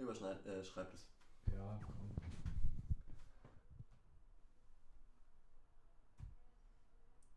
[0.00, 1.06] Überschneid, äh, schreib es.
[1.52, 1.94] Ja, komm.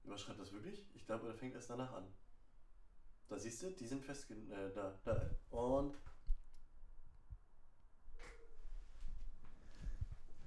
[0.04, 0.86] Überschreibt das wirklich?
[0.94, 2.06] Ich glaube, er fängt erst danach an.
[3.28, 4.36] Da siehst du, die sind festge...
[4.36, 5.30] Äh, da, da.
[5.50, 5.98] Und...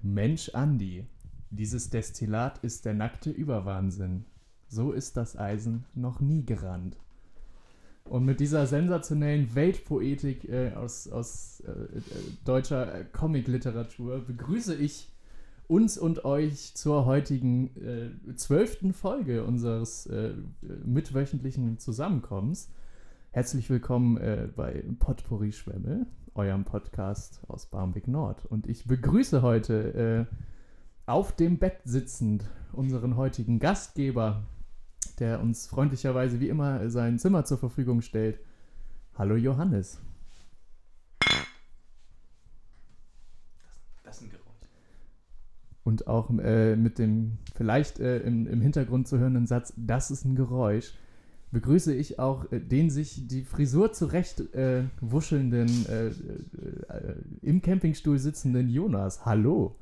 [0.02, 1.06] Mensch Andi,
[1.50, 4.24] dieses Destillat ist der nackte Überwahnsinn.
[4.68, 6.96] So ist das Eisen noch nie gerannt.
[8.08, 12.00] Und mit dieser sensationellen Weltpoetik äh, aus, aus äh, äh,
[12.44, 15.10] deutscher äh, Comicliteratur begrüße ich
[15.66, 20.34] uns und euch zur heutigen äh, zwölften Folge unseres äh,
[20.84, 22.70] mitwöchentlichen Zusammenkommens.
[23.32, 28.44] Herzlich willkommen äh, bei Potpourri Schwemme, eurem Podcast aus Barmbek Nord.
[28.46, 34.44] Und ich begrüße heute äh, auf dem Bett sitzend unseren heutigen Gastgeber,
[35.14, 38.40] der uns freundlicherweise wie immer sein Zimmer zur Verfügung stellt.
[39.14, 40.00] Hallo Johannes.
[44.04, 44.44] Das ist ein Geräusch.
[45.84, 50.24] Und auch äh, mit dem vielleicht äh, im, im Hintergrund zu hörenden Satz, das ist
[50.24, 50.92] ein Geräusch,
[51.52, 56.12] begrüße ich auch äh, den sich die Frisur zurecht äh, wuschelnden, äh, äh,
[57.42, 59.24] im Campingstuhl sitzenden Jonas.
[59.24, 59.76] Hallo.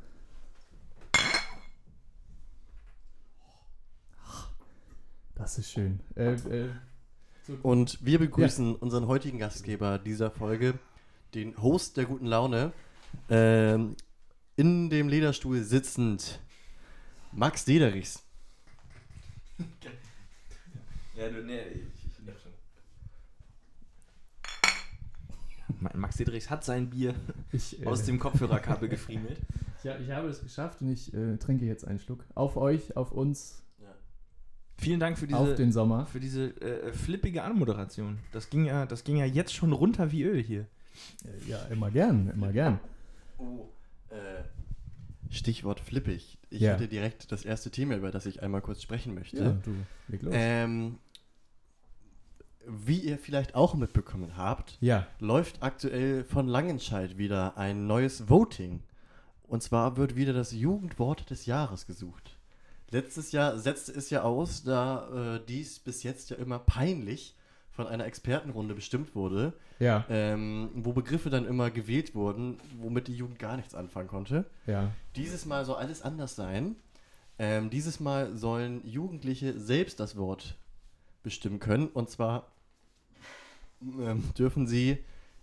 [5.34, 6.00] Das ist schön.
[6.16, 6.68] Äh, äh,
[7.62, 10.78] Und wir begrüßen unseren heutigen Gastgeber dieser Folge,
[11.34, 12.72] den Host der guten Laune,
[13.28, 13.96] ähm,
[14.56, 16.40] in dem Lederstuhl sitzend,
[17.32, 18.22] Max Dederichs.
[21.16, 22.50] Ja, du, nee, ich, ich nehm schon.
[25.80, 27.14] Ma- Max Dedrichs hat sein Bier
[27.52, 29.40] ich, äh, aus dem Kopfhörerkabel gefriemelt.
[29.84, 32.24] ja, ich habe es geschafft und ich äh, trinke jetzt einen Schluck.
[32.34, 33.62] Auf euch, auf uns,
[34.76, 36.06] Vielen Dank für auf diese, den Sommer.
[36.06, 38.18] für diese äh, flippige Anmoderation.
[38.32, 40.66] Das ging, ja, das ging ja jetzt schon runter wie Öl hier.
[41.24, 42.80] Äh, Ja, immer gern, immer gern.
[43.38, 43.68] Oh,
[44.10, 44.42] äh,
[45.30, 46.38] Stichwort flippig.
[46.50, 46.72] Ich Ja.
[46.72, 49.36] hätte direkt das erste Thema, über das ich einmal kurz sprechen möchte.
[49.38, 49.74] Ja, du,
[50.08, 50.34] leg los.
[50.36, 50.98] Ähm,
[52.66, 58.80] wie ihr vielleicht auch mitbekommen habt, ja, läuft aktuell von Langenscheid wieder ein neues Voting.
[59.46, 62.33] Und zwar wird wieder das Jugendwort des Jahres gesucht.
[62.90, 67.34] Letztes Jahr setzte es ja aus, da äh, dies bis jetzt ja immer peinlich
[67.70, 73.16] von einer Expertenrunde bestimmt wurde, ja, ähm, wo Begriffe dann immer gewählt wurden, womit die
[73.16, 74.44] Jugend gar nichts anfangen konnte.
[74.66, 74.92] ja.
[75.16, 76.76] Dieses Mal soll alles anders sein.
[77.38, 80.56] Ähm, dieses Mal sollen Jugendliche selbst das Wort
[81.24, 81.88] bestimmen können.
[81.88, 82.52] Und zwar
[83.82, 84.98] ähm, dürfen sie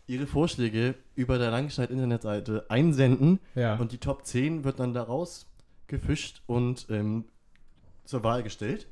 [0.07, 3.39] ihre Vorschläge über der Langscheid-Internetseite einsenden.
[3.55, 3.75] Ja.
[3.75, 5.47] Und die Top 10 wird dann daraus
[5.91, 7.25] gefischt und ähm,
[8.05, 8.87] zur Wahl gestellt.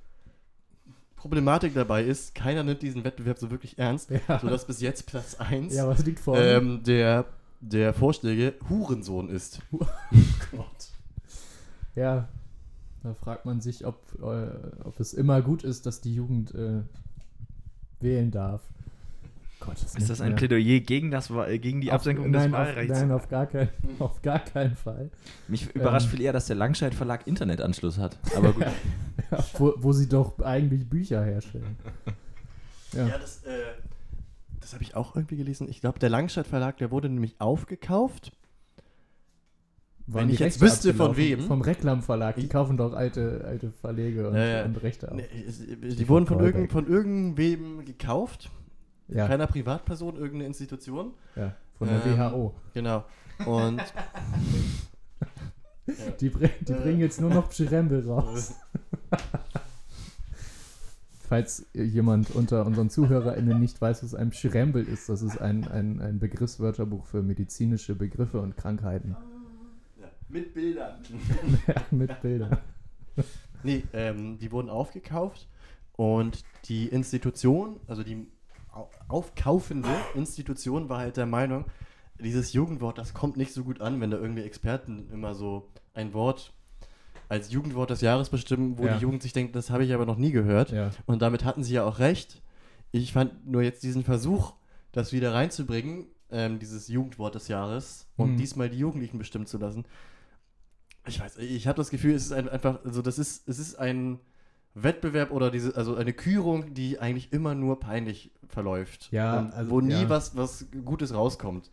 [1.15, 4.39] Problematik dabei ist, keiner nimmt diesen Wettbewerb so wirklich ernst, Ja.
[4.39, 6.43] sodass bis jetzt Platz 1 ja, was liegt vor mir?
[6.57, 7.25] ähm, der,
[7.59, 9.59] der Vorschläge Hurensohn ist.
[10.51, 10.89] Gott.
[11.95, 12.29] Ja,
[13.03, 16.83] da fragt man sich, ob, äh, ob es immer gut ist, dass die Jugend äh,
[17.99, 18.61] wählen darf.
[19.59, 22.99] Gott, Ist das ein Plädoyer gegen, das, äh, gegen die Absenkung des nein, auf, Wahlrechts?
[22.99, 23.67] nein, auf gar, kein,
[23.99, 25.09] auf gar keinen Fall.
[25.49, 26.11] Mich überrascht Ähm.
[26.11, 28.17] viel eher, dass der Langscheid Verlag Internetanschluss hat.
[28.35, 28.65] Aber gut.
[29.31, 31.75] Ja, wo, wo sie doch eigentlich Bücher herstellen.
[32.93, 33.07] Ja.
[33.07, 33.51] Ja, das, äh,
[34.61, 35.67] das habe ich auch irgendwie gelesen.
[35.69, 38.31] Ich glaube, der Langstadt Verlag, der wurde nämlich aufgekauft.
[40.07, 41.41] Waren Wenn die ich jetzt Rechte wüsste, von wem.
[41.41, 42.37] Vom Reklam Verlag.
[42.37, 44.65] Die kaufen doch alte, alte Verlege und, Ja, ja.
[44.65, 45.17] und Rechte auf.
[45.17, 48.49] Nee, es- die Stichwort wurden von, irgend, von irgendwem gekauft.
[49.09, 51.13] Ja, Keiner Privatperson, irgendeine Institution.
[51.35, 52.53] ja, von der Ähm, WHO.
[52.73, 53.03] Genau.
[53.45, 53.81] Und
[56.21, 56.81] Die, bring, die Äh.
[56.81, 58.53] bringen jetzt nur noch Pschirembel raus.
[61.27, 65.99] Falls jemand unter unseren ZuhörerInnen nicht weiß, was ein Pschirembel ist, das ist ein, ein,
[66.01, 69.15] ein Begriffswörterbuch für medizinische Begriffe und Krankheiten.
[70.01, 70.95] ja, mit Bildern.
[71.91, 72.57] Mit Bildern.
[73.63, 75.47] Nee, ähm, die wurden aufgekauft
[75.95, 78.27] und die Institution, also die
[79.07, 81.65] aufkaufende Institution war halt der Meinung,
[82.19, 86.13] dieses Jugendwort, das kommt nicht so gut an, wenn da irgendwie Experten immer so ein
[86.13, 86.53] Wort
[87.29, 88.95] als Jugendwort des Jahres bestimmen, wo Ja.
[88.95, 90.71] die Jugend sich denkt, das habe ich aber noch nie gehört.
[90.71, 92.41] Ja, Und damit hatten sie ja auch recht.
[92.91, 94.53] Ich fand nur jetzt diesen Versuch,
[94.91, 98.37] das wieder reinzubringen, ähm, dieses Jugendwort des Jahres, und Mhm.
[98.37, 99.85] diesmal die Jugendlichen bestimmen zu lassen.
[101.07, 103.75] Ich weiß, ich habe das Gefühl, es ist ein, einfach, also das ist, es ist
[103.75, 104.19] ein
[104.83, 109.11] Wettbewerb oder diese, also eine Kürung, die eigentlich immer nur peinlich verläuft.
[109.11, 110.09] Ja, und also, wo nie ja.
[110.09, 111.71] was, was Gutes rauskommt.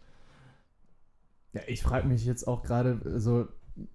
[1.53, 3.49] ja ich frage mich jetzt auch gerade, so,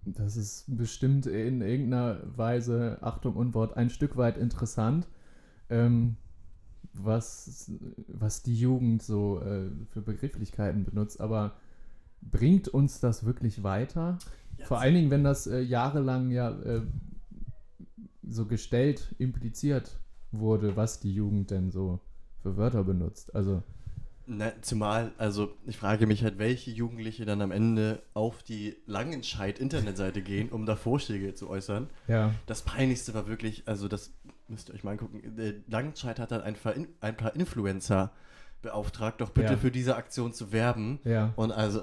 [0.04, 5.08] das ist bestimmt in irgendeiner Weise, Achtung, Unwort, ein Stück weit interessant,
[5.70, 6.18] ähm,
[6.94, 7.72] was,
[8.08, 11.56] was die Jugend so äh, für Begrifflichkeiten benutzt, aber
[12.22, 14.20] bringt uns das wirklich weiter?
[14.64, 16.82] Vor allen Dingen, wenn das äh, jahrelang ja äh,
[18.28, 19.98] so gestellt, impliziert
[20.32, 22.00] wurde, was die Jugend denn so
[22.42, 23.36] für Wörter benutzt.
[23.36, 23.64] Also,
[24.28, 30.22] Na, zumal, also ich frage mich halt, welche Jugendliche dann am Ende auf die Langenscheid-Internetseite
[30.22, 31.90] gehen, um da Vorschläge zu äußern.
[32.08, 34.12] ja, Das Peinlichste war wirklich, also das
[34.48, 35.22] müsst ihr euch mal angucken,
[35.68, 38.12] Langenscheid hat dann ein paar, In- ein paar Influencer
[38.62, 39.58] beauftragt, doch bitte Ja.
[39.58, 41.00] für diese Aktion zu werben.
[41.04, 41.34] ja.
[41.36, 41.82] Und also,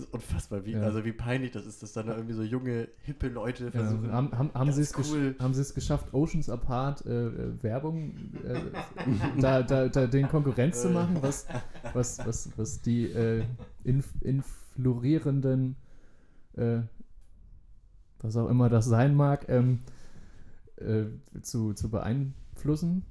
[0.00, 0.82] das ist unfassbar, wie, Ja.
[0.82, 4.10] also wie peinlich das ist, dass dann da irgendwie so junge, hippe Leute Ja, versuchen.
[4.12, 5.34] haben, haben, haben ganz sie es cool.
[5.38, 8.14] haben sie es geschafft, Oceans Apart äh, äh, Werbung
[8.44, 8.60] äh,
[9.40, 11.46] da, da, da den Konkurrenz zu machen, was,
[11.92, 13.44] was, was, was die äh,
[13.84, 15.76] inf inflorierenden,
[16.56, 16.78] äh,
[18.20, 19.80] was auch immer das sein mag, ähm,
[20.76, 21.04] äh,
[21.42, 23.04] zu, zu beeinflussen?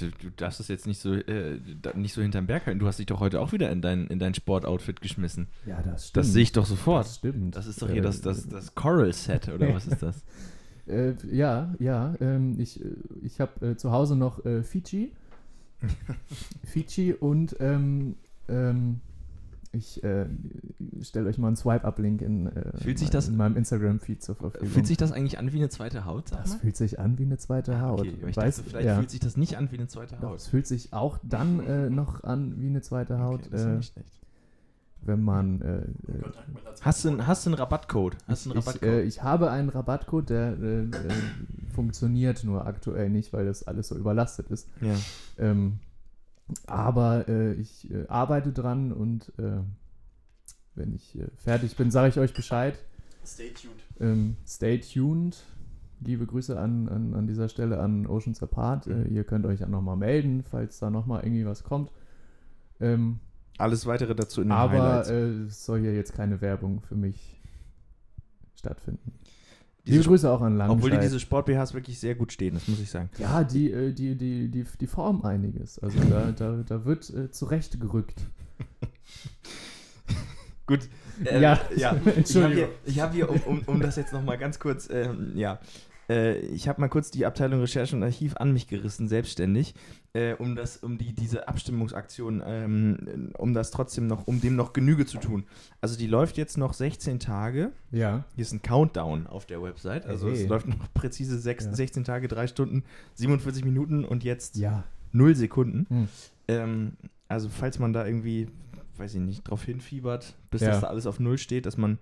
[0.00, 1.58] Du, darfst es jetzt nicht so, äh,
[1.94, 2.78] nicht so hinterm Berg halten.
[2.78, 5.48] Du hast dich doch heute auch wieder in dein, in dein Sportoutfit geschmissen.
[5.66, 6.24] Ja, das stimmt.
[6.24, 7.06] Das sehe ich doch sofort.
[7.06, 7.56] Das stimmt.
[7.56, 10.24] Das ist doch hier das, Äh, das, das Coral-Set, oder was ist das?
[10.86, 12.14] Äh, ja, ja.
[12.20, 12.88] Ähm, ich äh,
[13.22, 15.12] ich habe äh, zu Hause noch äh, Fiji.
[16.64, 18.16] Fiji und ähm,
[18.48, 19.00] ähm,
[19.74, 20.26] ich äh,
[21.02, 24.68] stelle euch mal einen Swipe-Up-Link in, äh, Fühlt sich in meinem Instagram-Feed zur Verfügung.
[24.68, 26.28] Fühlt sich das eigentlich an wie eine zweite Haut?
[26.28, 26.58] Sag das mal?
[26.60, 28.00] fühlt sich an wie eine zweite Haut.
[28.00, 28.96] Okay, ich Weiß- dachte, vielleicht ja.
[28.96, 30.36] fühlt sich das nicht an wie eine zweite Haut.
[30.36, 33.66] es fühlt sich auch dann äh, noch an wie eine zweite Haut, Okay, das ist
[33.66, 34.20] ja äh, nicht schlecht.
[35.02, 35.60] wenn man.
[35.60, 35.84] Äh, äh,
[36.80, 38.16] Hast du, einen- hast du einen Rabattcode?
[38.26, 38.88] Hast du einen ich, Rabattcode?
[38.88, 40.88] äh, ich habe einen Rabattcode, der äh, äh,
[41.74, 44.68] funktioniert nur aktuell nicht, weil das alles so überlastet ist.
[44.80, 44.94] ja.
[45.38, 45.78] Ähm,
[46.66, 49.60] aber äh, ich äh, arbeite dran und äh,
[50.74, 52.78] wenn ich äh, fertig bin, sage ich euch Bescheid.
[53.24, 53.82] Stay tuned.
[54.00, 55.44] Ähm, stay tuned.
[56.00, 58.86] Liebe Grüße an, an, an dieser Stelle an Oceans Apart.
[58.86, 61.90] Äh, ihr könnt euch ja nochmal melden, falls da nochmal irgendwie was kommt.
[62.80, 63.20] Ähm,
[63.56, 65.10] Alles weitere dazu in den aber Highlights.
[65.10, 67.40] äh, es soll hier jetzt keine Werbung für mich
[68.56, 69.12] stattfinden.
[69.86, 70.76] Diese Liebe Grüße auch an Langenscheid.
[70.76, 73.10] Obwohl dir diese Sport-BHs wirklich sehr gut stehen, das muss ich sagen.
[73.18, 75.78] Ja, die, äh, die, die, die, die formen einiges.
[75.78, 78.22] Also da, da, da wird äh, zurechtgerückt.
[80.66, 80.88] Gut.
[81.22, 81.60] Ja, ja.
[81.76, 82.70] Ich habe Entschuldigung.
[82.86, 85.60] hier, hab hier um, um, um das jetzt nochmal ganz kurz, ähm, ja.
[86.08, 89.74] Äh, ich habe mal kurz die Abteilung Recherche und Archiv an mich gerissen, selbstständig,
[90.14, 94.72] äh, um das, um die, diese Abstimmungsaktion, ähm, um das trotzdem noch, um dem noch
[94.72, 95.44] Genüge zu tun.
[95.80, 97.72] Also die läuft jetzt noch 16 Tage.
[97.90, 100.06] Ja, Hier ist ein Countdown auf der Website.
[100.06, 100.42] Also Hey.
[100.42, 101.74] es läuft noch präzise sechs, Ja.
[101.74, 102.84] 16 Tage, 3 Stunden,
[103.14, 104.84] 47 Minuten und jetzt ja.
[105.12, 105.86] 0 Sekunden.
[105.88, 106.08] Hm.
[106.48, 106.92] Ähm,
[107.26, 108.48] also falls man da irgendwie,
[108.98, 110.68] weiß ich nicht, drauf hinfiebert, bis Ja.
[110.70, 111.98] das da alles auf Null steht, dass man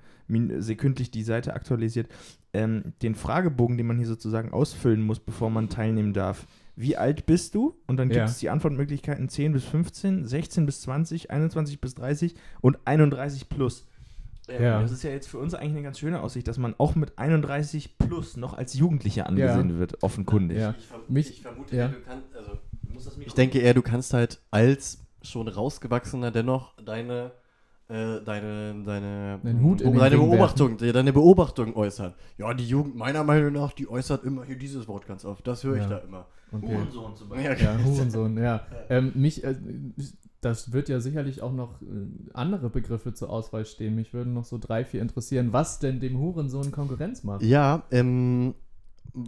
[0.58, 2.08] sekündlich die Seite aktualisiert,
[2.52, 6.46] ähm, den Fragebogen, den man hier sozusagen ausfüllen muss, bevor man teilnehmen darf.
[6.76, 7.74] Wie alt bist du?
[7.86, 8.24] Und dann gibt Ja.
[8.24, 13.86] es die Antwortmöglichkeiten 10 bis 15, 16 bis 20, 21 bis 30 und 31 plus.
[14.48, 14.80] Ähm, Ja.
[14.82, 17.16] Das ist ja jetzt für uns eigentlich eine ganz schöne Aussicht, dass man auch mit
[17.18, 20.58] 31 plus noch als Jugendlicher angesehen wird, offenkundig.
[20.58, 20.74] Ja.
[20.78, 21.88] Ich, verm Mich- ich vermute, ja.
[21.88, 22.58] du kannst, also,
[23.20, 27.32] ich denke eher, du kannst halt als schon rausgewachsener dennoch deine,
[27.88, 32.14] äh, deine, deine, Hut in den deine Ring Beobachtung, de- deine Beobachtung äußern.
[32.38, 35.46] Ja, die Jugend meiner Meinung nach, die äußert immer hier dieses Wort ganz oft.
[35.46, 35.88] Das höre ich Ja.
[35.90, 36.26] da immer.
[36.52, 36.66] Okay.
[36.76, 38.60] Hurensohn zum Ja, Ja, Hurensohn, ja.
[38.90, 39.54] Ähm, mich, äh,
[40.42, 41.86] das wird ja sicherlich auch noch äh,
[42.34, 43.94] andere Begriffe zur Auswahl stehen.
[43.94, 47.42] Mich würden noch so drei, vier interessieren, was denn dem Hurensohn Konkurrenz macht.
[47.42, 48.54] Ja, ähm,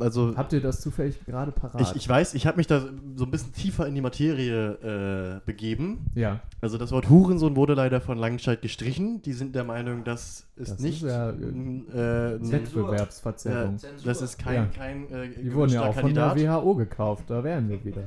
[0.00, 1.81] also Habt ihr das zufällig gerade parat?
[1.81, 2.81] ich, ich weiß, ich habe mich da
[3.17, 6.07] so ein bisschen tiefer in die Materie äh, begeben.
[6.14, 9.21] ja, Also das Wort Hurensohn wurde leider von Langenscheid gestrichen.
[9.23, 13.76] Die sind der Meinung, das ist Das nicht ist ja, äh, äh, Wettbewerbsverzerrung.
[13.76, 14.67] äh, das ist kein, Ja.
[14.67, 16.62] kein äh, Die wurden ja auch von der Kandidat.
[16.62, 18.05] WHO gekauft, da wären wir wieder.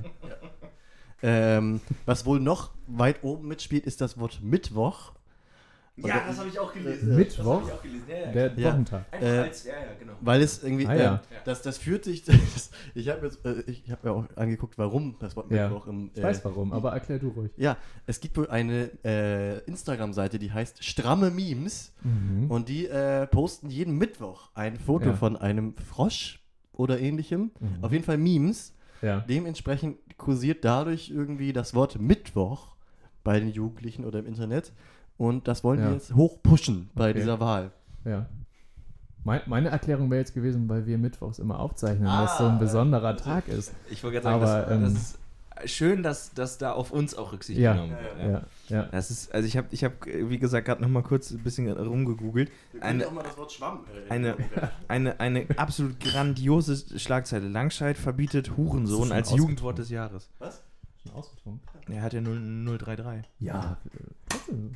[1.24, 5.14] Ähm, was wohl noch weit oben mitspielt, ist das Wort Mittwoch.
[5.98, 7.16] Ja, das habe ich auch gelesen.
[7.16, 7.62] Mittwoch?
[7.62, 8.04] Das hab ich auch gelesen.
[8.08, 8.72] Ja, ja, Der Ja.
[8.72, 9.06] Wochentag.
[9.20, 10.14] Äh, als, ja, ja, genau.
[10.22, 11.22] Weil es irgendwie, Ah, ähm, ja.
[11.46, 15.16] das, das führt sich, das, ich habe jetzt, äh, ich habe mir auch angeguckt, warum
[15.20, 15.68] das Wort Ja.
[15.70, 17.52] Mittwoch im, Ich weiß warum, aber erklär du ruhig.
[17.58, 22.52] Ja, es gibt wohl eine äh, Instagram-Seite, die heißt Stramme Memes Mhm.
[22.52, 25.14] und die äh, posten jeden Mittwoch ein Foto Ja.
[25.16, 27.52] von einem Frosch oder ähnlichem.
[27.60, 27.84] Mhm.
[27.84, 28.74] Auf jeden Fall Memes.
[29.02, 29.22] Ja.
[29.28, 32.76] Dementsprechend kursiert dadurch irgendwie das Wort Mittwoch
[33.24, 34.72] bei den Jugendlichen oder im Internet.
[35.18, 35.88] Und das wollen Ja.
[35.88, 37.20] wir jetzt hoch pushen bei Okay.
[37.20, 37.72] dieser Wahl.
[38.06, 38.28] Ja.
[39.24, 42.60] Mein, meine Erklärung wäre jetzt gewesen, weil wir mittwochs immer aufzeichnen, was so Ah, ein
[42.60, 43.16] besonderer ja.
[43.18, 43.74] Tag ist.
[43.90, 44.94] Ich wollte gerade sagen, Aber, das, ähm, das
[45.66, 47.74] ist schön, dass, dass da auf uns auch Rücksicht Ja.
[47.74, 48.44] genommen Ja, wird.
[48.70, 48.84] Ja, ja.
[48.92, 51.68] Das ist, also ich habe, ich hab, wie gesagt, gerade noch mal kurz ein bisschen
[51.70, 52.50] rumgegoogelt.
[52.80, 53.80] Können auch mal das Wort Schwamm.
[54.08, 54.36] äh, Eine,
[54.88, 57.50] eine, eine absolut grandiose Schlagzeile.
[57.50, 59.32] Langscheid verbietet Hurensohn als?
[59.32, 60.30] Jugendwort des Jahres.
[60.40, 60.62] Was?
[61.04, 61.62] Schon ausgetrunken?
[61.92, 63.26] Er hat ja 0, 033.
[63.40, 64.27] Ja, äh.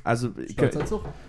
[0.04, 0.32] Also,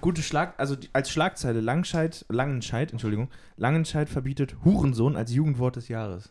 [0.01, 5.89] gute Schlag, also die, als Schlagzeile Langscheid, Langenscheid, Entschuldigung, Langenscheid verbietet Hurensohn als Jugendwort des
[5.89, 6.31] Jahres.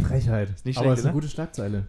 [0.00, 0.54] Frechheit.
[0.64, 1.86] nicht Aber schlecht, es ist eine gute Schlagzeile.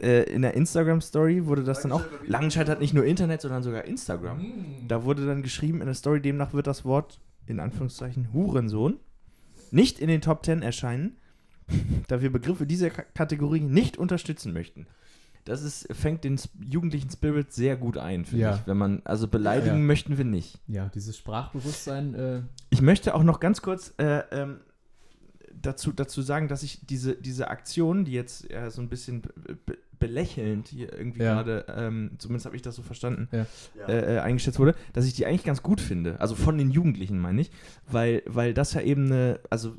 [0.00, 2.02] Äh, in der Instagram-Story wurde das dann auch.
[2.26, 4.40] Langenscheid hat nicht nur Internet, sondern sogar Instagram.
[4.86, 8.98] Da wurde dann geschrieben in der Story, demnach wird das Wort, in Anführungszeichen, Hurensohn,
[9.70, 11.16] nicht in den Top 10 erscheinen,
[12.08, 14.86] da wir Begriffe dieser K Kategorie nicht unterstützen möchten.
[15.48, 18.54] Das ist, fängt den jugendlichen Spirit sehr gut ein, finde Ja.
[18.56, 18.66] ich.
[18.66, 19.82] Wenn man, also beleidigen Ja.
[19.82, 20.60] möchten wir nicht.
[20.68, 24.60] Ja, dieses Sprachbewusstsein, äh, Ich möchte auch noch ganz kurz äh, ähm,
[25.60, 29.32] dazu, dazu sagen, dass ich diese, diese Aktion, die jetzt äh, so ein bisschen be
[29.66, 31.34] be belächelnd hier irgendwie Ja.
[31.34, 33.88] gerade, ähm, zumindest habe ich das so verstanden, Ja.
[33.88, 36.20] äh, äh, eingeschätzt wurde, dass ich die eigentlich ganz gut finde.
[36.20, 37.50] Also von den Jugendlichen meine ich,
[37.90, 39.74] weil, weil das ja eben eine, also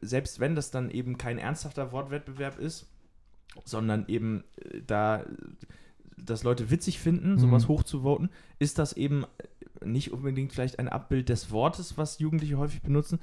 [0.00, 2.86] selbst wenn das dann eben kein ernsthafter Wortwettbewerb ist,
[3.64, 5.24] sondern eben äh, da,
[6.16, 7.68] dass Leute witzig finden, sowas Mhm.
[7.68, 9.24] hochzuvoten, ist das eben
[9.84, 13.18] nicht unbedingt vielleicht ein Abbild des Wortes, was Jugendliche häufig benutzen,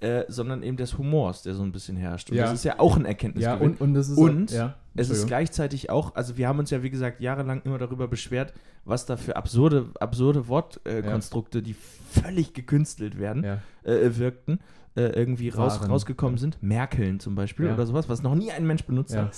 [0.00, 2.30] äh, sondern eben des Humors, der so ein bisschen herrscht.
[2.30, 2.44] Und Ja.
[2.44, 3.44] das ist ja auch ein Erkenntnis.
[3.44, 6.70] ja, und, und das ist Und ja, es ist gleichzeitig auch, also wir haben uns
[6.70, 8.52] ja wie gesagt jahrelang immer darüber beschwert,
[8.84, 13.62] was da für absurde, absurde Wortkonstrukte, äh, die völlig gekünstelt werden, ja.
[13.84, 14.60] äh, wirkten,
[14.96, 15.90] äh, irgendwie raus, Waren.
[15.90, 16.62] rausgekommen sind.
[16.62, 17.74] Merkeln zum Beispiel Ja.
[17.74, 19.24] oder sowas, was noch nie ein Mensch benutzt Ja.
[19.24, 19.36] hat.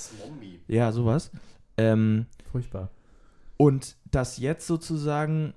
[0.67, 1.31] Ja, sowas.
[1.77, 2.91] Ähm, furchtbar.
[3.55, 5.53] und das jetzt sozusagen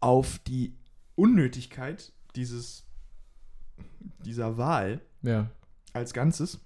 [0.00, 0.76] auf die
[1.16, 2.84] Unnötigkeit dieses,
[4.24, 5.50] dieser Wahl Ja,
[5.92, 6.60] als Ganzes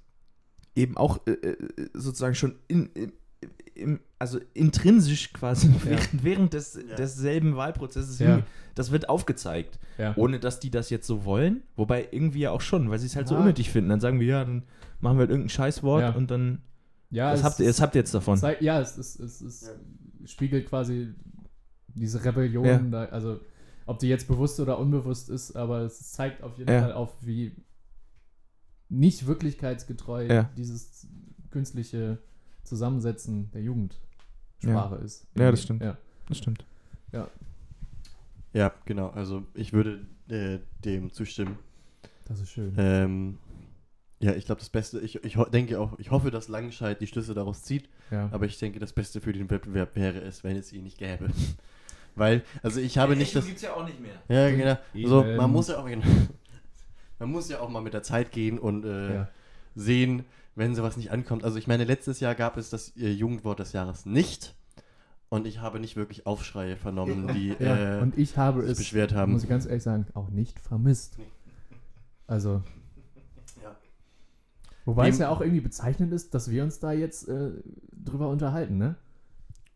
[0.75, 1.57] eben auch äh, äh,
[1.95, 3.13] sozusagen schon in, in,
[3.75, 6.97] im, also intrinsisch quasi während, während des, Ja.
[6.97, 8.43] desselben Wahlprozesses Ja.
[8.75, 10.15] das wird aufgezeigt, ja.
[10.17, 13.17] ohne dass die das jetzt so wollen, wobei irgendwie ja auch schon, weil sie es
[13.17, 13.41] halt so Ja.
[13.41, 14.63] unnötig finden, dann sagen wir ja, dann
[15.01, 16.11] machen wir halt irgendein Scheißwort Ja.
[16.13, 16.63] und dann
[17.11, 18.39] ja, das es habt ihr, das habt ihr jetzt davon.
[18.39, 19.71] Zeigt, ja, es, es, es, es
[20.31, 21.13] spiegelt quasi
[21.89, 22.79] diese Rebellion, Ja.
[22.79, 23.41] da, also
[23.87, 26.83] ob die jetzt bewusst oder unbewusst ist, aber es zeigt auf jeden Ja.
[26.83, 27.53] Fall auf, wie
[28.89, 30.51] nicht wirklichkeitsgetreu Ja.
[30.57, 31.07] dieses
[31.51, 32.19] künstliche
[32.65, 35.27] Zusammensetzen der Jugendsprache ist.
[35.37, 35.83] Ja, das stimmt.
[35.83, 35.97] Ja.
[36.29, 36.65] Das stimmt.
[38.55, 39.09] Ja, genau.
[39.11, 41.59] Also ich würde äh, dem zustimmen.
[42.27, 42.75] Das ist schön.
[42.77, 43.39] Ähm,
[44.21, 47.35] ja, ich glaube, das Beste, ich, ich denke auch, ich hoffe, dass Langenscheid die Schlüsse
[47.35, 48.29] daraus zieht, ja.
[48.31, 51.29] aber ich denke, das Beste für den Wettbewerb wäre es, wenn es ihn nicht gäbe.
[52.15, 53.47] Weil, also ich habe nicht das.
[53.47, 54.15] gibt's ja auch nicht mehr.
[54.29, 55.09] Ja, genau.
[55.09, 55.37] So, Eben.
[55.37, 56.05] man muss ja auch, genau,
[57.19, 59.29] man muss ja auch mal mit der Zeit gehen und äh, ja.
[59.75, 61.45] sehen, wenn sowas nicht ankommt.
[61.45, 64.55] Also ich meine, letztes Jahr gab es das äh, Jugendwort des Jahres nicht
[65.31, 67.99] und ich habe nicht wirklich Aufschreie vernommen, die ja.
[67.99, 69.33] äh, Und ich habe sich es, beschwert haben.
[69.33, 71.17] muss ich ganz ehrlich sagen, auch nicht vermisst.
[72.27, 72.63] Also,
[73.63, 73.75] Ja.
[74.85, 77.51] wobei Dem- es ja auch irgendwie bezeichnend ist, dass wir uns da jetzt äh,
[77.93, 78.97] drüber unterhalten, ne?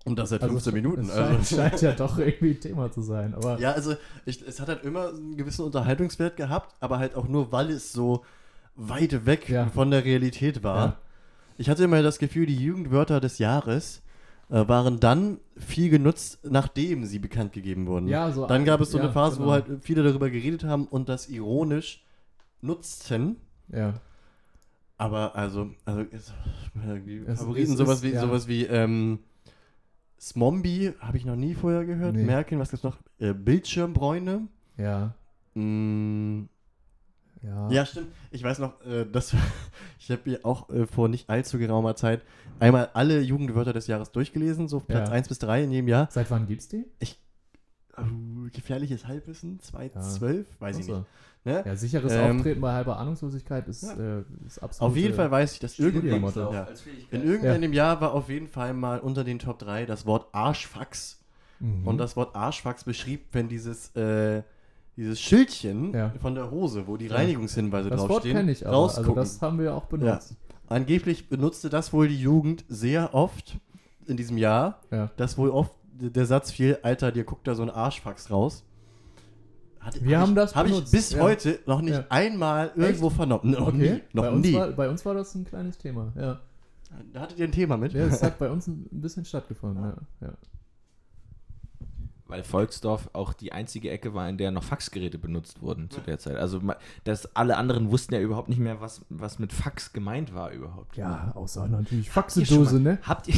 [0.06, 1.02] Und das seit Also 15 es- Minuten.
[1.02, 1.56] Es scheint, Also.
[1.56, 3.34] scheint ja doch irgendwie ein Thema zu sein.
[3.34, 3.94] Aber Ja, also
[4.24, 7.92] ich, es hat halt immer einen gewissen Unterhaltungswert gehabt, aber halt auch nur, weil es
[7.92, 8.24] so
[8.76, 9.66] weit weg Ja.
[9.66, 10.86] von der Realität war.
[10.86, 10.96] Ja.
[11.58, 14.02] Ich hatte immer das Gefühl, die Jugendwörter des Jahres
[14.48, 18.06] äh, waren dann viel genutzt, nachdem sie bekannt gegeben wurden.
[18.06, 19.52] ja, so Dann gab es so ja, eine Phase, wo genau.
[19.54, 22.04] halt viele darüber geredet haben und das ironisch
[22.60, 23.36] nutzten.
[23.72, 23.94] Ja,
[24.98, 26.32] Aber also, also Es
[27.40, 29.18] Favoriten, sowas wie, sowas wie ähm,
[30.20, 32.14] Smombie habe ich noch nie vorher gehört.
[32.16, 32.24] Nee.
[32.24, 32.96] Merkeln, was gibt's noch?
[33.18, 34.48] Äh, Bildschirmbräune.
[34.76, 35.14] ja,
[35.54, 36.48] Mm,
[37.42, 37.70] ja.
[37.70, 38.08] ja, stimmt.
[38.30, 39.34] Ich weiß noch, äh, das,
[39.98, 42.22] ich habe hier auch äh, vor nicht allzu geraumer Zeit
[42.60, 45.14] einmal alle Jugendwörter des Jahres durchgelesen, so Platz Ja.
[45.14, 46.08] 1 bis 3 in jedem Jahr.
[46.10, 46.84] Seit wann gibt's die?
[47.98, 48.02] Uh,
[48.50, 49.62] gefährliches Halbwissen, Ja.
[49.62, 50.98] 2012, weiß ich Achso.
[50.98, 51.06] nicht.
[51.44, 51.62] Ne?
[51.64, 54.18] Ja, sicheres Ähm, Auftreten bei halber Ahnungslosigkeit ist, Ja.
[54.18, 54.90] äh, ist absolut.
[54.90, 56.66] Auf jeden Fall weiß ich, dass irgendwann, ja,
[57.12, 61.20] in irgendeinem Jahr war auf jeden Fall mal unter den Top 3 das Wort Arschfax.
[61.60, 61.86] Mhm.
[61.86, 64.42] Und das Wort Arschfax beschrieb, wenn dieses, äh,
[64.96, 66.12] dieses Schildchen Ja.
[66.20, 67.14] von der Hose, wo die Ja.
[67.14, 68.76] Reinigungshinweise das Wort draufstehen, kenne ich aber.
[68.76, 69.14] Also rausgucken.
[69.14, 70.34] das haben wir auch benutzt.
[70.68, 73.56] Angeblich benutzte das wohl die Jugend sehr oft
[74.06, 75.10] in diesem Jahr, Ja.
[75.16, 78.64] dass wohl oft der Satz fiel, Alter, dir guckt da so ein Arschfax raus.
[79.80, 81.22] Hat, Wir hab haben ich, das Habe ich bis ja.
[81.22, 82.04] heute noch nicht Ja.
[82.08, 83.52] einmal irgendwo vernommen.
[83.52, 83.76] Noch Okay.
[83.94, 84.02] nie.
[84.12, 84.54] Noch bei, uns nie.
[84.54, 86.12] War, bei uns war das ein kleines Thema.
[86.16, 86.40] Ja.
[87.12, 87.92] da hattet ihr ein Thema mit?
[87.92, 89.84] ja das hat bei uns ein bisschen stattgefunden.
[90.20, 90.26] Ja.
[90.28, 90.32] Ja.
[92.28, 96.18] Weil Volksdorf auch die einzige Ecke war, in der noch Faxgeräte benutzt wurden zu der
[96.18, 96.34] Zeit.
[96.36, 100.34] Also ma- das, alle anderen wussten ja überhaupt nicht mehr, was, was mit Fax gemeint
[100.34, 100.96] war überhaupt.
[100.96, 102.98] ja, außer natürlich Faxedose, ne?
[103.02, 103.34] Habt ihr,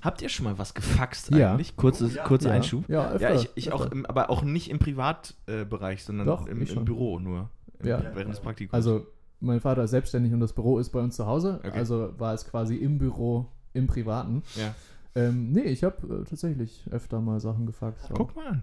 [0.00, 1.50] habt ihr schon mal was gefaxt Ja.
[1.52, 1.76] eigentlich?
[1.76, 2.22] Kurzes, Oh, ja.
[2.24, 2.54] kurzer Ja.
[2.54, 2.88] Einschub.
[2.88, 3.34] Ja, öfter.
[3.34, 3.92] Ja, ich, ich auch, öfter.
[3.96, 6.84] im, aber auch nicht im Privatbereich, sondern Doch, im, im.
[6.84, 7.48] Büro nur.
[7.80, 8.00] Im- Ja.
[8.14, 8.74] Während des Praktikums.
[8.74, 9.06] Also,
[9.40, 11.58] mein Vater ist selbstständig und das Büro ist bei uns zu Hause.
[11.64, 11.76] Okay.
[11.76, 14.42] Also war es quasi im Büro, im Privaten.
[14.54, 14.72] ja.
[15.14, 18.10] Ähm, nee, ich habe äh, tatsächlich öfter mal Sachen gefaxt.
[18.10, 18.16] auch.
[18.16, 18.62] Guck mal an.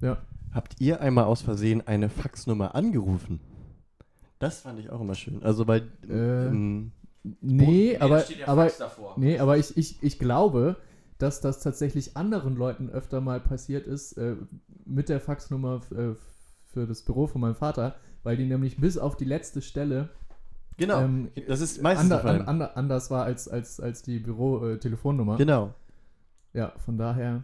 [0.00, 0.18] Ja.
[0.52, 3.40] Habt ihr einmal aus Versehen eine Faxnummer angerufen?
[4.38, 5.42] Das fand ich auch immer schön.
[5.42, 6.92] Also bei Äh, ähm,
[7.42, 9.14] Nee, da aber, steht ja aber, Fax davor.
[9.18, 10.76] nee, aber ich, ich, ich glaube,
[11.18, 14.36] dass das tatsächlich anderen Leuten öfter mal passiert ist äh,
[14.86, 16.14] mit der Faxnummer äh,
[16.72, 20.08] für das Büro von meinem Vater, weil die nämlich bis auf die letzte Stelle
[20.78, 22.40] genau, ähm, das ist meistens ander, der Fall.
[22.40, 25.36] an, ander, anders war als, als, als die Büro-Telefonnummer.
[25.36, 25.74] Genau.
[26.52, 27.42] Ja, von daher.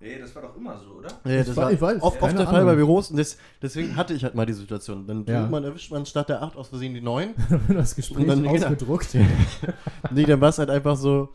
[0.00, 1.08] Nee, das war doch immer so, oder?
[1.24, 2.66] Ja, das wa- war ich weiß, oft, oft der Fall Ahnung.
[2.66, 5.06] bei Büros und das, deswegen hatte ich halt mal die Situation.
[5.06, 5.46] Dann Ja.
[5.46, 7.34] man, erwischt man statt der 8 aus Versehen die 9.
[7.68, 8.54] das Gespräch Und dann- genau.
[8.66, 9.14] ausgedruckt.
[10.10, 11.30] nee, dann war es halt einfach so.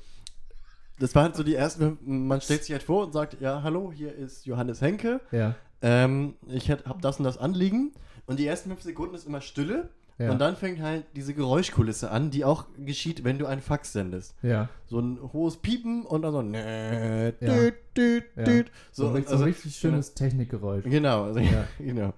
[0.99, 3.91] Das war halt so die ersten, man stellt sich halt vor und sagt, ja, hallo,
[3.93, 5.21] hier ist Johannes Henke.
[5.31, 7.93] ja, Ähm, ich habe das und das Anliegen.
[8.27, 9.89] Und die ersten fünf Sekunden ist immer Stille.
[10.19, 13.93] Ja, Und dann fängt halt diese Geräuschkulisse an, die auch geschieht, wenn du einen Fax
[13.93, 14.35] sendest.
[14.43, 14.69] ja.
[14.85, 17.31] So ein hohes Piepen und dann so nee, Ja.
[17.39, 18.43] düt, düt, Ja.
[18.43, 18.71] düt.
[18.91, 20.83] So, So, ein, also, ein richtig schönes Technikgeräusch.
[20.85, 21.65] Genau, also, Ja.
[21.79, 22.13] genau.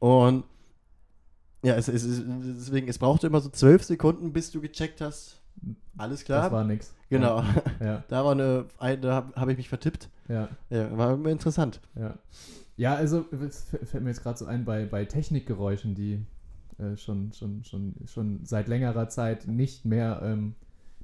[0.00, 0.44] Und
[1.64, 5.40] ja, es, es, es, deswegen, es brauchte immer so zwölf Sekunden, bis du gecheckt hast.
[5.96, 6.44] Alles klar.
[6.44, 6.92] Das war nix.
[7.08, 7.44] genau.
[7.80, 10.08] Ja, Da war eine, eine da habe hab ich mich vertippt.
[10.28, 10.48] ja.
[10.70, 11.80] Ja, war immer interessant.
[11.94, 12.14] Ja,
[12.76, 16.24] ja also fällt mir jetzt gerade so ein bei, bei Technikgeräuschen, die
[16.82, 20.54] äh, schon, schon, schon, schon seit längerer Zeit nicht mehr ähm,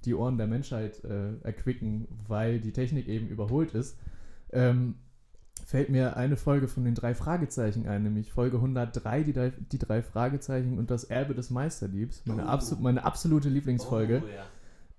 [0.04, 3.99] die Ohren der Menschheit äh, erquicken, weil die Technik eben überholt ist.
[4.52, 4.94] Ähm,
[5.66, 9.78] fällt mir eine Folge von den drei Fragezeichen ein, nämlich Folge 103, die drei, die
[9.78, 12.23] drei Fragezeichen und das Erbe des Meisterdiebs.
[12.26, 12.49] Meine, Oh.
[12.49, 14.23] abso meine absolute Lieblingsfolge.
[14.25, 14.44] Oh, ja.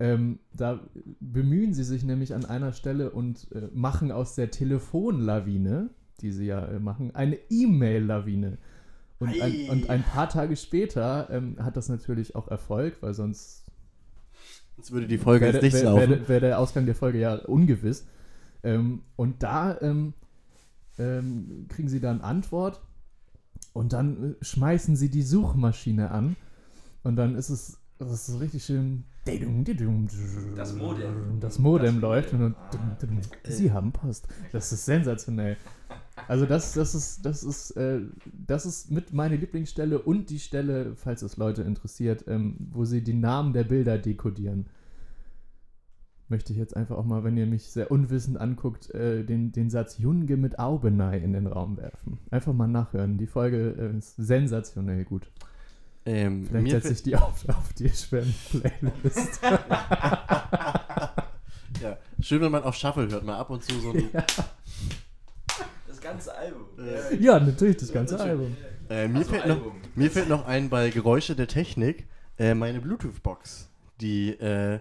[0.01, 0.79] Ähm, da
[1.19, 5.89] bemühen sie sich nämlich an einer Stelle und äh, machen aus der Telefonlawine,
[6.21, 8.57] die sie ja äh, machen, eine E-Mail-Lawine.
[9.19, 9.69] Und ein, Ei.
[9.69, 13.65] und ein paar Tage später ähm, hat das natürlich auch Erfolg, weil sonst
[14.77, 16.09] Jetzt würde die Folge wäre jetzt nicht wär, laufen.
[16.09, 18.07] wär, wär der Ausgang der Folge ja ungewiss.
[18.63, 20.13] Ähm, und da ähm,
[20.97, 22.81] ähm, kriegen sie dann Antwort
[23.73, 26.37] und dann äh, schmeißen sie die Suchmaschine an
[27.03, 29.03] und dann ist es, das ist so richtig schön.
[30.55, 31.39] Das Modem.
[31.39, 32.55] Das Modem läuft und
[33.43, 34.27] Sie haben Post.
[34.51, 35.57] Das ist sensationell.
[36.27, 38.01] Also das, das ist, das ist, äh,
[38.45, 43.03] das ist mit meine Lieblingsstelle und die Stelle, falls es Leute interessiert, ähm, wo sie
[43.03, 44.67] die Namen der Bilder dekodieren.
[46.27, 49.69] Möchte ich jetzt einfach auch mal, wenn ihr mich sehr unwissend anguckt, äh, den, den
[49.69, 52.19] Satz Junge mit Aubenei in den Raum werfen.
[52.29, 53.17] Einfach mal nachhören.
[53.17, 55.31] Die Folge äh, ist sensationell gut.
[56.11, 59.39] Ähm, Vielleicht mir setze ich die auf, auf die Schweren-Playlist.
[59.43, 61.13] ja,
[62.19, 64.09] schön, wenn man auf Shuffle hört, mal ab und zu so ein,
[65.87, 66.65] Das ganze Album.
[66.79, 68.57] Äh, ja, natürlich, das ganze Album.
[68.89, 69.73] äh, mir, Also fällt noch, Album.
[69.93, 72.07] mir fällt noch ein bei Geräusche der Technik,
[72.39, 73.69] äh, meine Bluetooth-Box,
[74.01, 74.79] die äh,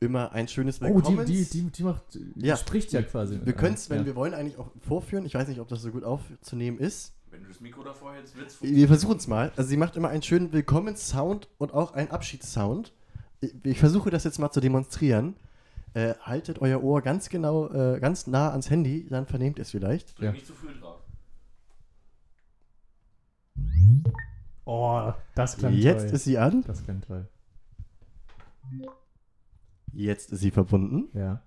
[0.00, 1.26] immer ein schönes Oh, Willkommens...
[1.26, 2.04] die, die, die, die macht,
[2.36, 2.56] Ja.
[2.56, 3.38] spricht ja quasi.
[3.44, 4.06] wir können es, wenn ja.
[4.06, 5.26] wir wollen, eigentlich auch vorführen.
[5.26, 7.12] Ich weiß nicht, ob das so gut aufzunehmen ist.
[7.30, 9.52] Wenn du das Mikro davor hältst, wird's Wir versuchen es mal.
[9.56, 12.92] Also sie macht immer einen schönen Willkommenssound und auch einen Abschiedssound.
[13.40, 15.36] Ich, ich versuche das jetzt mal zu demonstrieren.
[15.94, 19.70] Äh, haltet euer Ohr ganz genau, äh, ganz nah ans Handy, dann vernehmt ihr es
[19.70, 20.16] vielleicht.
[20.18, 20.32] Drück Ja.
[20.32, 21.00] nicht zu früh drauf.
[24.64, 26.14] Oh, das klang Jetzt toll.
[26.14, 26.62] ist sie an.
[26.66, 27.28] das klang toll.
[29.92, 31.08] Jetzt ist sie verbunden.
[31.18, 31.42] Ja.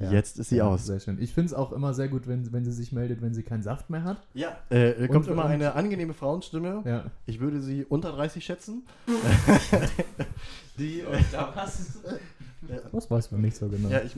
[0.00, 0.10] Ja.
[0.12, 0.86] Jetzt ist sie ja, aus.
[0.86, 1.20] Sehr schön.
[1.20, 3.62] Ich finde es auch immer sehr gut, wenn, wenn sie sich meldet, wenn sie keinen
[3.62, 4.16] Saft mehr hat.
[4.34, 4.56] Ja.
[4.70, 6.82] Äh, äh, kommt Und- immer und- eine angenehme Frauenstimme.
[6.86, 7.04] Ja.
[7.26, 8.82] Ich würde sie unter 30 schätzen.
[10.78, 11.98] die, äh, Da was?
[12.92, 13.88] Das weiß man nicht so genau.
[13.88, 14.14] ja, ich,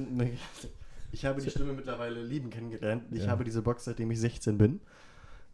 [1.12, 3.04] ich habe die Stimme mittlerweile lieben kennengelernt.
[3.12, 3.28] Ich Ja.
[3.30, 4.80] habe diese Box, seitdem ich 16 bin.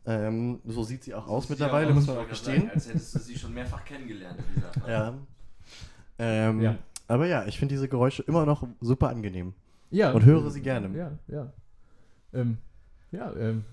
[0.06, 2.62] Ähm, so sieht sie auch aus Sieht mittlerweile, ja muss aus, man auch gestehen.
[2.62, 4.38] sagen, Als hättest du sie schon mehrfach kennengelernt.
[4.86, 5.14] Ja.
[6.18, 6.76] Ähm, Ja.
[7.06, 9.52] Aber ja, ich finde diese Geräusche immer noch super angenehm.
[9.90, 10.12] Ja.
[10.12, 10.96] Und höre sie gerne.
[10.96, 11.52] Ja, ja.
[12.32, 12.58] Ähm,
[13.10, 13.64] ja, ähm,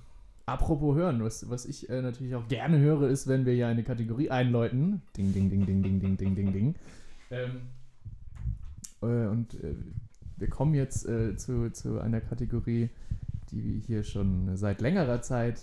[0.46, 3.84] apropos hören, was, was ich äh, natürlich auch gerne höre, ist, wenn wir hier eine
[3.84, 5.02] Kategorie einläuten.
[5.18, 6.76] Ding, ding, ding, ding, ding, ding, ding, ding, ding.
[7.32, 7.62] Ähm,
[9.02, 9.76] äh, und äh,
[10.38, 12.90] wir kommen jetzt äh, zu, zu einer Kategorie,
[13.52, 15.62] die wir hier schon seit längerer Zeit,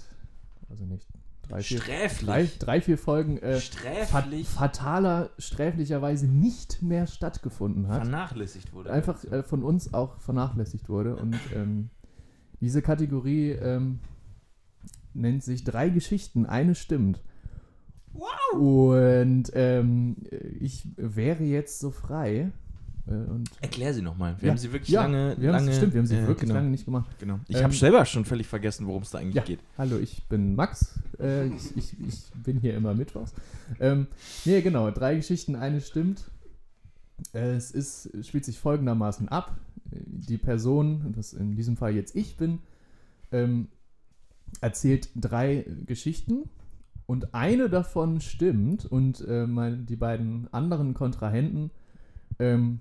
[0.69, 1.07] also nicht
[1.49, 2.27] drei, vier, Sträflich.
[2.27, 8.91] drei, drei, vier Folgen, äh, fat fataler, sträflicherweise nicht mehr stattgefunden hat Vernachlässigt wurde.
[8.91, 11.17] einfach äh, von uns auch vernachlässigt wurde.
[11.17, 11.91] Und ähm,
[12.61, 14.01] diese Kategorie ähm,
[15.15, 17.23] nennt sich drei Geschichten, eine stimmt.
[18.13, 18.55] Wow!
[18.55, 20.17] Und ähm,
[20.61, 22.53] ich wäre jetzt so frei.
[23.07, 24.37] Äh, und Erklär sie nochmal.
[24.39, 24.51] Wir Ja.
[24.53, 25.35] haben sie wirklich ja, lange.
[25.39, 27.11] wir lange stimmt, wir haben sie äh, wirklich genau, lange nicht gemacht.
[27.19, 27.41] Genau.
[27.49, 29.43] Ich Ähm, habe selber schon völlig vergessen, worum es da eigentlich Ja.
[29.43, 29.61] geht.
[29.77, 30.99] Hallo, ich bin Max.
[31.19, 33.35] Äh, ich, ich, ich bin hier immer mittwochs.
[33.81, 34.07] Ähm,
[34.45, 36.25] nee, genau, drei Geschichten, eine stimmt.
[37.33, 39.57] Äh, es ist, spielt sich folgendermaßen ab.
[39.85, 42.61] Die Person, das in diesem Fall jetzt ich bin,
[43.31, 43.69] ähm,
[44.61, 46.49] erzählt drei Geschichten
[47.07, 51.71] und eine davon stimmt und äh, mein, die beiden anderen Kontrahenten
[52.39, 52.81] ähm,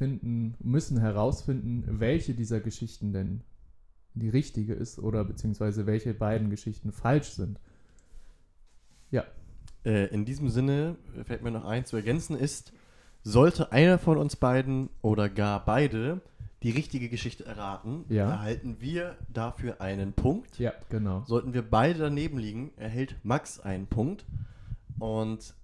[0.00, 3.42] finden, müssen herausfinden, welche dieser Geschichten denn
[4.14, 7.60] die richtige ist oder beziehungsweise welche beiden Geschichten falsch sind.
[9.10, 9.24] Ja.
[9.84, 12.72] Äh, in diesem Sinne fällt mir noch ein zu ergänzen ist,
[13.22, 16.22] sollte einer von uns beiden oder gar beide
[16.62, 18.30] die richtige Geschichte erraten, Ja.
[18.30, 20.58] erhalten wir dafür einen Punkt.
[20.58, 21.24] Ja, genau.
[21.26, 24.24] Sollten wir beide daneben liegen, erhält Max einen Punkt.
[24.98, 25.54] Und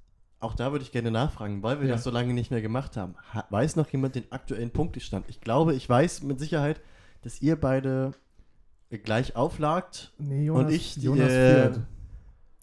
[0.40, 1.94] auch da würde ich gerne nachfragen, weil wir Ja.
[1.94, 3.14] das so lange nicht mehr gemacht haben.
[3.34, 5.24] Ha weiß noch jemand den aktuellen Punktestand?
[5.28, 6.80] Ich glaube, ich weiß mit Sicherheit,
[7.22, 8.12] dass ihr beide
[9.04, 10.12] gleich auflagt.
[10.18, 11.80] Nee, Und ich die, Jonas äh, führt.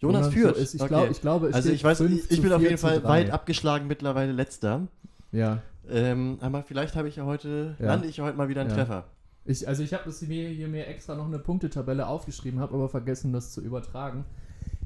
[0.01, 0.57] Jonas, so führt.
[0.57, 0.87] ist, ich, Okay.
[0.89, 4.31] glaub, ich glaube, also ich weiß, ich, ich bin auf jeden Fall weit abgeschlagen, mittlerweile
[4.31, 4.87] letzter.
[5.31, 7.87] Ja, Ähm, aber vielleicht habe ich ja heute, Ja.
[7.87, 8.75] lande ich heute mal wieder einen Ja.
[8.77, 9.05] Treffer.
[9.45, 12.87] ich, also ich habe das mir hier mir extra noch eine Punktetabelle aufgeschrieben, habe aber
[12.87, 14.23] vergessen, das zu übertragen.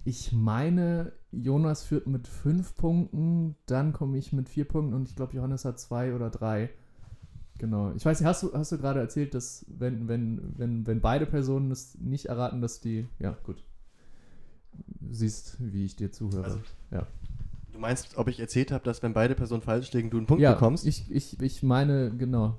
[0.05, 1.11] Ich meine,
[1.43, 5.65] Jonas führt mit fünf Punkten, dann komme ich mit vier Punkten und ich glaube, Johannes
[5.65, 6.69] hat zwei oder drei.
[7.57, 7.91] Genau.
[7.95, 11.25] Ich weiß nicht, hast du, hast du gerade erzählt, dass wenn, wenn, wenn, wenn beide
[11.25, 13.07] Personen es nicht erraten, dass die.
[13.19, 13.63] Ja, gut.
[14.73, 16.43] Du siehst, wie ich dir zuhöre.
[16.43, 16.59] Also,
[16.91, 17.07] ja.
[17.71, 20.41] Du meinst, ob ich erzählt habe, dass wenn beide Personen falsch liegen, du einen Punkt
[20.41, 20.85] ja, bekommst?
[20.85, 22.57] Ich, ich, ich meine, genau.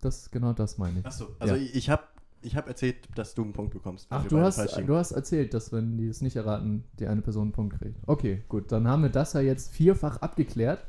[0.00, 1.06] Das, genau das meine ich.
[1.06, 1.60] Achso, also Ja.
[1.60, 2.02] ich habe
[2.42, 4.06] ich hab erzählt, dass du einen Punkt bekommst.
[4.10, 7.44] Ach, du hast, du hast erzählt, dass wenn die es nicht erraten, die eine Person
[7.44, 7.96] einen Punkt kriegt.
[8.06, 10.84] Okay, gut, dann haben wir das ja jetzt vierfach abgeklärt.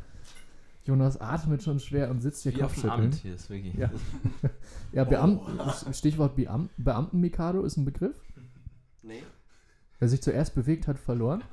[0.84, 3.22] Jonas atmet schon schwer und sitzt hier Wie auf dem Amt Kopfschütteln.
[3.22, 3.74] hier, ist wirklich.
[3.76, 3.92] Ja.
[4.94, 5.58] Ja, Beamten,
[5.94, 8.16] Stichwort Beam, Beamten-Mikado ist ein Begriff.
[9.04, 9.24] Nee.
[10.00, 11.44] Wer sich zuerst bewegt hat, verloren.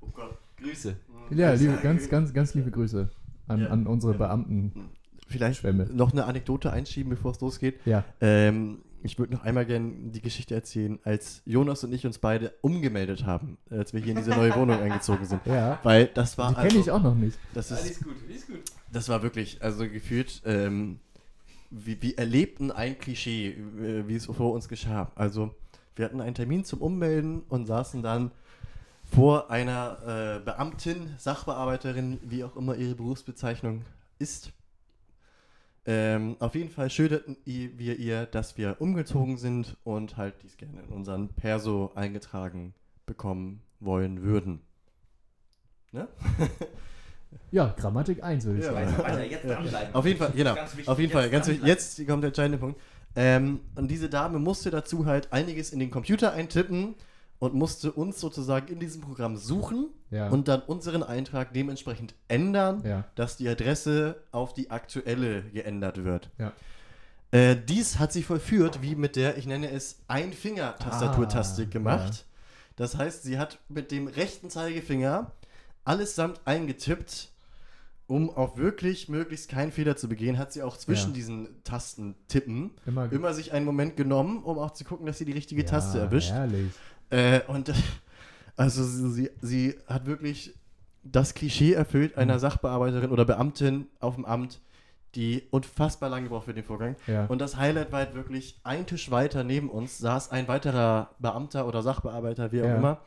[0.00, 0.38] Oh Gott.
[0.56, 0.96] Grüße.
[1.30, 3.10] Ja, liebe, ganz, ganz, ganz liebe Grüße
[3.48, 3.68] an, Ja.
[3.68, 4.72] an unsere Beamten.
[5.30, 5.88] Vielleicht Schwämme.
[5.92, 7.80] noch eine Anekdote einschieben, bevor es losgeht.
[7.86, 12.18] Ja, Ähm, ich würde noch einmal gerne die Geschichte erzählen, als Jonas und ich uns
[12.18, 15.40] beide umgemeldet haben, als wir hier in diese neue Wohnung eingezogen sind.
[15.46, 15.78] ja.
[15.82, 17.38] Weil das war Die kenne also, ich auch noch nicht.
[17.54, 18.60] das ist Alles gut, alles gut.
[18.92, 20.98] Das war wirklich, also gefühlt, ähm,
[21.70, 25.10] wie, wie erlebten ein Klischee, äh, wie es vor uns geschah.
[25.14, 25.54] Also,
[25.96, 28.32] wir hatten einen Termin zum Ummelden und saßen dann
[29.04, 33.82] vor einer äh, Beamtin, Sachbearbeiterin, wie auch immer ihre Berufsbezeichnung
[34.18, 34.52] ist.
[35.86, 40.82] Ähm, auf jeden Fall schilderten wir ihr, dass wir umgezogen sind und halt dies gerne
[40.82, 42.74] in unseren Perso eingetragen
[43.06, 44.60] bekommen wollen würden.
[45.92, 46.06] Ne?
[47.52, 48.98] Ja, Grammatik 1 würde ich Ja, sagen.
[48.98, 49.94] Weiter, jetzt dranbleiben.
[49.94, 50.54] Auf jeden Fall, genau.
[50.54, 51.66] Ganz wichtig, Auf jeden jetzt Fall, ganz wichtig.
[51.66, 52.80] Jetzt kommt der entscheidende Punkt.
[53.16, 56.94] Ähm, und diese Dame musste dazu halt einiges in den Computer eintippen
[57.40, 60.28] und musste uns sozusagen in diesem Programm suchen Ja.
[60.28, 63.04] und dann unseren Eintrag dementsprechend ändern, ja.
[63.16, 66.30] dass die Adresse auf die aktuelle geändert wird.
[66.38, 66.52] Ja.
[67.32, 72.24] Äh, dies hat sie vollführt, wie mit der, ich nenne es, Einfinger-Tastaturtastik Ah, gemacht.
[72.76, 75.32] Das heißt, sie hat mit dem rechten Zeigefinger
[75.84, 77.30] allesamt eingetippt,
[78.06, 82.72] um auch wirklich möglichst keinen Fehler zu begehen, hat sie auch zwischen diesen Tasten tippen
[82.84, 85.98] Immer, immer sich einen Moment genommen, um auch zu gucken, dass sie die richtige Taste
[86.00, 86.32] erwischt.
[86.32, 86.72] Herrlich.
[87.10, 87.72] Äh, und
[88.56, 90.54] also sie, sie, hat wirklich
[91.02, 92.38] das Klischee erfüllt einer Mhm.
[92.40, 94.60] Sachbearbeiterin oder Beamtin auf dem Amt,
[95.14, 96.94] die unfassbar lange braucht für den Vorgang.
[97.06, 97.26] Ja.
[97.26, 101.66] Und das Highlight war halt wirklich, ein Tisch weiter neben uns saß ein weiterer Beamter
[101.66, 102.76] oder Sachbearbeiter, wie auch Ja.
[102.76, 103.00] immer,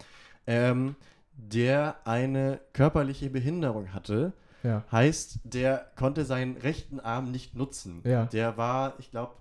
[0.48, 0.96] ähm,
[1.36, 4.34] der eine körperliche Behinderung hatte.
[4.64, 4.84] ja.
[4.92, 8.02] Heißt, der konnte seinen rechten Arm nicht nutzen.
[8.04, 9.34] Der war, ich glaube,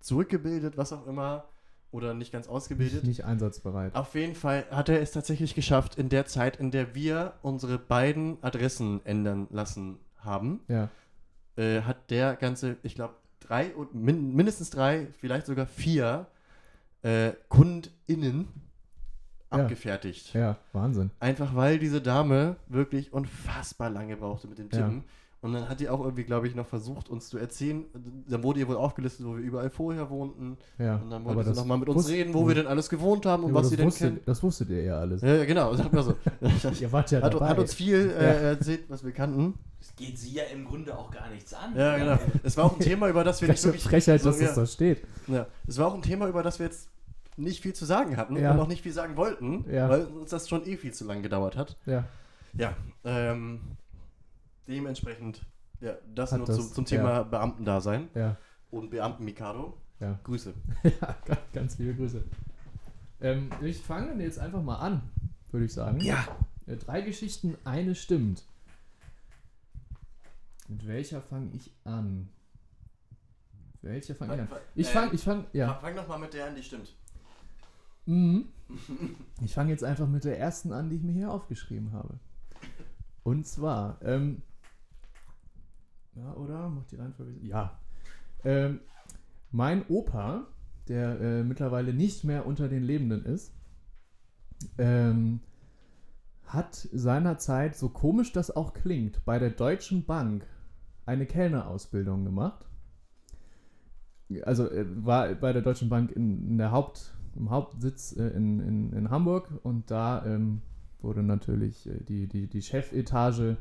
[0.00, 1.44] zurückgebildet, was auch immer,
[1.90, 3.04] oder nicht ganz ausgebildet.
[3.04, 3.94] Nicht einsatzbereit.
[3.94, 7.78] Auf jeden Fall hat er es tatsächlich geschafft, in der Zeit, in der wir unsere
[7.78, 10.88] beiden Adressen ändern lassen haben, Ja.
[11.56, 16.26] äh, hat der ganze, ich glaube, drei, und min mindestens drei, vielleicht sogar vier
[17.02, 18.48] äh, KundInnen
[19.52, 19.58] Ja.
[19.62, 20.34] abgefertigt.
[20.34, 21.10] Ja, Wahnsinn.
[21.20, 24.78] Einfach weil diese Dame wirklich unfassbar lange brauchte mit dem Ja.
[25.46, 27.84] Und dann hat die auch irgendwie, glaube ich, noch versucht, uns zu erzählen.
[28.28, 30.58] Dann wurde ihr wohl aufgelistet, wo wir überall vorher wohnten.
[30.78, 30.96] Ja.
[30.96, 33.44] Und dann wollte sie nochmal mit uns wusste- reden, wo wir denn alles gewohnt haben
[33.44, 34.20] und Ja, was sie das denn wusstet, kennen.
[34.26, 35.22] Das wusstet ihr ja alles.
[35.22, 36.14] Ja, genau, sag mal so.
[36.80, 37.48] Ihr wart ja hat, dabei.
[37.48, 39.54] hat uns viel äh, erzählt, was wir kannten.
[39.78, 41.76] Das geht sie ja im Grunde auch gar nichts an.
[41.76, 42.18] Ja, genau.
[42.42, 43.84] Es war auch ein Thema, über das wir nicht wirklich.
[43.84, 45.02] Frechheit, so, dass ja, das da steht.
[45.28, 45.46] ja.
[45.66, 46.88] Es war auch ein Thema, über das wir jetzt
[47.36, 48.52] nicht viel zu sagen hatten Ja.
[48.52, 49.88] und auch nicht viel sagen wollten, Ja.
[49.88, 51.76] weil uns das schon eh viel zu lang gedauert hat.
[51.86, 52.04] Ja.
[52.58, 53.60] Ja, ähm,
[54.68, 55.44] dementsprechend,
[55.80, 58.36] ja, das Hat nur das- zum, zum Thema Beamtendasein Ja.
[58.70, 59.76] und Beamten-Mikado.
[60.00, 60.18] Ja.
[60.24, 60.52] Grüße.
[61.00, 62.22] ja, ganz, ganz liebe Grüße.
[63.20, 65.02] Ähm, ich fange jetzt einfach mal an,
[65.50, 66.00] würde ich sagen.
[66.00, 66.26] Ja.
[66.66, 68.44] Äh, Drei Geschichten, eine stimmt.
[70.68, 72.28] Mit welcher fange ich an?
[73.80, 74.48] Mit welcher fange ich an?
[74.74, 75.68] Ich äh, fange, ich fange, ja.
[75.74, 76.94] Fang, fang doch mal mit der an, die stimmt.
[78.06, 78.46] Mhm.
[79.42, 82.18] Ich fange jetzt einfach mit der ersten an, die ich mir hier aufgeschrieben habe.
[83.22, 84.42] Und zwar, ähm,
[86.16, 86.68] ja, oder?
[86.68, 87.38] Macht die Reihenfolge?
[87.42, 87.78] Ja.
[88.44, 88.80] Ähm,
[89.50, 90.46] mein Opa,
[90.88, 93.52] der äh, mittlerweile nicht mehr unter den Lebenden ist,
[94.78, 95.40] ähm,
[96.46, 100.46] hat seinerzeit, so komisch das auch klingt, bei der Deutschen Bank
[101.04, 102.64] eine Kellnerausbildung gemacht.
[104.42, 108.60] Also äh, war bei der Deutschen Bank in, in der Haupt, im Hauptsitz äh, in,
[108.60, 110.62] in, in Hamburg und da ähm,
[111.00, 113.56] wurde natürlich äh, die, die, die Chefetage,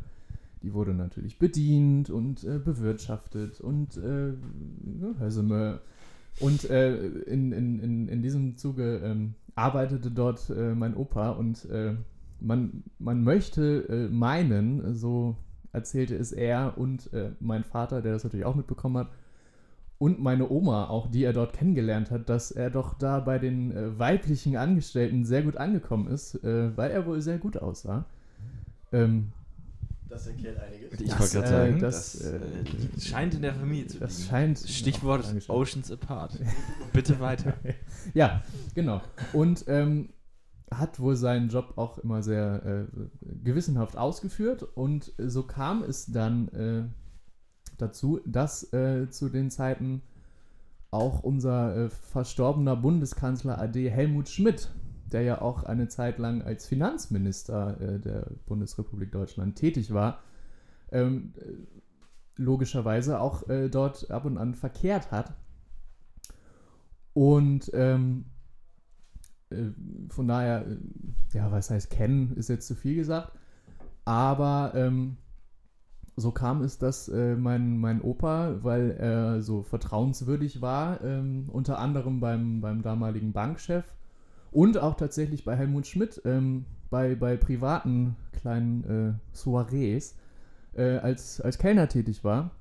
[0.65, 4.33] die wurde natürlich bedient und äh, bewirtschaftet und äh,
[5.19, 5.79] Höseme.
[6.39, 11.69] Und äh, in, in, in, in diesem Zuge ähm, arbeitete dort äh, mein Opa und
[11.69, 11.93] äh,
[12.41, 15.37] man, man möchte äh, meinen, so
[15.71, 19.09] erzählte es er und äh, mein Vater, der das natürlich auch mitbekommen hat,
[19.97, 23.71] und meine Oma, auch die er dort kennengelernt hat, dass er doch da bei den
[23.71, 28.05] äh, weiblichen Angestellten sehr gut angekommen ist, äh, weil er wohl sehr gut aussah.
[28.91, 29.31] Ähm,
[30.07, 30.99] Das erklärt einiges.
[30.99, 33.99] Ich Das, wollte gerade äh, sagen, das, das, äh, äh, scheint in der Familie zu
[33.99, 34.29] das liegen.
[34.29, 34.59] scheint.
[34.59, 35.53] Stichwort Oh.
[35.53, 36.39] Oceans Apart.
[36.93, 37.53] Bitte weiter.
[38.13, 38.43] Ja,
[38.75, 39.01] genau.
[39.33, 40.09] Und ähm,
[40.71, 43.07] hat wohl seinen Job auch immer sehr äh,
[43.43, 44.63] gewissenhaft ausgeführt.
[44.63, 46.83] Und so kam es dann äh,
[47.77, 50.01] dazu, dass äh, zu den Zeiten
[50.91, 54.69] auch unser äh, verstorbener Bundeskanzler AD Helmut Schmidt,
[55.15, 60.19] der ja auch eine Zeit lang als Finanzminister äh, der Bundesrepublik Deutschland tätig war,
[60.91, 61.53] ähm, äh,
[62.35, 65.33] logischerweise auch äh, dort ab und an verkehrt hat.
[67.13, 68.25] Und ähm,
[69.51, 69.69] äh,
[70.09, 70.75] von daher, äh,
[71.31, 73.31] ja, was heißt kennen, ist jetzt zu viel gesagt.
[74.03, 75.15] Aber ähm,
[76.17, 81.79] so kam es, dass äh, mein, mein Opa, weil er so vertrauenswürdig war, ähm, unter
[81.79, 83.85] anderem beim, beim damaligen Bankchef
[84.55, 90.15] und auch tatsächlich bei Helmut Schmidt ähm, bei, bei privaten kleinen äh, Soirees
[90.73, 92.51] äh, als, als Kellner tätig war.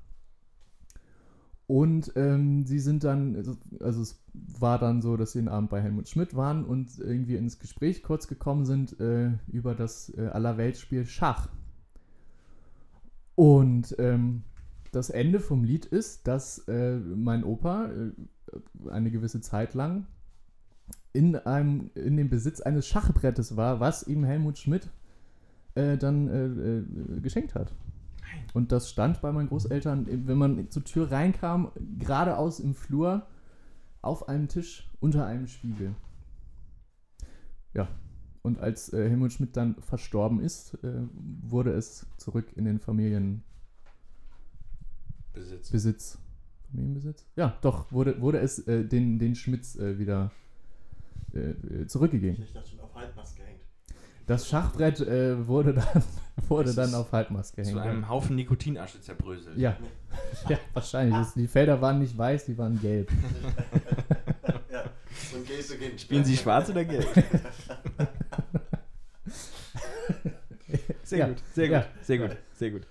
[1.67, 4.21] Und ähm, sie sind dann, also- also es
[4.59, 8.03] war dann so, dass sie den Abend bei Helmut Schmidt waren und irgendwie ins Gespräch
[8.03, 11.47] kurz gekommen sind äh, über das äh, Allerweltsspiel Schach.
[13.35, 14.43] Und ähm,
[14.91, 20.07] das Ende vom Lied ist, dass äh, mein Opa äh, eine gewisse Zeit lang
[21.15, 24.89] in, einem, in dem Besitz eines Schachbrettes war, was ihm Helmut Schmidt
[25.75, 26.45] äh, dann äh,
[27.17, 27.73] äh, geschenkt hat.
[28.53, 33.25] Und das stand bei meinen Großeltern, wenn man zur Tür reinkam, geradeaus im Flur,
[34.01, 35.95] auf einem Tisch unter einem Spiegel.
[37.73, 37.87] Ja.
[38.43, 41.01] Und als äh, Helmut Schmidt dann verstorben ist, äh,
[41.41, 43.41] wurde es zurück in den Familienbesitz.
[45.71, 46.19] Besitz.
[46.69, 47.25] Familienbesitz?
[47.35, 50.31] Ja, doch, wurde, wurde es äh, den, den Schmidts äh, wieder
[51.33, 51.39] äh,
[51.81, 52.41] äh, zurückgegeben.
[52.43, 53.61] Ich dachte schon auf Halbmast gehängt.
[54.27, 56.03] Das Schachbrett äh, wurde dann,
[56.49, 57.79] wurde Es dann auf Halbmast Zu gehängt.
[57.79, 59.57] einem Haufen Nikotinasche zerbröselt.
[59.57, 59.77] Ja,
[60.49, 61.15] ja wahrscheinlich.
[61.15, 63.11] Das, die Felder waren nicht weiß, die waren gelb.
[64.71, 64.83] ja,
[65.35, 66.01] und Gay beginnt.
[66.01, 67.07] Spielen Sie schwarz oder gelb?
[71.03, 71.27] Sehr Ja.
[71.27, 71.79] gut, sehr Ja.
[71.81, 72.81] gut, sehr gut, sehr gut.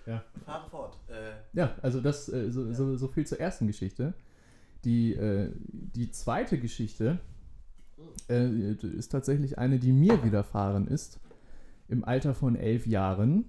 [0.46, 0.96] Fahre fort.
[1.08, 4.14] Äh, Ja, also das äh, so, so, so viel zur ersten Geschichte.
[4.84, 7.18] Die, äh, die zweite Geschichte
[8.28, 11.20] äh, ist tatsächlich eine, die mir widerfahren ist.
[11.88, 13.44] Im Alter von elf Jahren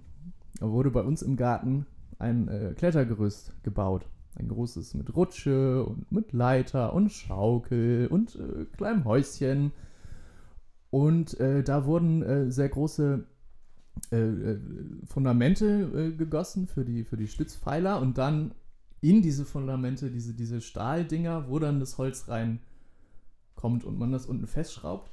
[0.60, 1.86] wurde bei uns im Garten
[2.18, 4.08] ein äh, Klettergerüst gebaut.
[4.38, 9.72] Ein großes mit Rutsche und mit Leiter und Schaukel und äh, kleinem Häuschen.
[10.90, 13.24] Und äh, da wurden äh, sehr große
[14.12, 14.60] äh, äh,
[15.06, 18.52] Fundamente äh, gegossen für die, für die Stützpfeiler und dann
[19.00, 22.28] in diese Fundamente, diese, diese Stahldinger, wo dann das Holz
[23.56, 25.10] reinkommt und man das unten festschraubt.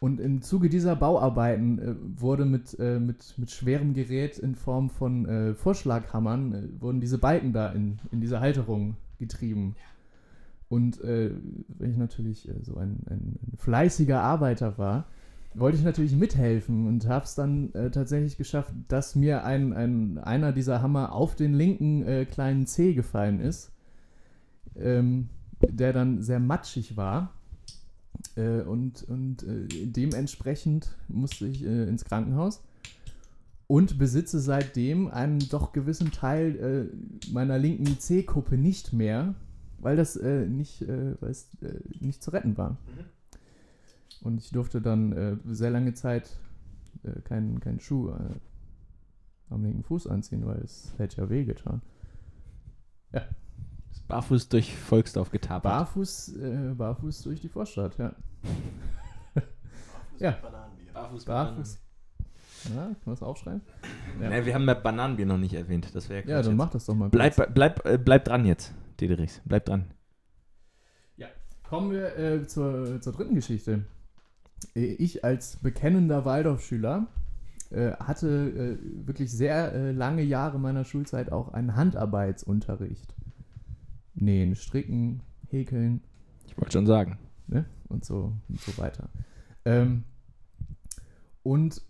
[0.00, 4.88] Und im Zuge dieser Bauarbeiten äh, wurde mit, äh, mit, mit schwerem Gerät in Form
[4.88, 9.76] von äh, Vorschlaghammern, äh, wurden diese Balken da in, in diese Halterung getrieben.
[10.70, 11.32] Und äh,
[11.68, 15.04] wenn ich natürlich äh, so ein, ein, fleißiger Arbeiter war,
[15.52, 20.52] wollte ich natürlich mithelfen und habe es dann tatsächlich geschafft, dass mir ein, ein, einer
[20.52, 23.72] dieser Hammer auf den linken kleinen Zeh gefallen ist,
[24.76, 25.28] ähm,
[25.60, 27.34] der dann sehr matschig war.
[28.36, 32.62] Äh, und und äh, dementsprechend musste ich äh, ins Krankenhaus
[33.66, 39.34] und besitze seitdem einen doch gewissen Teil äh, meiner linken C-Kuppe nicht mehr,
[39.78, 41.48] weil das äh, nicht, äh, weil es
[42.00, 42.76] nicht zu retten war.
[44.22, 46.28] Und ich durfte dann sehr lange Zeit
[47.24, 48.12] keinen keinen Schuh
[49.48, 51.80] am linken Fuß anziehen, weil es hätte ja wehgetan.
[54.10, 55.62] Barfuß durch Volksdorf getapert.
[55.64, 58.14] Barfuß, äh, barfuß durch die Vorstadt, ja.
[60.18, 60.32] Ja.
[60.42, 60.92] Bananenbier.
[60.92, 61.24] Barfuß.
[61.24, 61.78] Barfuß.
[62.74, 63.62] Ja, kann man das aufschreiben?
[64.20, 64.28] Ja.
[64.28, 65.94] Nee, wir haben ja Bananenbier noch nicht erwähnt.
[65.94, 67.08] Das wäre Ja, dann mach das doch mal.
[67.08, 67.48] Bleib, kurz.
[67.54, 69.40] bleib, äh, bleib dran jetzt, Dederichs.
[69.46, 69.86] Bleib dran.
[71.70, 73.84] Kommen wir äh, zur, zur dritten Geschichte.
[74.74, 77.06] Äh, Ich als bekennender Waldorfschüler
[77.70, 83.14] äh, hatte äh, wirklich sehr äh, lange Jahre meiner Schulzeit auch einen Handarbeitsunterricht.
[84.20, 86.02] Nähen, stricken, häkeln,
[86.46, 87.18] Ich wollte schon sagen.
[87.46, 87.64] ne?
[87.88, 89.08] Und so und so weiter.
[89.64, 90.04] Ähm,
[91.42, 91.82] und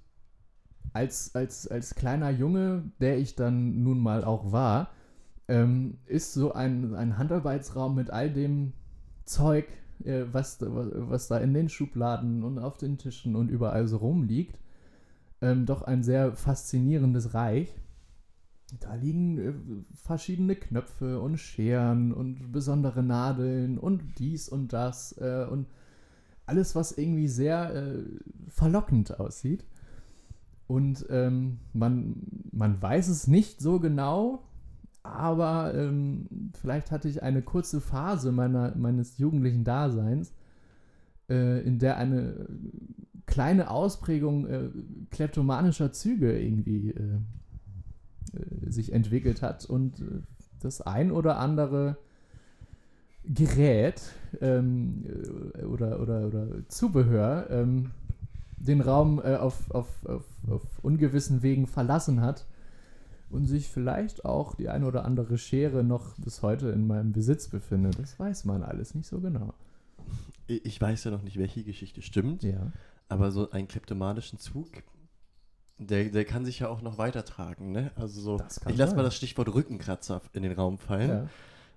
[0.93, 4.91] als, als, als kleiner Junge, der ich dann nun mal auch war,
[5.49, 8.73] ähm, ist so ein, ein Handarbeitsraum mit all dem
[9.25, 9.67] Zeug,
[10.05, 13.99] äh, was, da- was da in den Schubladen und auf den Tischen und überall so
[13.99, 14.59] rumliegt,
[15.43, 17.75] ähm, doch ein sehr faszinierendes Reich.
[18.79, 19.53] Da liegen äh,
[19.95, 25.67] verschiedene Knöpfe und Scheren und besondere Nadeln und dies und das äh, und
[26.47, 28.05] alles, was irgendwie sehr äh,
[28.49, 29.65] verlockend aussieht.
[30.67, 32.17] Und ähm, man,
[32.53, 34.45] man weiß es nicht so genau,
[35.03, 36.29] aber ähm,
[36.61, 40.33] vielleicht hatte ich eine kurze Phase meiner, meines jugendlichen Daseins,
[41.29, 42.47] äh, in der eine
[43.27, 44.71] kleine Ausprägung äh,
[45.11, 47.19] kleptomanischer Züge irgendwie äh,
[48.69, 50.05] sich entwickelt hat und äh,
[50.61, 51.97] das ein oder andere
[53.25, 54.01] Gerät
[54.41, 55.05] ähm,
[55.59, 57.91] äh, oder, oder, oder Zubehör ähm,
[58.57, 62.47] den Raum äh, auf, auf, auf, auf ungewissen Wegen verlassen hat
[63.31, 67.49] und sich vielleicht auch die eine oder andere Schere noch bis heute in meinem Besitz
[67.49, 67.99] befindet.
[67.99, 69.55] Das weiß man alles nicht so genau.
[70.47, 72.73] Ich ich weiß ja noch nicht, welche Geschichte stimmt, Ja.
[73.09, 74.67] aber so einen kleptomanischen Zug,
[75.81, 77.91] der, der kann sich ja auch noch weitertragen, ne?
[77.97, 81.29] Also so, Das kann ich lasse mal das Stichwort Rückenkratzer in den Raum fallen.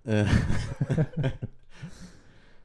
[0.05, 0.11] ja.
[0.11, 0.25] Äh,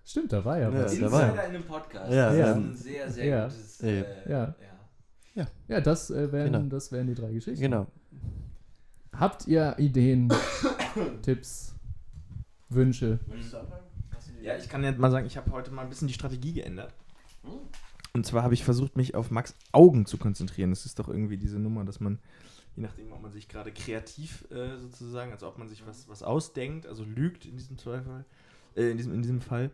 [0.05, 0.99] Stimmt, da war ja Ja, was.
[0.99, 2.13] da war Insider in einem Podcast.
[2.13, 2.51] Ja, das ja.
[2.51, 3.45] ist ein sehr, sehr Ja.
[3.49, 3.79] gutes.
[3.81, 3.89] Ja.
[3.89, 4.55] Äh, Ja.
[5.35, 5.47] ja.
[5.69, 6.65] Ja, das, äh, wären, Genau.
[6.69, 7.61] das wären die drei Geschichten.
[7.61, 7.87] genau.
[9.13, 10.33] Habt ihr Ideen,
[11.23, 11.75] Tipps,
[12.69, 13.19] Wünsche?
[14.43, 16.93] Ja, ich kann jetzt mal sagen, ich habe heute mal ein bisschen die Strategie geändert.
[17.43, 17.51] Hm?
[18.15, 20.71] Und zwar habe ich versucht, mich auf Max Augen zu konzentrieren.
[20.71, 22.19] Das ist doch irgendwie diese Nummer, dass man,
[22.75, 26.23] je nachdem, ob man sich gerade kreativ äh, sozusagen, also ob man sich was, was
[26.23, 28.25] ausdenkt, also lügt in diesem Zweifel,
[28.77, 29.71] äh, in, diesem, in diesem Fall,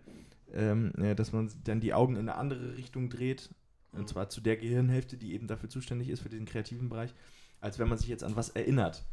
[0.53, 3.51] ähm, äh, dass man dann die Augen in eine andere Richtung dreht.
[3.93, 7.15] Und zwar zu der Gehirnhälfte, die eben dafür zuständig ist, für diesen kreativen Bereich,
[7.61, 9.05] als wenn man sich jetzt an was erinnert.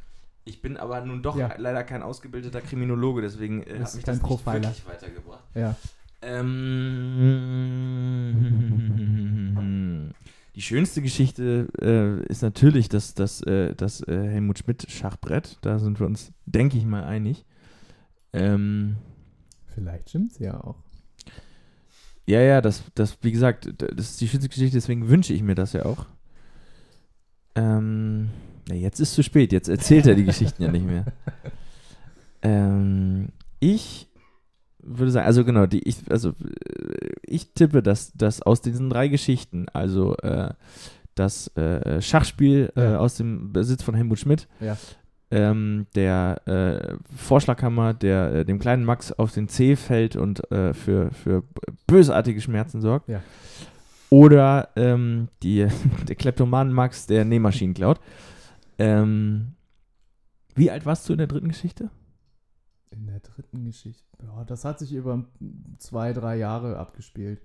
[0.43, 1.53] Ich bin aber nun doch Ja.
[1.57, 4.69] leider kein ausgebildeter Kriminologe, deswegen äh, hat mich das Profiler.
[4.69, 5.43] nicht wirklich weitergebracht.
[5.53, 5.75] Ja.
[6.23, 6.53] Ähm,
[10.55, 15.57] die schönste Geschichte äh, ist natürlich das, das, äh, das äh, Helmut Schmidt Schachbrett.
[15.62, 17.45] Da sind wir uns, denke ich mal, einig.
[18.34, 18.97] Ähm,
[19.73, 20.77] Vielleicht stimmt's ja auch.
[22.25, 25.55] ja, ja, das, das, wie gesagt, das ist die schönste Geschichte, deswegen wünsche ich mir
[25.55, 26.05] das ja auch.
[27.55, 28.29] Ähm,
[28.69, 31.05] ja, jetzt ist zu spät, jetzt erzählt er die Geschichten ja nicht mehr.
[32.43, 33.29] Ähm,
[33.60, 34.11] ich
[34.84, 39.08] würde sagen, also genau, die, ich, also äh, ich tippe, dass, dass aus diesen drei
[39.08, 40.50] Geschichten, also äh,
[41.15, 42.98] das äh, Schachspiel äh, Ja.
[43.00, 44.78] aus dem Besitz von Helmut Schmidt, Ja.
[45.30, 50.74] ähm, der äh, Vorschlaghammer, der äh, dem kleinen Max auf den Zeh fällt und äh,
[50.74, 51.44] für, für
[51.88, 53.10] bösartige Schmerzen sorgt.
[53.10, 53.22] Ja.
[54.10, 55.67] Oder ähm, die,
[56.08, 58.00] der Kleptoman Max, der Nähmaschinen klaut.
[58.80, 59.54] Ähm,
[60.56, 61.89] wie alt warst du in der dritten Geschichte?
[62.91, 64.06] In der dritten Geschichte.
[64.21, 65.25] Ja, das hat sich über
[65.77, 67.41] zwei, drei Jahre abgespielt.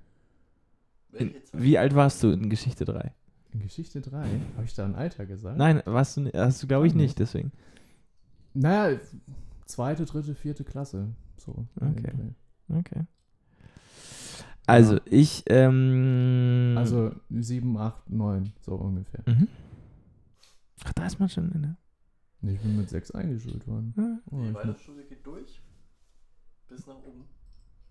[1.13, 3.15] In, wie alt warst du in Geschichte 3?
[3.53, 4.27] In Geschichte 3?
[4.57, 5.57] Habe ich da ein Alter gesagt?
[5.57, 7.53] Nein, warst du, hast du glaube ich nicht, deswegen.
[8.55, 8.99] Naja,
[9.67, 11.15] zweite, dritte, vierte Klasse.
[11.37, 11.67] So.
[11.81, 12.13] Okay.
[12.69, 13.07] Okay.
[14.67, 16.75] Also, ich, ähm.
[16.77, 19.23] Also 7, 8, 9, so ungefähr.
[19.27, 19.49] Mhm.
[20.85, 21.77] Ach, da ist man schon in der.
[22.49, 23.95] Ich bin mit 6 eingeschult worden.
[23.97, 24.19] Ja.
[24.31, 25.61] Oh, Die Waldorfschule geht durch.
[26.69, 27.25] Bis nach oben.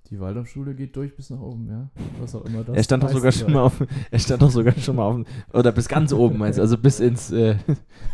[0.10, 1.90] die Waldorfschule geht durch bis nach oben, ja.
[2.20, 3.84] Was auch immer das Er stand doch sogar schon mal auf.
[4.12, 5.26] Er stand doch sogar schon mal auf.
[5.54, 6.62] Oder bis ganz oben, meinst du?
[6.62, 7.58] Also bis ins, äh,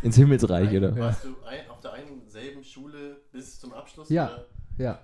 [0.02, 0.90] ins Himmelsreich, oder?
[0.92, 0.98] Ja.
[0.98, 4.10] Warst du ein, auf der einen selben Schule bis zum Abschluss?
[4.10, 4.28] Ja.
[4.28, 4.46] Oder?
[4.78, 5.00] Ja.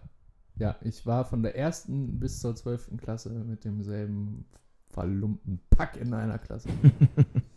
[0.60, 4.46] Ja, ich war von der ersten bis zur zwölften Klasse mit demselben
[4.90, 6.70] verlumpten Pack in einer Klasse.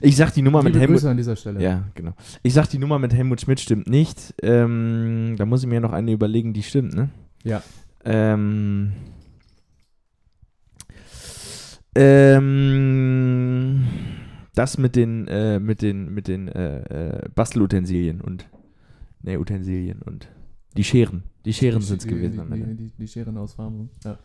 [0.00, 0.96] Ich sag die Nummer mit Liebe Helmut.
[0.96, 1.62] Grüße an dieser Stelle.
[1.62, 2.12] Ja, genau.
[2.42, 4.34] Ich sag die Nummer mit Helmut Schmidt stimmt nicht.
[4.42, 7.10] Ähm, da muss ich mir noch eine überlegen, die stimmt, ne?
[7.44, 7.62] Ja.
[8.04, 8.92] Ähm.
[11.94, 13.84] Ähm.
[14.54, 18.48] das mit den, äh, mit den, mit den äh, äh, Bastelutensilien und,
[19.22, 20.28] ne, Utensilien und
[20.76, 21.24] die Scheren.
[21.44, 23.90] Die Scheren sind es gewesen Die, die, die, die Scheren aus Farben.
[24.04, 24.18] Ja.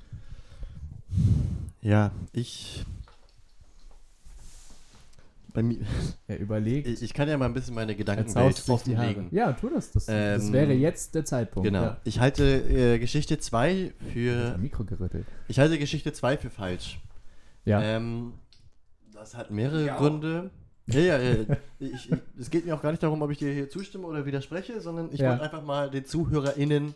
[1.81, 2.85] Ja, ich.
[5.53, 5.77] Bei mir,
[6.27, 8.71] Er überlegt, ich, ich kann ja mal ein bisschen meine Gedankenwelt Haare.
[8.71, 9.27] offenlegen.
[9.31, 9.91] Ja, tu das.
[9.91, 11.67] Das, das Ähm, wäre jetzt der Zeitpunkt.
[11.67, 11.83] Genau.
[11.83, 11.97] Ja.
[12.03, 14.57] Ich halte äh, Geschichte 2 Mit für.
[14.57, 15.25] Mikro gerüttelt.
[15.47, 16.99] Ich halte Geschichte 2 für falsch.
[17.65, 17.81] Ja.
[17.81, 18.33] Ähm,
[19.13, 20.49] das hat mehrere Gründe.
[20.87, 21.35] Ja, ja, ja.
[21.79, 24.25] Ich, ich, es geht mir auch gar nicht darum, ob ich dir hier zustimme oder
[24.25, 25.29] widerspreche, sondern ich Ja.
[25.29, 26.95] wollte einfach mal den ZuhörerInnen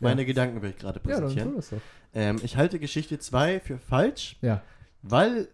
[0.00, 1.50] meine Gedankenwelt gerade ja, dann präsentieren.
[1.50, 1.78] tu das doch.
[2.14, 4.62] ähm, ich halte Geschichte 2 für falsch, Ja.
[5.02, 5.48] weil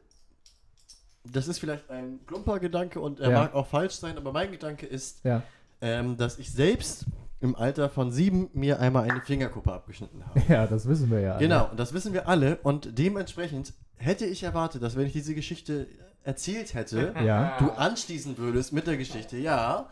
[1.30, 3.40] das ist vielleicht ein plumper Gedanke und er Ja.
[3.42, 5.42] mag auch falsch sein, aber mein Gedanke ist, Ja.
[5.80, 7.06] ähm, dass ich selbst
[7.40, 10.40] im Alter von sieben mir einmal eine Fingerkuppe abgeschnitten habe.
[10.48, 11.38] ja, das wissen wir ja.
[11.38, 15.34] Genau, und das wissen wir alle und dementsprechend hätte ich erwartet, dass wenn ich diese
[15.34, 15.86] Geschichte
[16.22, 17.56] erzählt hätte, Ja.
[17.58, 19.88] du anschließen würdest mit der Geschichte, ja,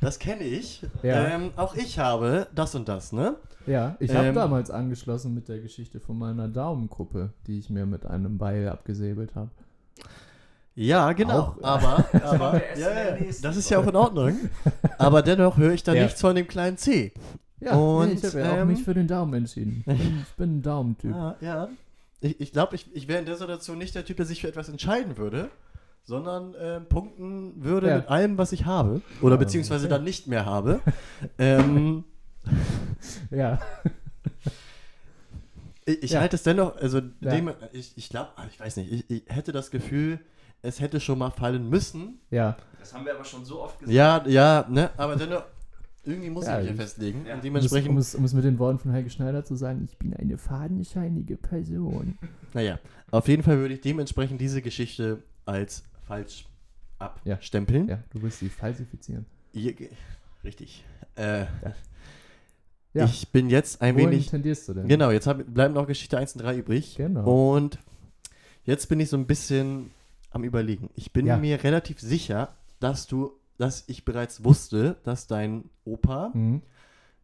[0.00, 1.26] das kenne ich, Ja.
[1.26, 3.36] ähm, auch ich habe das und das, ne?
[3.66, 7.86] Ja, ich habe Ähm, damals angeschlossen mit der Geschichte von meiner Daumenkuppe, die ich mir
[7.86, 9.50] mit einem Beil abgesäbelt habe.
[10.74, 12.88] Ja, genau, Auch, äh, aber, aber ja,
[13.42, 14.36] das ist ja auch in Ordnung,
[14.98, 16.04] aber dennoch höre ich da Ja.
[16.04, 17.12] nichts von dem kleinen C.
[17.60, 19.84] Ja, Und, nee, ich habe ja auch ähm, mich für den Daumen entschieden.
[19.86, 21.10] Ich bin, ein Daumentyp.
[21.14, 21.68] Ja, ja.
[22.20, 24.48] Ich, ich glaube, ich, ich wäre in der Situation nicht der Typ, der sich für
[24.48, 25.50] etwas entscheiden würde,
[26.04, 27.96] sondern ähm, punkten würde Ja.
[27.98, 29.02] mit allem, was ich habe.
[29.20, 29.94] Oder beziehungsweise okay.
[29.94, 30.80] dann nicht mehr habe.
[31.38, 32.04] ähm,
[33.30, 33.60] Ja.
[35.84, 36.20] ich ich Ja.
[36.20, 37.30] halte es dennoch, also Ja.
[37.30, 40.18] dem, ich, ich glaube, ich weiß nicht, ich, ich hätte das Gefühl,
[40.62, 42.20] es hätte schon mal fallen müssen.
[42.30, 42.56] Ja.
[42.78, 43.94] Das haben wir aber schon so oft gesagt.
[43.94, 45.44] Ja, ja, ne, aber dennoch,
[46.04, 47.26] irgendwie muss Ja, ich mich hier ich- festlegen.
[47.26, 47.34] Ja.
[47.34, 49.54] Und Um es, dementsprechend, um, es, um es mit den Worten von Helge Schneider zu
[49.54, 52.18] sagen, ich bin eine fadenscheinige Person.
[52.54, 52.78] naja,
[53.10, 56.46] auf jeden Fall würde ich dementsprechend diese Geschichte als falsch
[57.24, 57.34] Ja.
[57.34, 57.88] abstempeln.
[57.88, 59.26] Ja, du willst sie falsifizieren.
[59.52, 59.74] Ihr-
[60.44, 60.84] Richtig.
[61.14, 61.44] Äh,
[62.94, 63.04] Ja.
[63.06, 64.26] Ich bin jetzt ein Wohin wenig.
[64.28, 64.86] tendierst du denn?
[64.88, 66.96] Genau, jetzt hab, bleiben noch Geschichte 1 und 3 übrig.
[66.96, 67.54] Genau.
[67.54, 67.78] Und
[68.64, 69.90] jetzt bin ich so ein bisschen
[70.34, 70.90] am Überlegen.
[70.94, 71.36] Ich bin Ja.
[71.36, 72.48] mir relativ sicher,
[72.80, 76.62] dass du, dass ich bereits wusste, dass dein Opa Mhm.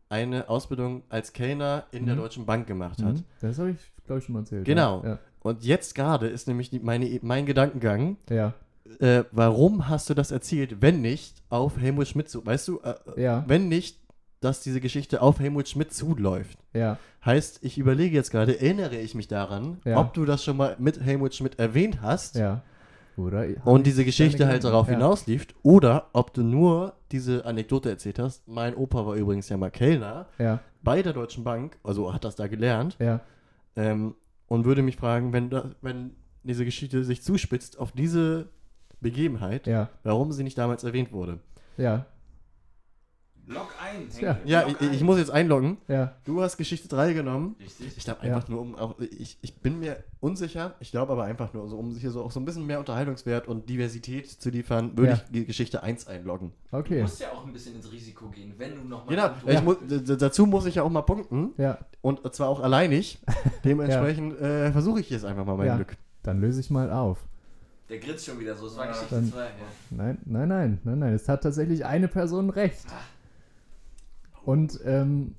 [0.09, 2.21] eine Ausbildung als Kellner in der Mhm.
[2.21, 3.17] Deutschen Bank gemacht hat.
[3.17, 3.25] Mhm.
[3.41, 4.65] Das habe ich, glaube ich, schon mal erzählt.
[4.65, 5.03] Genau.
[5.05, 5.19] Ja.
[5.41, 8.55] Und jetzt gerade ist nämlich die, meine, mein Gedankengang, Ja.
[9.01, 12.95] äh, warum hast du das erzählt, wenn nicht auf Helmut Schmidt zu, weißt du, äh,
[13.23, 13.45] Ja.
[13.47, 13.99] wenn nicht,
[14.41, 16.59] dass diese Geschichte auf Helmut Schmidt zuläuft.
[16.73, 16.97] Ja.
[17.25, 19.99] Heißt, ich überlege jetzt gerade, erinnere ich mich daran, Ja.
[19.99, 22.63] ob du das schon mal mit Helmut Schmidt erwähnt hast Ja.
[23.19, 24.95] Oder und diese Geschichte halt darauf ja.
[24.95, 28.47] hinauslief oder ob du nur diese Anekdote erzählt hast.
[28.47, 30.61] Mein Opa war übrigens ja mal Kellner Ja.
[30.83, 33.21] bei der Deutschen Bank, also hat das da gelernt Ja.
[33.77, 34.15] ähm,
[34.47, 36.13] und würde mich fragen, wenn, da, wenn
[36.45, 38.49] diese Geschichte sich zuspitzt auf diese
[39.01, 39.89] Begebenheit, Ja.
[40.03, 41.39] warum sie nicht damals erwähnt wurde.
[41.77, 42.07] Ja.
[43.49, 44.09] Log ein.
[44.21, 44.35] Ja.
[44.35, 44.95] Henke, Ja, log ich, ein.
[44.95, 45.79] ich muss jetzt einloggen.
[45.89, 46.13] Ja.
[46.25, 47.57] Du hast Geschichte 3 genommen.
[47.61, 47.97] Richtig.
[47.97, 48.35] Ich glaube Ja.
[48.37, 51.77] einfach nur um auch, ich, ich bin mir unsicher, ich glaube aber einfach nur, so,
[51.79, 55.17] um hier so auch so ein bisschen mehr Unterhaltungswert und Diversität zu liefern, würde Ja.
[55.17, 56.53] ich die Geschichte 1 einloggen.
[56.71, 57.03] Du Okay.
[57.03, 59.15] musst ja auch ein bisschen ins Risiko gehen, wenn du nochmal.
[59.17, 59.77] Genau, ich muss,
[60.19, 61.79] dazu muss ich ja auch mal punkten Ja.
[62.03, 63.19] und zwar auch alleinig.
[63.65, 65.77] Dementsprechend äh, versuche ich jetzt einfach mal mein Ja.
[65.77, 65.97] Glück.
[66.23, 67.25] Dann löse ich mal auf.
[67.89, 68.67] Der grinst schon wieder so.
[68.67, 69.39] Es war Geschichte Dann- 2.
[69.45, 69.49] Ja.
[69.91, 71.15] Nein, nein, nein, nein, nein.
[71.15, 72.85] Es hat tatsächlich eine Person recht.
[74.49, 75.35] Und ähm,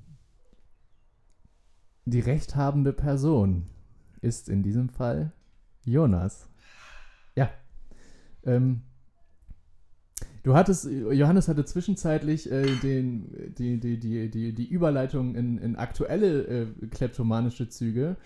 [2.04, 3.66] die rechthabende Person
[4.20, 5.32] ist in diesem Fall
[5.84, 6.48] Jonas.
[7.34, 7.50] Ja.
[8.44, 8.82] Ähm,
[10.44, 15.74] du hattest, Johannes hatte zwischenzeitlich äh, den, die, die, die, die, die Überleitung in, in
[15.74, 18.16] aktuelle äh, kleptomanische Züge,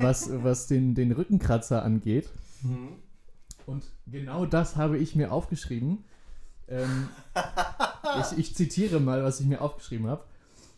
[0.00, 2.28] was, was den, den Rückenkratzer angeht.
[3.66, 6.02] Und genau das habe ich mir aufgeschrieben.
[6.66, 7.08] Ähm,
[8.32, 10.24] ich, ich zitiere mal, was ich mir aufgeschrieben habe.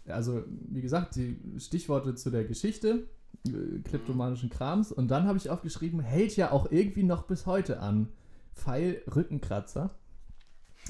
[0.08, 3.04] Also, wie gesagt, die Stichworte zu der Geschichte,
[3.46, 4.92] äh, kleptomanischen Krams.
[4.92, 8.08] Und dann habe ich aufgeschrieben, hält ja auch irgendwie noch bis heute an.
[8.54, 9.90] Pfeil Rückenkratzer.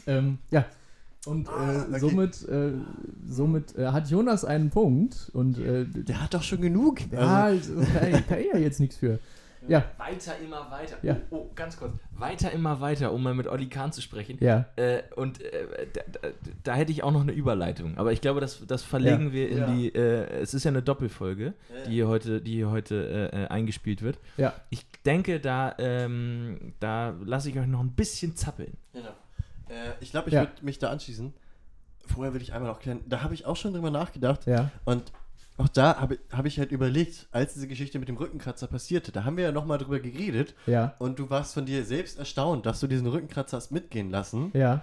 [0.07, 0.66] Ähm, ja.
[1.24, 1.99] Und äh, okay.
[1.99, 2.72] somit, äh,
[3.26, 5.30] somit äh, hat Jonas einen Punkt.
[5.32, 7.01] Und äh, Der hat doch schon genug.
[7.11, 9.18] ja, Also, kann, ich- kann ich ja jetzt nichts für.
[9.68, 10.96] Ja, Weiter immer weiter.
[11.02, 11.16] Ja.
[11.30, 11.92] Oh, oh, ganz kurz.
[12.12, 14.38] Weiter immer weiter, um mal mit Olli Kahn zu sprechen.
[14.40, 16.28] ja, Äh, und äh, da, da,
[16.64, 17.98] da hätte ich auch noch eine Überleitung.
[17.98, 19.32] Aber ich glaube, das, das verlegen Ja.
[19.32, 19.66] wir in Ja.
[19.66, 19.94] die.
[19.94, 21.84] Äh, es ist ja eine Doppelfolge, Ja.
[21.86, 24.18] die hier heute, die hier heute äh, äh, eingespielt wird.
[24.36, 24.52] ja.
[24.70, 28.76] Ich denke, da, ähm, da lasse ich euch noch ein bisschen zappeln.
[28.92, 29.08] genau.
[29.68, 30.40] äh, ich glaube, ich Ja.
[30.42, 31.32] würde mich da anschließen.
[32.06, 35.10] Vorher will ich einmal noch klären, da habe ich auch schon drüber nachgedacht Ja, und
[35.59, 39.24] auch da habe hab ich halt überlegt, als diese Geschichte mit dem Rückenkratzer passierte, da
[39.24, 42.80] haben wir ja nochmal drüber geredet Ja, und du warst von dir selbst erstaunt, dass
[42.80, 44.50] du diesen Rückenkratzer hast mitgehen lassen.
[44.54, 44.82] ja,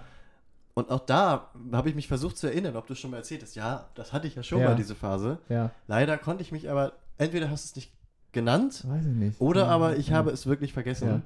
[0.74, 3.54] Und auch da habe ich mich versucht zu erinnern, ob du schon mal erzählt hast.
[3.54, 4.70] Ja, das hatte ich ja schon Ja.
[4.70, 5.38] mal, diese Phase.
[5.48, 5.70] ja.
[5.86, 7.92] Leider konnte ich mich aber, entweder hast du es nicht
[8.32, 9.40] genannt Weiß ich nicht.
[9.40, 10.16] oder Ja, aber ich ja.
[10.16, 11.06] habe es wirklich vergessen.
[11.08, 11.20] Ja.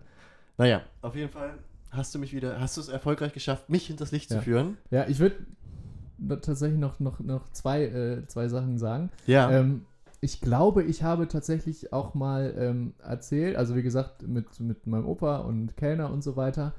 [0.59, 1.55] Naja, auf jeden Fall
[1.91, 4.77] hast du mich wieder, hast du es erfolgreich geschafft, mich hinters Licht zu führen.
[4.91, 5.37] Ja, ich würde
[6.43, 9.11] tatsächlich noch, noch, noch zwei, äh, zwei Sachen sagen.
[9.27, 9.51] Ja.
[9.51, 9.83] Ähm,
[10.21, 15.07] ich glaube, ich habe tatsächlich auch mal ähm, erzählt, also wie gesagt, mit, mit meinem
[15.07, 16.75] Opa und Kellner und so weiter.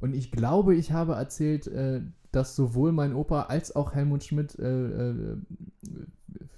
[0.00, 2.00] Und ich glaube, ich habe erzählt, äh,
[2.32, 5.36] dass sowohl mein Opa als auch Helmut Schmidt, äh, äh,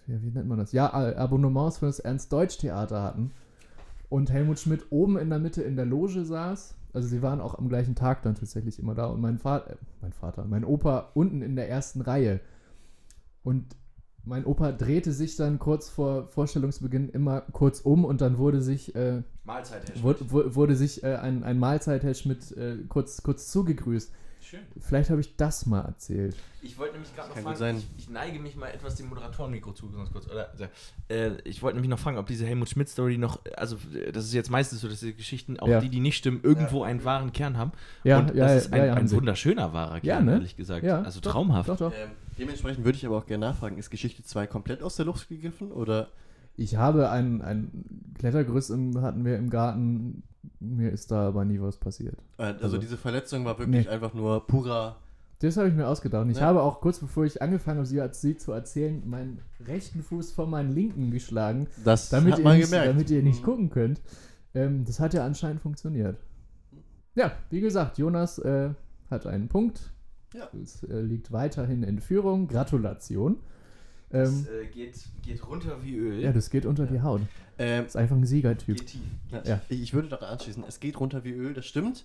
[0.07, 0.73] ja, wie nennt man das?
[0.73, 3.33] Ja, Abonnements für das Ernst-Deutsch-Theater hatten.
[4.09, 6.75] Und Helmut Schmidt oben in der Mitte in der Loge saß.
[6.95, 9.07] Also sie waren auch am gleichen Tag dann tatsächlich immer da.
[9.07, 12.41] Und mein Vater, äh, mein Vater, mein Opa unten in der ersten Reihe.
[13.43, 13.77] Und
[14.25, 18.95] mein Opa drehte sich dann kurz vor Vorstellungsbeginn immer kurz um und dann wurde sich,
[18.95, 23.51] äh, Mahlzeit, wurde, wu- wurde sich äh, ein, ein Mahlzeit, Herr Schmidt, äh, kurz, kurz
[23.51, 24.11] zugegrüßt.
[24.45, 24.61] Schön.
[24.79, 26.37] Vielleicht habe ich das mal erzählt.
[26.61, 27.79] Ich wollte nämlich gerade noch fragen.
[27.79, 30.27] Ich, ich neige mich mal etwas dem Moderatorenmikro zu, ganz kurz.
[30.27, 30.65] Oder, also,
[31.09, 33.77] äh, ich wollte nämlich noch fragen, ob diese Helmut Schmidt-Story noch, also
[34.13, 35.81] das ist jetzt meistens so, dass diese Geschichten, auch Ja.
[35.81, 37.73] die, die nicht stimmen, irgendwo einen wahren Kern haben.
[38.05, 40.33] Ja, Und ja, das ist ein, ja, ja, ein wunderschöner wahrer Kern, Ja, ne?
[40.33, 40.85] ehrlich gesagt.
[40.85, 41.69] Ja, also doch, traumhaft.
[41.71, 41.93] Doch, doch.
[41.93, 45.29] Ähm, dementsprechend würde ich aber auch gerne nachfragen, ist Geschichte 2 komplett aus der Luft
[45.29, 46.09] gegriffen oder
[46.57, 47.85] Ich habe ein, ein
[48.19, 50.23] Klettergerüst im, hatten wir im Garten.
[50.61, 52.17] Mir ist da aber nie was passiert.
[52.39, 53.91] äh, also, Also- diese Verletzung war wirklich Nee.
[53.93, 54.97] einfach nur purer
[55.41, 56.23] Das habe ich mir ausgedacht.
[56.25, 56.47] Und ich Ja.
[56.47, 60.49] habe auch kurz bevor ich angefangen habe, sie, sie zu erzählen, meinen rechten Fuß von
[60.49, 62.89] meinen linken geschlagen, das damit, hat ihr man nicht, gemerkt.
[62.89, 63.45] damit ihr nicht Mhm.
[63.45, 64.01] gucken könnt.
[64.55, 66.17] Ähm, das hat ja anscheinend funktioniert.
[67.15, 68.71] Ja, wie gesagt, Jonas äh,
[69.11, 69.93] hat einen Punkt.
[70.35, 70.49] Ja.
[70.63, 72.49] Es äh, liegt weiterhin in Führung.
[72.49, 73.37] Gratulation.
[74.11, 76.21] Ähm, Das äh, geht, geht runter wie Öl.
[76.21, 77.21] ja, das geht unter die Haut.
[77.59, 78.77] Ähm, Ist einfach ein Siegertyp.
[78.79, 79.01] geht tief.
[79.31, 79.61] Ja, Ja.
[79.69, 82.05] Ich, ich würde daran anschließen, es geht runter wie Öl, das stimmt.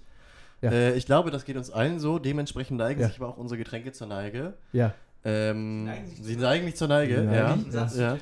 [0.62, 0.72] Ja.
[0.72, 2.20] Äh, ich glaube, das geht uns allen so.
[2.20, 3.08] Dementsprechend neigen Ja.
[3.08, 4.54] sich aber auch unsere Getränke zur Neige.
[4.74, 4.94] Ja,
[5.26, 7.58] Ähm, Neigen sich sie zur neigen nicht zur Neige, ja.
[7.98, 8.18] ja.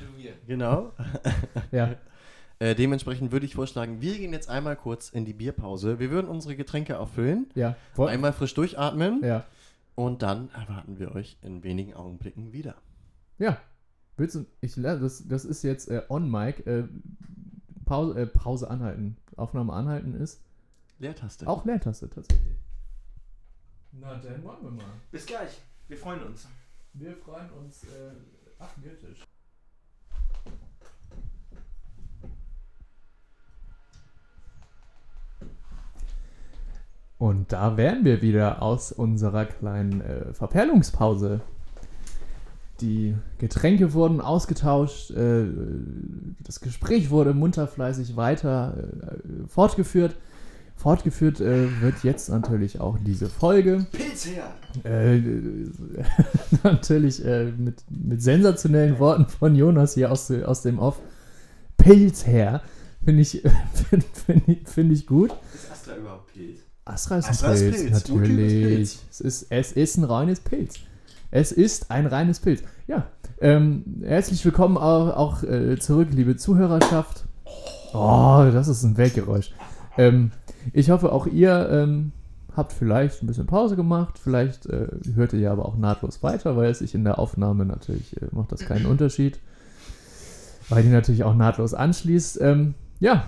[0.46, 0.92] Genau.
[1.72, 1.94] ja.
[2.60, 6.00] Äh, dementsprechend würde ich vorschlagen, wir gehen jetzt einmal kurz in die Bierpause.
[6.00, 7.76] Wir würden unsere Getränke auffüllen, Ja.
[7.94, 9.44] Woll- einmal frisch durchatmen ja.
[9.94, 12.74] und dann erwarten wir euch in wenigen Augenblicken wieder.
[13.38, 13.58] Ja.
[14.18, 16.66] Willst du, ich, das, das ist jetzt äh, on mic.
[16.66, 16.88] Äh,
[17.84, 19.16] Pause, äh, Pause anhalten.
[19.36, 20.42] Aufnahme anhalten ist
[20.98, 21.46] Leertaste.
[21.46, 22.56] auch Leertaste tatsächlich.
[23.92, 24.84] Na, dann wollen wir mal.
[25.12, 25.62] Bis gleich.
[25.86, 26.48] Wir freuen uns.
[26.94, 27.84] Wir freuen uns.
[27.84, 28.10] Äh,
[28.58, 29.24] ach, Biertisch.
[37.18, 41.40] Und da wären wir wieder aus unserer kleinen äh, Verperlungspause.
[42.80, 45.44] Die Getränke wurden ausgetauscht, äh,
[46.44, 50.16] das Gespräch wurde munter fleißig weiter äh, fortgeführt.
[50.76, 53.84] Fortgeführt äh, wird jetzt natürlich auch diese Folge.
[53.90, 54.54] Pilz her!
[54.84, 55.20] Äh,
[56.62, 61.00] natürlich äh, mit, mit sensationellen Worten von Jonas hier aus, aus dem Off.
[61.78, 62.62] Pilz her.
[63.04, 63.42] Finde ich,
[63.90, 65.32] find, find ich, find ich gut.
[65.52, 66.60] Ist Astra überhaupt Pilz?
[66.84, 67.92] Astra ist ein Astra ist Pilz, Pilz.
[67.92, 68.62] Urtyp ist natürlich.
[68.62, 68.98] Pilz.
[69.10, 70.74] Es, ist, es ist ein reines Pilz.
[71.30, 72.62] Es ist ein reines Pilz.
[72.86, 73.06] Ja,
[73.40, 77.26] ähm, herzlich willkommen auch, auch äh, zurück, liebe Zuhörerschaft.
[77.92, 79.52] Oh, das ist ein Weltgeräusch.
[79.98, 80.32] Ähm,
[80.72, 82.12] ich hoffe, auch ihr ähm,
[82.56, 84.18] habt vielleicht ein bisschen Pause gemacht.
[84.18, 87.66] Vielleicht äh, hört ihr ja aber auch nahtlos weiter, weil es sich in der Aufnahme
[87.66, 89.38] natürlich äh, macht das keinen Unterschied.
[90.70, 92.40] Weil die natürlich auch nahtlos anschließt.
[92.40, 93.26] Ähm, ja,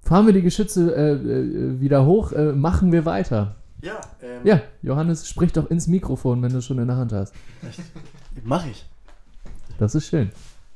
[0.00, 3.56] fahren wir die Geschütze äh, äh, wieder hoch, äh, machen wir weiter.
[3.84, 7.12] Ja, ähm, Ja, Johannes, sprich doch ins Mikrofon, wenn du es schon in der Hand
[7.12, 7.34] hast.
[8.42, 8.84] mach ich.
[9.78, 10.30] Das ist schön.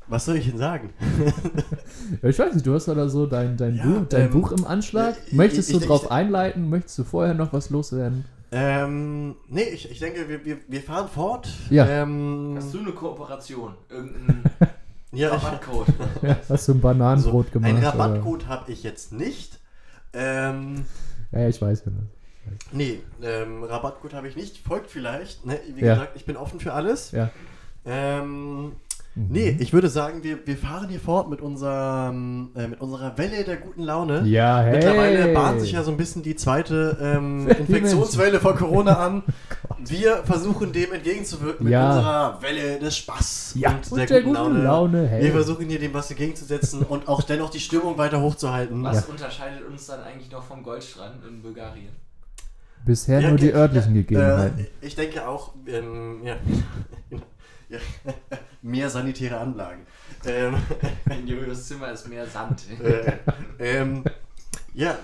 [0.08, 0.90] Was soll ich denn sagen?
[2.22, 4.64] Ich weiß nicht, du hast da so dein, dein, Ja, Buch, dein ähm, Buch im
[4.66, 5.14] Anschlag.
[5.26, 6.68] ich- Möchtest ich- du ich- drauf ich- einleiten?
[6.68, 8.24] Möchtest du vorher noch was loswerden?
[8.50, 11.48] Ähm, nee, ich, ich denke, wir, wir, wir fahren fort.
[11.70, 11.86] Ja.
[11.86, 13.74] Ähm, Hast du eine Kooperation?
[13.90, 14.42] Irgendein
[15.12, 15.86] ja, ich, Rabattcode?
[16.22, 17.70] Ja, hast du ein Bananenbrot so, gemacht?
[17.70, 17.88] Ein oder?
[17.88, 19.58] Rabattcode habe ich jetzt nicht.
[20.14, 20.84] Ähm,
[21.32, 21.92] Ja, ich weiß ja.
[22.72, 24.58] Nee, ähm, Rabattcode habe ich nicht.
[24.58, 25.44] Folgt vielleicht.
[25.46, 25.58] Ne?
[25.74, 25.94] Wie Ja.
[25.94, 27.12] gesagt, ich bin offen für alles.
[27.12, 27.30] Ja.
[27.86, 28.72] Ähm,
[29.14, 29.26] Mhm.
[29.30, 33.42] nee, ich würde sagen, wir, wir fahren hier fort mit, unserem, äh, mit unserer Welle
[33.42, 34.22] der guten Laune.
[34.26, 34.76] Ja, hey.
[34.76, 39.22] Mittlerweile bahnt sich ja so ein bisschen die zweite ähm, Infektionswelle von Corona an.
[39.78, 41.88] Wir versuchen dem entgegenzuwirken mit Ja.
[41.88, 44.62] unserer Welle des Spaß Ja, und, und der, guten Laune.
[44.62, 45.08] Laune.
[45.08, 45.24] hey.
[45.24, 48.84] Wir versuchen hier dem was entgegenzusetzen und auch dennoch die Stimmung weiter hochzuhalten.
[48.84, 49.12] Was Ja.
[49.12, 51.88] unterscheidet uns dann eigentlich noch vom Goldstrand in Bulgarien?
[52.84, 54.66] Bisher Ja, nur die örtlichen Äh, Gegebenheiten.
[54.80, 56.36] ich denke auch, ähm, ja.
[57.68, 57.78] ja.
[58.62, 59.80] mehr sanitäre Anlagen.
[60.26, 60.54] Ähm,
[61.20, 62.62] In Julius Zimmer ist mehr Sand.
[62.82, 63.12] äh,
[63.58, 64.04] ähm,
[64.74, 64.96] ja,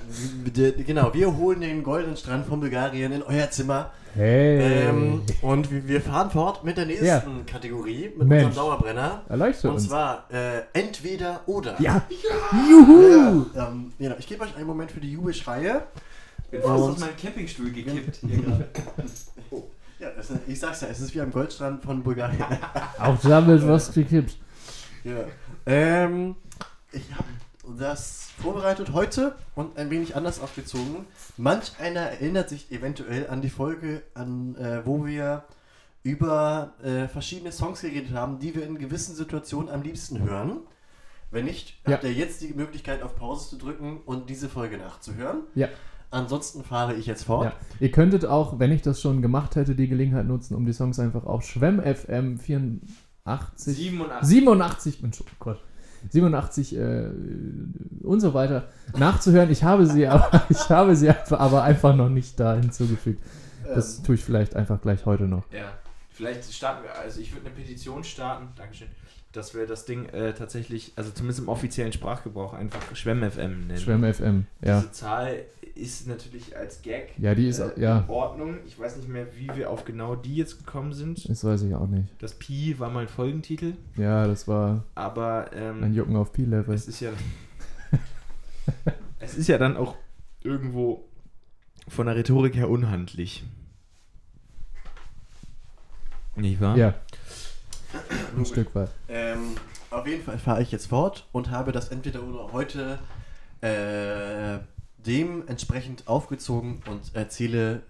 [0.87, 1.13] genau.
[1.13, 3.91] Wir holen den goldenen Strand von Bulgarien in euer Zimmer.
[4.15, 4.87] Hey.
[4.89, 7.23] Ähm, und wir fahren fort mit der nächsten Ja.
[7.47, 8.45] Kategorie, mit Mensch.
[8.47, 9.23] unserem Dauerbrenner.
[9.29, 9.89] Erleuchte Und uns.
[9.89, 11.81] zwar äh, entweder oder.
[11.81, 12.03] ja.
[12.71, 13.47] Juhu.
[13.55, 14.15] Ja, ähm, genau.
[14.19, 15.83] Ich gebe euch einen Moment für die Jubelschreie.
[16.51, 18.21] Bin fast auf meinen Campingstuhl gekippt.
[19.99, 22.45] Ja, es ist, ich sag's ja, es ist wie am Goldstrand von Bulgarien.
[22.99, 24.37] Auch damit was gekippt.
[25.05, 25.25] ja.
[25.67, 26.37] Ähm,
[26.93, 27.25] ich habe
[27.79, 31.07] das vorbereitet heute und ein wenig anders aufgezogen.
[31.39, 35.45] Manch einer erinnert sich eventuell an die Folge, an äh, wo wir
[36.03, 40.59] über äh, verschiedene Songs geredet haben, die wir in gewissen Situationen am liebsten hören.
[41.31, 41.93] Wenn nicht, Ja.
[41.95, 45.45] habt ihr jetzt die Möglichkeit auf Pause zu drücken und diese Folge nachzuhören.
[45.55, 45.69] Ja.
[46.15, 47.45] Ansonsten fahre ich jetzt fort.
[47.47, 47.53] ja.
[47.81, 50.99] Ihr könntet auch, wenn ich das schon gemacht hätte, die Gelegenheit nutzen, um die Songs
[50.99, 54.29] einfach auf Schwemm FM 84 87.
[54.29, 55.61] 87, Mensch, oh Gott,
[56.11, 57.09] 87 äh,
[58.03, 59.51] und so weiter nachzuhören.
[59.51, 63.23] Ich habe sie aber, ich habe sie einfach, aber einfach noch nicht da hinzugefügt.
[63.75, 65.45] Das Ähm, tue ich vielleicht einfach gleich heute noch.
[65.53, 65.73] Ja,
[66.11, 68.89] vielleicht starten wir, also ich würde eine Petition starten, Dankeschön,
[69.33, 73.79] dass wir das Ding äh, tatsächlich, also zumindest im offiziellen Sprachgebrauch einfach Schwemm-FM nennen.
[73.81, 74.81] Schwemm FM, ja.
[74.81, 75.39] Diese Zahl
[75.75, 78.59] ist natürlich als Gag Ja, die ist, äh, ja, in Ordnung.
[78.67, 81.29] Ich weiß nicht mehr, wie wir auf genau die jetzt gekommen sind.
[81.29, 82.09] das weiß ich auch nicht.
[82.21, 86.75] Das Pi war mal ein Folgentitel, Ja, das war aber ein ähm, Jucken auf P-Level.
[86.75, 87.11] es ist ja
[89.19, 89.97] es ist ja dann auch
[90.43, 91.05] irgendwo
[91.89, 93.45] von der Rhetorik her unhandlich.
[96.37, 96.77] Nicht wahr?
[96.77, 96.95] Ja,
[98.37, 98.45] ein.
[98.45, 98.91] Stück weit.
[99.09, 99.57] Ähm,
[99.91, 102.99] auf jeden Fall fahre ich jetzt fort und habe das entweder oder heute
[103.61, 104.59] äh,
[105.07, 107.83] dementsprechend aufgezogen und erzähle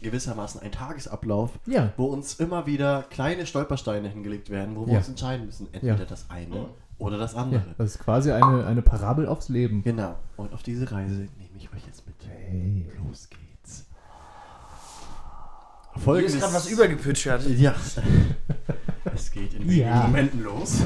[0.00, 4.98] gewissermaßen einen Tagesablauf, Ja, wo uns immer wieder kleine Stolpersteine hingelegt werden, wo wir Ja.
[5.00, 5.66] uns entscheiden müssen.
[5.72, 6.04] Entweder Ja.
[6.04, 6.66] das eine
[6.98, 7.62] oder das ja, andere.
[7.76, 9.82] das ist quasi eine, eine Parabel aufs Leben.
[9.82, 10.16] Genau.
[10.36, 12.14] Und auf diese Reise nehme ich euch jetzt mit.
[12.28, 12.86] Hey.
[13.08, 13.86] Los geht's.
[16.04, 17.44] Hier ist gerade was übergepitchert.
[17.48, 17.74] Ja.
[19.14, 20.02] es geht in wenigen Ja.
[20.06, 20.78] Momenten los.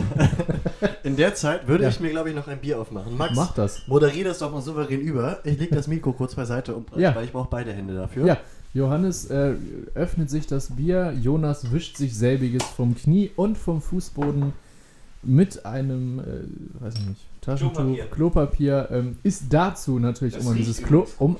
[1.05, 1.91] in der Zeit würde Ja.
[1.91, 3.17] ich mir, glaube ich, noch ein Bier aufmachen.
[3.17, 3.87] Max, Mach das.
[3.87, 5.41] moderier das doch mal souverän über.
[5.45, 7.15] Ich lege das Mikro kurz beiseite, um, Ja.
[7.15, 8.27] weil ich brauche beide Hände dafür.
[8.27, 8.39] Ja,
[8.75, 9.55] Johannes äh,
[9.95, 14.53] öffnet sich das Bier, Jonas wischt sich selbiges vom Knie und vom Fußboden
[15.23, 18.07] mit einem, äh, weiß ich nicht, Taschentuch, Klopapier.
[18.07, 21.37] Klopapier, ähm, ist dazu natürlich, Das um dieses Klo, um,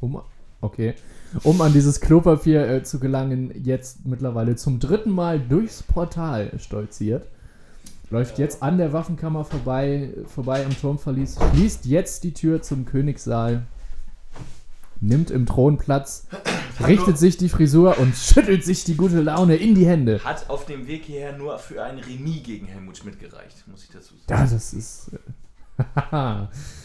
[0.00, 0.20] um,
[0.60, 0.94] okay,
[1.42, 7.26] um an dieses Klopapier äh, zu gelangen, jetzt mittlerweile zum dritten Mal durchs Portal stolziert.
[8.10, 13.66] Läuft jetzt an der Waffenkammer vorbei, vorbei am Turmverlies, schließt jetzt die Tür zum Königssaal,
[15.00, 16.26] nimmt im Thron Platz,
[16.86, 20.20] richtet sich die Frisur und schüttelt sich die gute Laune in die Hände.
[20.22, 23.90] Hat auf dem Weg hierher nur für ein Remis gegen Helmut Schmidt gereicht, muss ich
[23.90, 24.26] dazu sagen.
[24.28, 25.10] Ja, das ist.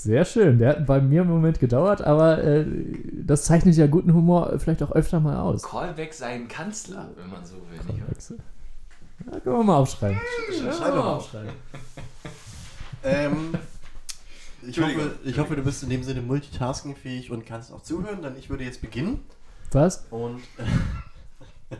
[0.00, 0.58] äh, Sehr schön.
[0.58, 2.66] Der hat bei mir im Moment gedauert, aber äh,
[3.12, 5.62] das zeichnet ja guten Humor vielleicht auch öfter mal aus.
[5.62, 7.96] Callback seinen Kanzler, wenn man so will.
[9.26, 10.18] Ja, können wir mal aufschreiben.
[10.52, 11.30] Schreib doch mal auf.
[13.02, 13.54] Ähm,
[14.66, 18.36] ich, hoffe, ich hoffe, du bist in dem Sinne multitaskingfähig und kannst auch zuhören, denn
[18.36, 19.24] ich würde jetzt beginnen.
[19.72, 20.06] Was?
[20.10, 20.40] Und.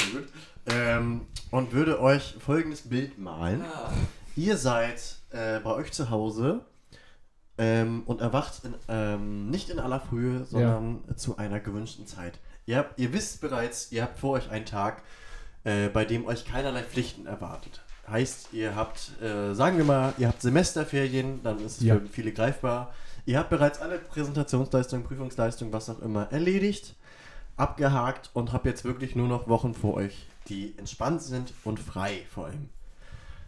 [0.00, 0.28] sehr gut.
[0.66, 3.60] Ähm, und würde euch folgendes Bild malen.
[3.60, 3.92] Ja.
[4.36, 6.60] Ihr seid äh, bei euch zu Hause
[7.58, 12.38] ähm, und erwacht in, ähm, nicht in aller Frühe, sondern zu einer gewünschten Zeit.
[12.66, 15.02] Ihr, habt, ihr wisst bereits, ihr habt vor euch einen Tag,
[15.64, 17.82] äh, bei dem euch keinerlei Pflichten erwartet.
[18.08, 21.96] Heißt, ihr habt, äh, sagen wir mal, ihr habt Semesterferien, dann ist es Ja.
[21.96, 22.94] für viele greifbar.
[23.26, 26.94] Ihr habt bereits alle Präsentationsleistungen, Prüfungsleistungen, was auch immer, erledigt,
[27.56, 32.22] abgehakt und habt jetzt wirklich nur noch Wochen vor euch, die entspannt sind und frei
[32.32, 32.70] vor allem.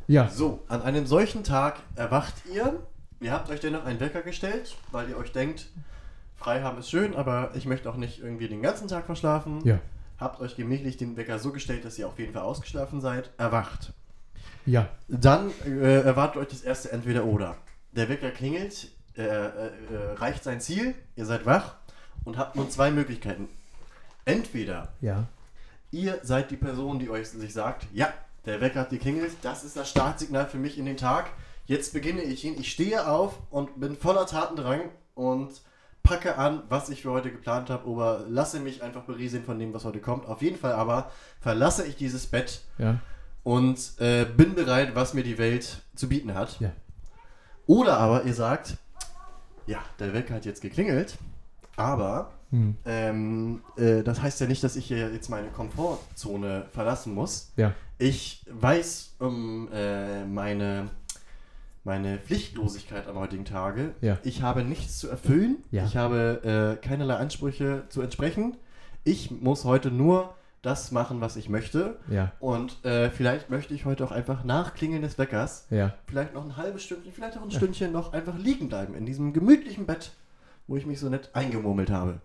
[0.09, 0.29] Ja.
[0.29, 2.81] So, an einem solchen Tag erwacht ihr.
[3.21, 5.69] Ihr habt euch dennoch einen Wecker gestellt, weil ihr euch denkt,
[6.37, 9.61] frei haben ist schön, aber ich möchte auch nicht irgendwie den ganzen Tag verschlafen.
[9.65, 9.79] Ja.
[10.19, 13.31] Habt euch gemächlich den Wecker so gestellt, dass ihr auf jeden Fall ausgeschlafen seid.
[13.37, 13.93] Erwacht.
[14.67, 14.89] Ja.
[15.09, 17.57] Dann äh, erwartet euch das erste Entweder-Oder.
[17.93, 19.71] Der Wecker klingelt, äh, äh, äh,
[20.17, 21.75] reicht sein Ziel, ihr seid wach
[22.25, 23.49] und habt nun zwei Möglichkeiten.
[24.25, 25.27] Entweder Ja.
[25.93, 28.13] Ihr seid die Person, die euch sich sagt, ja,
[28.47, 31.31] der Wecker hat geklingelt, das ist das Startsignal für mich in den Tag.
[31.71, 32.59] Jetzt beginne ich ihn.
[32.59, 34.81] Ich stehe auf und bin voller Tatendrang
[35.15, 35.53] und
[36.03, 39.73] packe an, was ich für heute geplant habe, aber lasse mich einfach berieseln von dem,
[39.73, 40.27] was heute kommt.
[40.27, 42.99] Auf jeden Fall aber verlasse ich dieses Bett Ja.
[43.45, 46.59] und äh, bin bereit, was mir die Welt zu bieten hat.
[46.59, 46.73] Ja.
[47.69, 48.77] Oder aber ihr sagt,
[49.69, 51.19] ja, der Wecker hat jetzt geklingelt,
[51.77, 52.77] aber Hm.
[52.85, 57.53] Ähm, äh, das heißt ja nicht, dass ich hier jetzt meine Komfortzone verlassen muss.
[57.55, 57.75] Ja.
[57.97, 60.91] Ich weiß um äh, meine,
[61.85, 63.95] meine Pflichtlosigkeit am heutigen Tage.
[64.01, 64.19] Ja.
[64.23, 65.59] Ich habe nichts zu erfüllen.
[65.71, 65.85] Ja.
[65.87, 68.57] Ich habe äh, keinerlei Ansprüche zu entsprechen.
[69.05, 71.99] Ich muss heute nur das machen, was ich möchte.
[72.11, 75.67] Ja, Und äh, vielleicht möchte ich heute auch einfach nach Klingeln des Weckers
[76.07, 79.33] vielleicht noch ein halbes Stündchen, vielleicht auch ein Stündchen noch einfach liegen bleiben in diesem
[79.33, 80.13] gemütlichen Bett,
[80.67, 82.21] wo ich mich so nett eingemurmelt habe.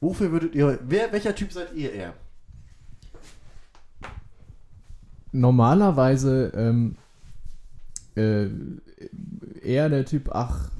[0.00, 2.14] Wofür würdet ihr, wer, welcher Typ seid ihr eher?
[5.32, 6.96] Normalerweise ähm,
[8.16, 8.48] äh,
[9.62, 10.70] eher der Typ, ach,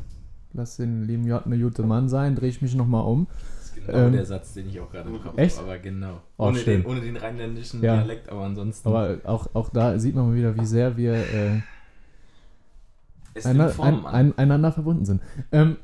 [0.53, 3.27] lass den lieben J eine gute Mann sein, drehe ich mich nochmal um.
[3.27, 5.39] Das ist genau Ähm, der Satz, den ich auch gerade im Kopf habe.
[5.39, 5.59] Echt?
[5.59, 6.21] Aber genau.
[6.37, 7.97] Oh, ohne, den, ohne den rheinländischen Ja.
[7.97, 8.89] Dialekt, aber ansonsten.
[8.89, 11.61] Aber auch, auch da sieht man mal wieder, wie sehr wir äh,
[13.43, 15.21] Einer, Form ein, ein, einander verbunden sind.
[15.51, 15.77] Ähm,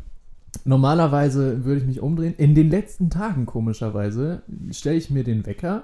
[0.64, 2.34] normalerweise würde ich mich umdrehen.
[2.36, 5.82] In den letzten Tagen, komischerweise, stelle ich mir den Wecker,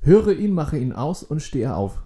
[0.00, 2.02] höre ihn, mache ihn aus und stehe auf.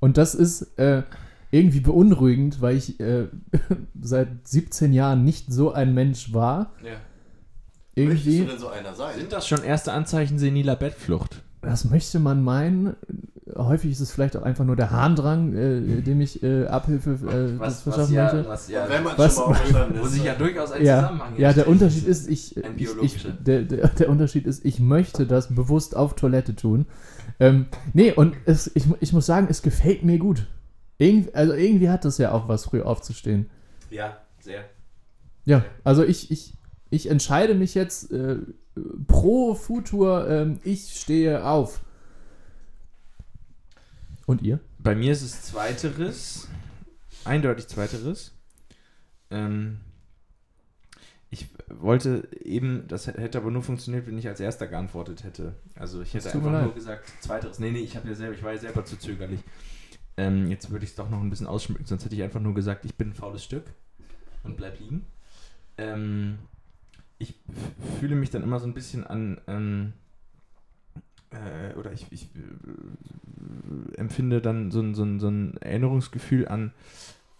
[0.00, 1.02] Und das ist äh,
[1.50, 3.26] irgendwie beunruhigend, weil ich äh,
[4.00, 6.72] seit 17 Jahren nicht so ein Mensch war.
[6.84, 6.92] ja.
[7.96, 9.16] Irgendwie, denn so einer sein?
[9.18, 11.42] Sind das schon erste Anzeichen seniler Bettflucht?
[11.60, 12.94] das möchte man meinen.
[13.54, 17.58] Häufig ist es vielleicht auch einfach nur der Harndrang, äh, dem ich äh, Abhilfe äh,
[17.58, 18.48] das verschaffen ja, möchte.
[18.48, 20.12] was ja, Wenn man Was- schon mal aufgestanden wo ist.
[20.12, 21.68] sich ja durchaus ein ja, Zusammenhang ja, der.
[21.68, 25.94] Unterschied ist, ich, Ein ich, ich der, der, der Unterschied ist, ich möchte das bewusst
[25.96, 26.86] auf Toilette tun.
[27.40, 30.46] Ähm, nee, und es, ich, ich muss sagen, es gefällt mir gut.
[31.00, 33.48] Irgend, also irgendwie hat das ja auch was, früh aufzustehen.
[33.88, 34.68] Ja, sehr.
[35.46, 36.52] Ja, also ich, ich,
[36.90, 38.36] ich entscheide mich jetzt äh,
[39.06, 41.80] pro Futur, ähm, ich stehe auf.
[44.26, 44.60] Und ihr?
[44.78, 46.48] Bei mir ist es zweiteres.
[47.24, 48.32] Eindeutig zweiteres.
[49.30, 49.80] Ähm,
[51.30, 55.54] ich wollte eben, das hätte aber nur funktioniert, wenn ich als erster geantwortet hätte.
[55.76, 57.58] Also ich hätte einfach nur gesagt, zweiteres.
[57.58, 59.40] Nee, nee, ich habe ja selber, ich war ja selber zu zögerlich.
[60.20, 62.52] Ähm, jetzt würde ich es doch noch ein bisschen ausschmücken, sonst hätte ich einfach nur
[62.52, 63.64] gesagt, ich bin ein faules Stück
[64.42, 65.06] und bleib liegen.
[65.78, 66.38] Ähm,
[67.16, 67.40] ich
[67.98, 69.94] fühle mich dann immer so ein bisschen an, ähm,
[71.30, 76.74] äh, oder ich, ich äh, empfinde dann so ein, so ein, so ein Erinnerungsgefühl an,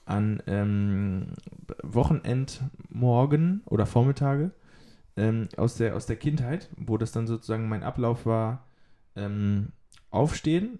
[0.07, 1.35] an ähm,
[1.83, 4.53] Wochenendmorgen oder Vormittage
[5.18, 8.64] ähm, aus, der, aus der Kindheit, wo das dann sozusagen mein Ablauf war,
[9.16, 9.72] ähm,
[10.11, 10.78] aufstehen,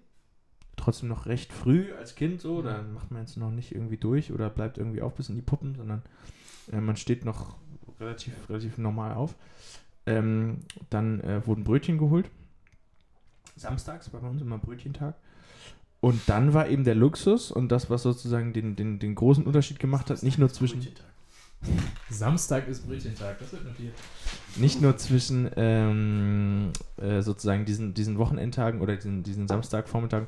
[0.81, 4.31] trotzdem noch recht früh als Kind so, da macht man jetzt noch nicht irgendwie durch
[4.31, 6.01] oder bleibt irgendwie auf bis in die Puppen, sondern
[6.71, 7.55] äh, man steht noch
[7.99, 9.35] relativ, relativ normal auf.
[10.05, 10.59] Ähm,
[10.89, 12.29] dann äh, wurden Brötchen geholt.
[13.55, 15.15] Samstags war bei uns immer Brötchentag.
[15.99, 19.77] Und dann war eben der Luxus und das, was sozusagen den, den, den großen Unterschied
[19.77, 20.81] gemacht hat, nicht nur zwischen,
[22.09, 23.93] Samstag ist Brötchentag, das wird notiert.
[24.55, 30.27] nicht nur zwischen ähm, äh, sozusagen diesen, diesen Wochenendtagen oder diesen, diesen Samstagvormittagen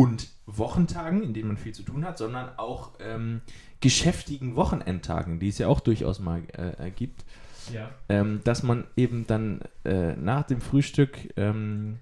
[0.00, 3.42] und Wochentagen, in denen man viel zu tun hat, sondern auch ähm,
[3.80, 7.26] geschäftigen Wochenendtagen, die es ja auch durchaus mal äh, äh, gibt,
[7.70, 7.90] Ja.
[8.08, 11.98] ähm, dass man eben dann äh, nach dem Frühstück ähm,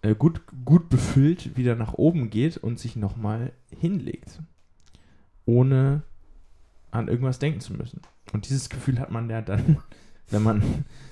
[0.00, 4.40] äh, gut, gut befüllt wieder nach oben geht und sich nochmal hinlegt,
[5.44, 6.00] ohne
[6.92, 8.00] an irgendwas denken zu müssen.
[8.32, 9.82] Und dieses Gefühl hat man ja dann,
[10.30, 10.62] wenn man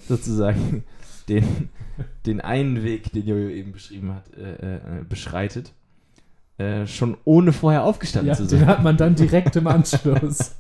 [0.09, 0.85] sozusagen
[1.29, 1.69] den,
[2.27, 5.73] den einen Weg, den Jojo eben beschrieben hat, äh, äh, beschreitet,
[6.59, 8.67] äh, schon ohne vorher aufgestanden Ja, zu den sein.
[8.67, 10.55] hat man dann direkt im Anschluss.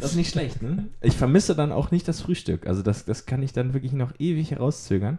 [0.00, 0.86] Das ist nicht schlecht, ne?
[1.00, 2.66] Ich vermisse dann auch nicht das Frühstück.
[2.66, 5.18] Also das, das kann ich dann wirklich noch ewig herauszögern.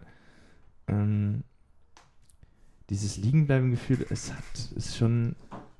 [0.86, 1.42] Ähm,
[2.90, 4.44] dieses Liegenbleiben-Gefühl, es hat,
[4.76, 5.34] ist schon,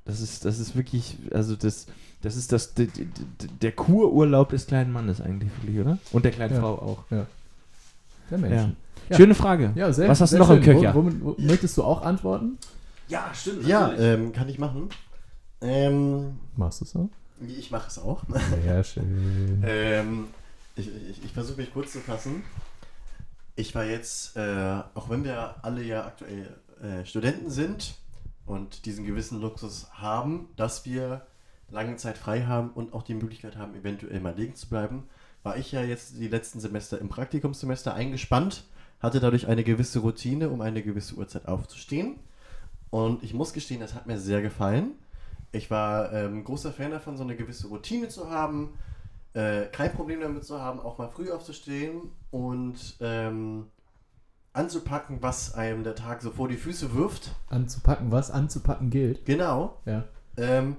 [0.05, 1.87] das ist, das ist wirklich, also das,
[2.23, 2.89] das ist das, der,
[3.61, 5.99] der Kururlaub des kleinen Mannes eigentlich wirklich, oder?
[6.11, 6.61] Und der kleinen Ja.
[6.61, 7.05] Frau auch.
[8.31, 8.77] Der Menschen.
[9.09, 9.17] Ja.
[9.17, 9.73] Schöne Frage.
[9.75, 10.77] Ja, sehr, Was hast du noch im schön.
[10.79, 10.95] Köcher?
[10.95, 12.59] Wo, womit, wo, möchtest du auch antworten?
[13.09, 13.67] Ja, stimmt.
[13.67, 14.89] Ja, ähm, kann ich machen.
[15.61, 17.09] Ähm, Machst du so?
[17.47, 18.23] ich mache es auch.
[18.65, 19.63] Sehr schön.
[19.67, 20.29] Ähm,
[20.75, 22.43] ich ich, ich versuche mich kurz zu fassen.
[23.55, 26.49] Ich war jetzt, äh, auch wenn wir alle ja aktuell
[26.83, 27.95] äh, Studenten sind
[28.45, 31.27] und diesen gewissen Luxus haben, dass wir
[31.71, 35.05] lange Zeit frei haben und auch die Möglichkeit haben, eventuell mal liegen zu bleiben,
[35.47, 38.65] war ich ja jetzt die letzten Semester im Praktikumssemester eingespannt,
[38.99, 42.17] hatte dadurch eine gewisse Routine, um eine gewisse Uhrzeit aufzustehen.
[42.91, 44.95] Und ich muss gestehen, das hat mir sehr gefallen.
[45.53, 48.77] Ich war ähm, großer Fan davon, so eine gewisse Routine zu haben,
[49.35, 53.67] äh, kein Problem damit zu haben, auch mal früh aufzustehen und ähm,
[54.53, 57.31] anzupacken, was einem der Tag so vor die Füße wirft.
[57.51, 59.25] Anzupacken, was anzupacken gilt.
[59.27, 59.79] Genau.
[59.85, 60.07] Ja.
[60.37, 60.79] Ähm,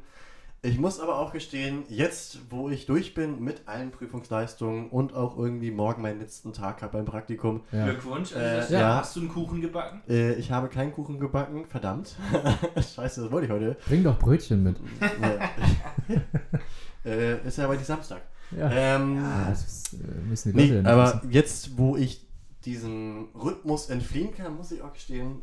[0.67, 5.37] Ich muss aber auch gestehen, jetzt, wo ich durch bin mit allen Prüfungsleistungen und auch
[5.37, 7.85] irgendwie morgen meinen letzten Tag habe beim Praktikum, Ja.
[7.85, 8.33] Glückwunsch.
[8.33, 8.95] Äh, Also das, ja.
[8.97, 10.01] Hast du einen Kuchen gebacken?
[10.09, 12.17] äh, ich habe keinen Kuchen gebacken, verdammt.
[12.95, 13.77] Scheiße, das wollte ich heute.
[13.87, 14.75] Bring doch Brötchen mit.
[17.05, 18.23] äh, ist ja aber die Samstag.
[18.51, 18.69] Ja.
[18.71, 19.97] Ähm, Ah, das äh,
[20.27, 22.25] müssen die Leute nee, ja nicht aber jetzt, wo ich
[22.65, 25.41] diesem Rhythmus entfliehen kann, muss ich auch gestehen,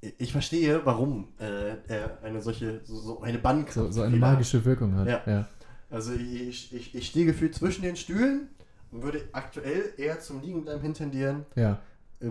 [0.00, 4.64] ich verstehe, warum äh, er eine solche, so, so eine Bannkraft So, so eine magische
[4.64, 5.08] Wirkung hat.
[5.08, 5.22] Ja.
[5.26, 5.48] Ja.
[5.90, 8.48] Also ich, ich, ich stehe gefühlt zwischen den Stühlen
[8.92, 11.78] und würde aktuell eher zum Liegenbleiben hintendieren, Ja.
[12.20, 12.26] äh,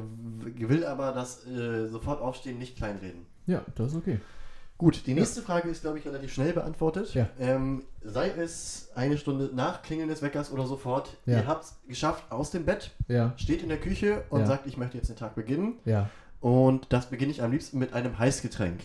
[0.69, 3.25] will aber das äh, sofort aufstehen nicht kleinreden.
[3.47, 4.19] ja, das ist okay.
[4.79, 7.11] Gut, die nächste Frage ist, glaube ich, relativ schnell beantwortet.
[7.15, 7.27] Ja.
[7.39, 11.37] Ähm, sei es eine Stunde nach Klingeln des Weckers oder sofort, Ja.
[11.39, 14.45] ihr habt es geschafft aus dem Bett, Ja, steht in der Küche und Ja.
[14.45, 15.79] sagt, ich möchte jetzt den Tag beginnen.
[15.85, 18.81] ja, Und das beginne ich am liebsten mit einem Heißgetränk.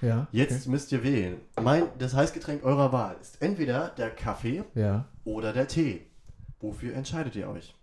[0.00, 0.26] ja.
[0.32, 1.40] Jetzt müsst ihr wählen.
[1.60, 4.80] Mein, das Heißgetränk eurer Wahl ist entweder der Kaffee Okay.
[4.80, 5.04] Ja.
[5.24, 6.06] oder der Tee.
[6.60, 7.74] Wofür entscheidet ihr euch?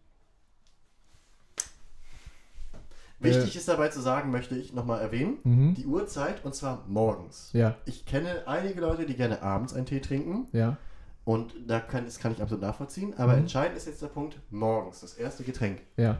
[3.19, 5.73] Wichtig ist dabei zu sagen, möchte ich nochmal erwähnen, Mhm.
[5.75, 7.51] die Uhrzeit und zwar morgens.
[7.53, 10.75] Ja, Ich kenne einige Leute, die gerne abends einen Tee trinken ja.
[11.23, 13.39] und da kann, das kann ich absolut nachvollziehen, aber Mhm.
[13.39, 15.79] entscheidend ist jetzt der Punkt morgens, das erste Getränk.
[15.95, 16.17] Ja.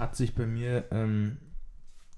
[0.00, 1.36] Hat sich bei mir ähm,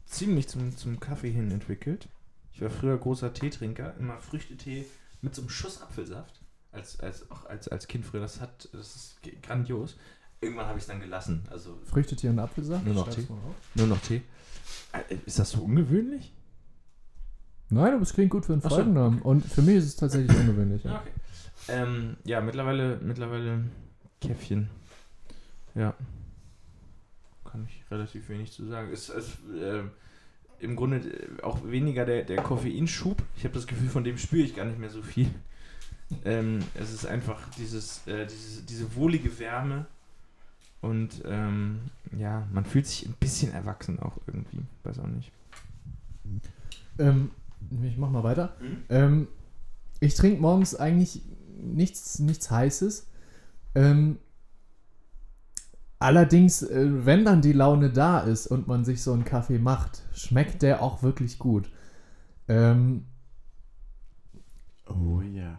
[0.07, 2.09] ziemlich zum, zum Kaffee hin entwickelt.
[2.53, 4.87] Ich war früher großer Teetrinker, immer Früchtetee
[5.21, 6.41] mit so einem Schuss Apfelsaft.
[6.71, 9.97] Als, als, auch als, als Kind früher, das hat, das ist grandios.
[10.41, 11.45] Irgendwann habe ich es dann gelassen.
[11.51, 12.85] Also Früchtetee und Apfelsaft.
[12.85, 13.27] Nur noch Tee.
[13.75, 14.23] nur noch Tee.
[14.93, 16.33] Äh, Ist das so ungewöhnlich?
[17.69, 19.23] Nein, aber es klingt gut für einen so, Folgennamen.
[19.23, 20.85] Und für mich ist es tatsächlich ungewöhnlich.
[20.85, 20.99] Ja, Ja.
[21.01, 21.11] okay.
[21.69, 23.65] Ähm, ja, mittlerweile, mittlerweile
[24.21, 24.69] Käffchen.
[25.75, 25.95] Ja.
[27.53, 28.91] Kann ich relativ wenig zu sagen.
[28.91, 29.83] Ist, ist äh,
[30.61, 33.23] im Grunde äh, auch weniger der, der Koffeinschub.
[33.37, 35.29] Ich habe das Gefühl, von dem spüre ich gar nicht mehr so viel.
[36.25, 39.87] Ähm, es ist einfach dieses, äh, dieses, diese wohlige Wärme.
[40.81, 41.81] Und ähm,
[42.19, 44.63] ja, man fühlt sich ein bisschen erwachsen auch irgendwie.
[44.83, 45.31] Weiß auch nicht.
[46.99, 47.31] Ähm,
[47.83, 48.57] ich mach mal weiter.
[48.61, 48.77] Mhm.
[48.89, 49.29] Ähm,
[50.01, 51.23] ich trinke morgens eigentlich
[51.61, 53.07] nichts, nichts Heißes.
[56.03, 60.03] Allerdings, äh, wenn dann die Laune da ist und man sich so einen Kaffee macht,
[60.13, 61.71] schmeckt der auch wirklich gut.
[62.49, 63.05] Ähm,
[64.89, 65.59] Oh ja.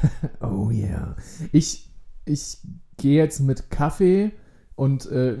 [0.40, 1.16] oh yeah.
[1.52, 1.88] Ich,
[2.24, 2.58] ich
[2.96, 4.32] gehe jetzt mit Kaffee
[4.74, 5.38] und äh,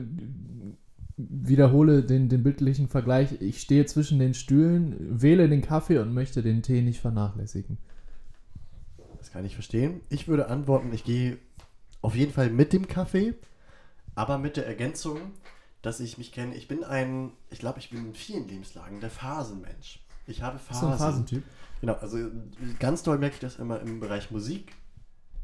[1.16, 3.40] wiederhole den, den bildlichen Vergleich.
[3.40, 7.78] Ich stehe zwischen den Stühlen, wähle den Kaffee und möchte den Tee nicht vernachlässigen.
[9.18, 10.00] Das kann ich verstehen.
[10.08, 11.38] Ich würde antworten, ich gehe
[12.02, 13.34] auf jeden Fall mit dem Kaffee,
[14.14, 15.18] aber mit der Ergänzung,
[15.82, 16.54] dass ich mich kenne.
[16.54, 20.00] Ich bin ein, ich glaube, ich bin in vielen Lebenslagen der Phasenmensch.
[20.26, 20.92] Ich habe Phasen.
[20.92, 21.42] ein Phasentyp?
[21.80, 22.18] Genau, also
[22.78, 24.72] ganz doll merke ich das immer im Bereich Musik,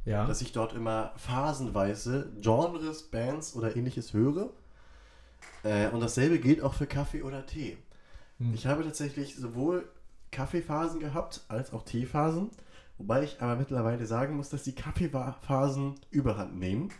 [0.07, 0.27] Ja.
[0.27, 4.51] dass ich dort immer phasenweise Genres, Bands oder ähnliches höre.
[5.63, 7.77] Äh, und dasselbe gilt auch für Kaffee oder Tee.
[8.39, 8.55] Hm.
[8.55, 9.87] Ich habe tatsächlich sowohl
[10.31, 12.51] Kaffeephasen gehabt als auch Teephasen,
[12.97, 16.91] wobei ich aber mittlerweile sagen muss, dass die Kaffeephasen überhand nehmen.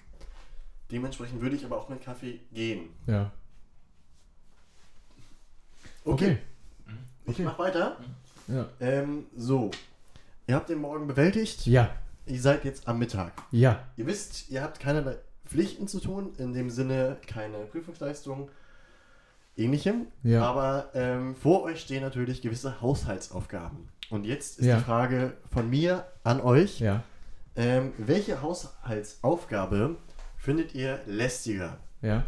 [0.91, 2.89] Dementsprechend würde ich aber auch mit Kaffee gehen.
[3.07, 3.31] ja.
[6.05, 6.39] Okay, Okay.
[7.27, 7.43] ich Okay.
[7.45, 7.97] mach weiter.
[8.49, 8.67] Ja.
[8.81, 9.71] Ähm, so,
[10.47, 11.67] ihr habt den Morgen bewältigt.
[11.67, 11.91] Ja.
[12.27, 13.33] Ihr seid jetzt am Mittag.
[13.51, 13.85] Ja.
[13.97, 18.49] Ihr wisst, ihr habt keinerlei Pflichten zu tun, in dem Sinne keine Prüfungsleistung,
[19.57, 20.07] ähnlichem.
[20.23, 20.43] Ja.
[20.45, 23.89] Aber ähm, vor euch stehen natürlich gewisse Haushaltsaufgaben.
[24.09, 24.79] Und jetzt ist Ja.
[24.79, 26.81] die Frage von mir an euch.
[26.81, 27.03] Ja.
[27.57, 29.97] Ähm, welche Haushaltsaufgabe
[30.41, 31.79] findet ihr lästiger?
[32.03, 32.25] Ja.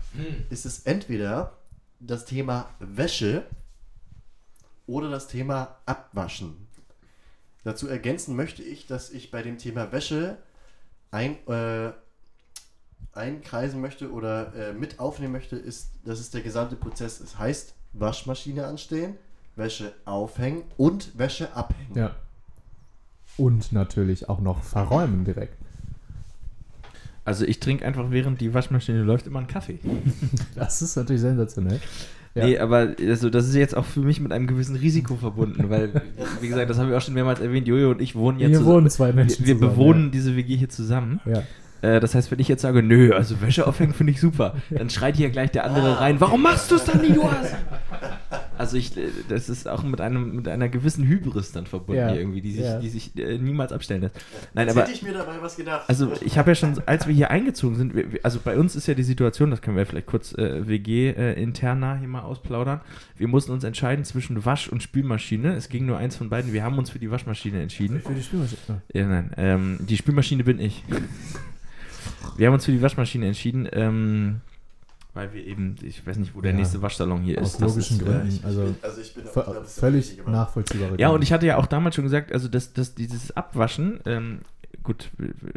[0.51, 1.57] Ist es entweder
[1.99, 3.45] das Thema Wäsche
[4.87, 6.69] oder das Thema Abwaschen?
[7.65, 10.37] Dazu ergänzen möchte ich, dass ich bei dem Thema Wäsche
[11.11, 11.93] ein, äh,
[13.13, 17.39] einkreisen möchte oder äh, mit aufnehmen möchte, ist, dass es der gesamte Prozess ist.
[17.39, 19.17] Heißt, Waschmaschine anstehen,
[19.55, 21.95] Wäsche aufhängen und Wäsche abhängen.
[21.97, 22.17] Ja.
[23.37, 25.62] Und natürlich auch noch verräumen direkt.
[27.25, 29.79] Also ich trinke einfach, während die Waschmaschine läuft, immer einen Kaffee.
[30.55, 31.81] Das ist natürlich sensationell.
[32.35, 32.47] Ja.
[32.47, 36.03] Nee, aber also, das ist jetzt auch für mich mit einem gewissen Risiko verbunden, weil,
[36.41, 38.89] wie gesagt, das habe ich auch schon mehrmals erwähnt, Jojo und ich wohnen jetzt wohnen
[38.89, 41.21] zwei Menschen Wir, wir zusammen, bewohnen diese WG hier zusammen.
[41.27, 41.43] Ja.
[41.83, 44.89] Äh, das heißt, wenn ich jetzt sage, nö, also Wäsche aufhängen finde ich super, dann
[44.89, 47.55] schreit hier gleich der andere Ah, rein, warum machst du es dann nicht, du hast?
[48.63, 52.11] Also ich, äh, das ist auch mit einem mit einer gewissen Hybris dann verbunden Ja.
[52.13, 52.79] hier irgendwie, die sich, Ja.
[52.79, 54.15] die sich äh, niemals abstellen lässt.
[54.55, 55.83] Nein, Jetzt aber hätte ich mir dabei was gedacht.
[55.89, 58.87] also ich habe ja schon, als wir hier eingezogen sind, wir- also bei uns ist
[58.87, 62.81] ja die Situation, das können wir vielleicht kurz äh, WG äh, interna hier mal ausplaudern.
[63.19, 65.55] Wir mussten uns entscheiden zwischen Wasch- und Spülmaschine.
[65.55, 66.53] Es ging nur eins von beiden.
[66.53, 68.01] Wir haben uns für die Waschmaschine entschieden.
[68.01, 68.83] Für die Spülmaschine.
[68.95, 69.31] Ja, nein.
[69.37, 70.85] Ähm, die Spülmaschine bin ich.
[72.37, 74.41] Wir haben uns für die Waschmaschine entschieden, ähm,
[75.15, 76.57] weil wir eben, ich weiß nicht, wo der Ja.
[76.57, 77.61] nächste Waschsalon hier Aus ist.
[77.63, 78.29] Das logischen ist, äh, Gründen.
[78.29, 81.57] ich, also bin, also ich bin auch- glaub, völlig nachvollziehbare Ja, und ich hatte ja
[81.59, 84.41] auch damals schon gesagt, also dass, dass dieses Abwaschen, ähm,
[84.83, 85.11] gut,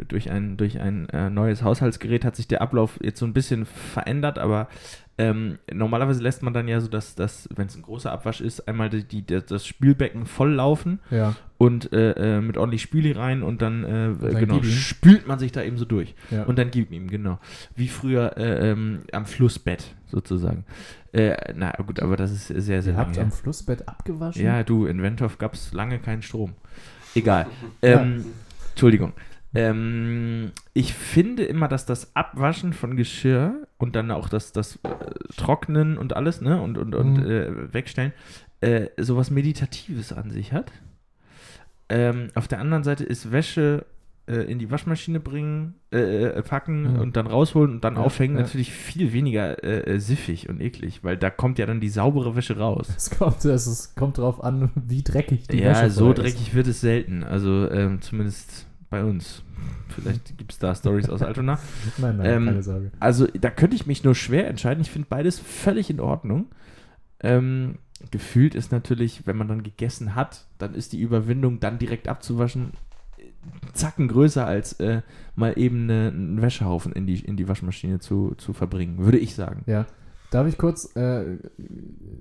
[0.08, 3.64] durch ein, durch ein äh, neues Haushaltsgerät hat sich der Ablauf jetzt so ein bisschen
[3.66, 4.68] verändert, aber
[5.18, 8.68] ähm, normalerweise lässt man dann ja so, dass, dass wenn es ein großer Abwasch ist,
[8.68, 13.42] einmal die, die, das Spülbecken voll laufen Ja, und äh, äh, mit ordentlich Spüli rein
[13.42, 16.14] und dann, äh, dann genau, spült man sich da eben so durch.
[16.30, 16.44] ja.
[16.44, 17.38] Und dann gib ihm, genau.
[17.74, 20.64] Wie früher äh, ähm, am Flussbett sozusagen.
[21.12, 24.44] Äh, na gut, aber das ist sehr, sehr Ihr lange habt am Flussbett abgewaschen?
[24.44, 26.52] Ja, du, in Wentorf gab es lange keinen Strom.
[27.14, 27.46] Egal.
[27.82, 28.02] Ja.
[28.02, 28.26] Ähm,
[28.70, 29.12] Entschuldigung.
[29.54, 34.88] Ähm, ich finde immer, dass das Abwaschen von Geschirr und dann auch das, das äh,
[35.38, 37.30] Trocknen und alles, ne, und, und, und Mhm.
[37.30, 38.12] äh, wegstellen,
[38.96, 40.72] sowas Meditatives an sich hat.
[41.88, 43.86] Ähm, auf der anderen Seite ist Wäsche
[44.28, 47.00] äh, in die Waschmaschine bringen, äh, äh, packen Mhm.
[47.00, 48.42] und dann rausholen und dann Ja, aufhängen ja.
[48.42, 52.34] natürlich viel weniger äh, äh, siffig und eklig, weil da kommt ja dann die saubere
[52.34, 52.88] Wäsche raus.
[52.96, 56.34] Es kommt, es ist, kommt drauf an, wie dreckig die ja, Wäsche so vorher ist.
[56.36, 57.22] dreckig wird es selten.
[57.22, 59.42] Also ähm, zumindest bei uns.
[59.88, 61.58] Vielleicht gibt es da Stories aus Altona.
[61.98, 62.90] Nein, nein, Ähm, keine Sorge.
[62.98, 64.80] Also da könnte ich mich nur schwer entscheiden.
[64.80, 66.46] Ich finde beides völlig in Ordnung.
[67.20, 67.76] Ähm,
[68.10, 72.72] gefühlt ist natürlich, wenn man dann gegessen hat, dann ist die Überwindung, dann direkt abzuwaschen,
[73.16, 73.22] äh,
[73.72, 75.02] Zacken größer als äh,
[75.34, 79.34] mal eben eine, einen Wäschehaufen in die, in die Waschmaschine zu, zu verbringen, würde ich
[79.34, 79.62] sagen.
[79.66, 79.86] Ja.
[80.30, 81.38] Darf ich kurz äh,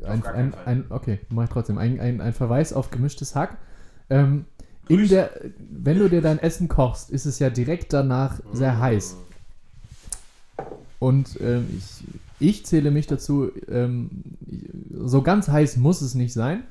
[0.06, 3.58] ein, ein, ein, okay, mach ich trotzdem, ein, ein, ein Verweis auf gemischtes Hack.
[4.10, 4.46] Ähm,
[4.88, 9.18] in der, wenn du dir dein Essen kochst, ist es ja direkt danach sehr heiß.
[11.00, 12.04] Und ähm, ich,
[12.40, 14.24] ich zähle mich dazu, ähm,
[14.92, 16.64] so ganz heiß muss es nicht sein.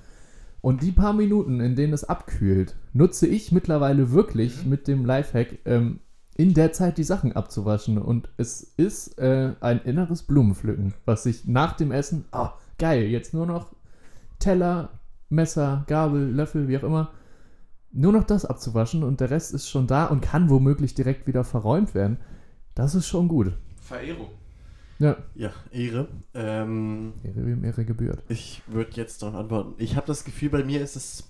[0.60, 5.58] Und die paar Minuten, in denen es abkühlt, nutze ich mittlerweile wirklich mit dem Lifehack,
[5.66, 6.00] ähm,
[6.36, 7.98] in der Zeit die Sachen abzuwaschen.
[7.98, 13.34] Und es ist äh, ein inneres Blumenpflücken, was sich nach dem Essen, ah, geil, jetzt
[13.34, 13.74] nur noch
[14.38, 14.88] Teller,
[15.28, 17.12] Messer, Gabel, Löffel, wie auch immer,
[17.92, 21.44] nur noch das abzuwaschen und der Rest ist schon da und kann womöglich direkt wieder
[21.44, 22.18] verräumt werden.
[22.74, 23.52] Das ist schon gut.
[23.80, 24.28] Verehrung.
[25.04, 26.08] Ja, Ja, Ehre.
[26.32, 28.22] Ähm, Ehre wem Ehre gebührt.
[28.28, 29.74] ich würde jetzt darauf antworten.
[29.78, 31.24] Ich habe das Gefühl, bei mir ist es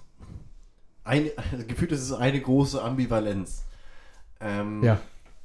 [1.03, 1.31] eine,
[1.69, 3.65] gefühlt ist es eine große Ambivalenz.
[4.41, 5.01] Ähm, Ja.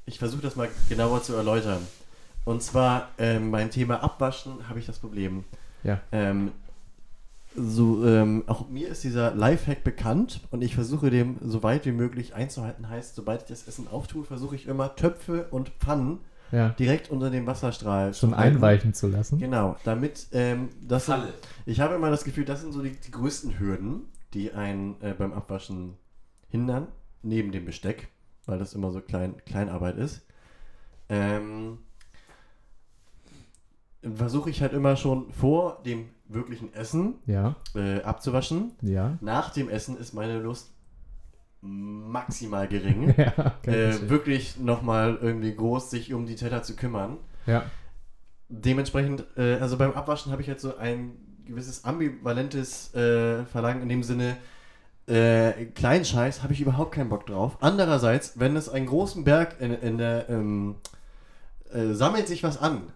[0.06, 1.86] Ich versuche das mal genauer zu erläutern.
[2.46, 5.44] Und zwar ähm, beim Thema Abwaschen habe ich das Problem.
[5.84, 6.02] Ja.
[6.12, 6.52] Ähm,
[7.56, 11.92] so, ähm, auch mir ist dieser Lifehack bekannt und ich versuche dem so weit wie
[11.92, 12.90] möglich einzuhalten.
[12.90, 16.20] Heißt, sobald ich das Essen auftue, versuche ich immer Töpfe und Pfannen
[16.52, 19.38] Ja, direkt unter dem Wasserstrahl schon einweichen zu lassen.
[19.40, 21.24] Genau, damit ähm, das sind,
[21.66, 25.14] ich habe immer das Gefühl, das sind so die, die größten Hürden, die einen äh,
[25.18, 25.94] beim Abwaschen
[26.50, 26.88] hindern,
[27.22, 28.08] neben dem Besteck,
[28.46, 30.22] weil das immer so klein, Kleinarbeit ist.
[31.10, 31.80] Ähm,
[34.16, 38.72] versuche ich halt immer schon vor dem wirklichen Essen Ja, äh, abzuwaschen.
[38.82, 39.18] ja.
[39.22, 40.72] Nach dem Essen ist meine Lust
[41.62, 43.14] maximal gering.
[43.18, 47.18] ja, äh, wirklich nochmal irgendwie groß sich um die Teller zu kümmern.
[47.46, 47.64] ja.
[48.52, 51.12] Dementsprechend, äh, also beim Abwaschen habe ich halt so ein
[51.46, 54.38] gewisses ambivalentes äh, Verlangen in dem Sinne,
[55.08, 57.58] äh, kleinen Scheiß habe ich überhaupt keinen Bock drauf.
[57.62, 60.76] Andererseits, wenn es einen großen Berg in, in der, ähm,
[61.72, 62.92] äh, sammelt sich was an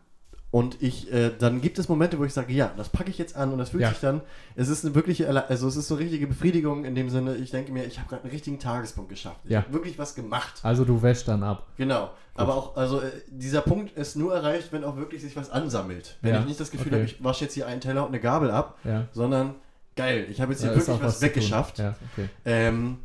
[0.54, 3.36] und ich, äh, dann gibt es Momente, wo ich sage, ja, das packe ich jetzt
[3.36, 3.90] an und das fühlt Ja.
[3.90, 4.22] sich dann,
[4.56, 7.72] es ist eine wirkliche, also es ist so richtige Befriedigung in dem Sinne, ich denke
[7.72, 9.40] mir, ich habe gerade einen richtigen Tagespunkt geschafft.
[9.46, 9.64] Ich Ja.
[9.64, 10.60] habe wirklich was gemacht.
[10.62, 11.66] Also du wäschst dann ab.
[11.78, 12.12] Genau.
[12.36, 16.18] Aber auch, also äh, dieser Punkt ist nur erreicht, wenn auch wirklich sich was ansammelt.
[16.22, 17.02] Wenn Ja, ich nicht das Gefühl okay.
[17.02, 18.78] habe, ich wasche jetzt hier einen Teller und eine Gabel ab,
[19.12, 19.56] sondern
[19.96, 21.22] geil, ich habe jetzt hier wirklich was tun.
[21.30, 21.80] weggeschafft.
[21.80, 22.30] Okay.
[22.46, 23.00] Ähm,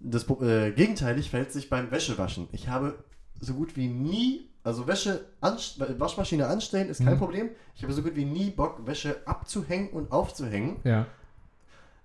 [0.00, 2.48] das äh, gegenteilig fällt sich beim Wäschewaschen.
[2.52, 2.94] Ich habe
[3.40, 7.18] so gut wie nie, also Wäsche, anst Waschmaschine anstellen ist kein Mhm.
[7.18, 7.48] Problem.
[7.74, 10.76] Ich habe so gut wie nie Bock, Wäsche abzuhängen und aufzuhängen.
[10.84, 11.06] Ja.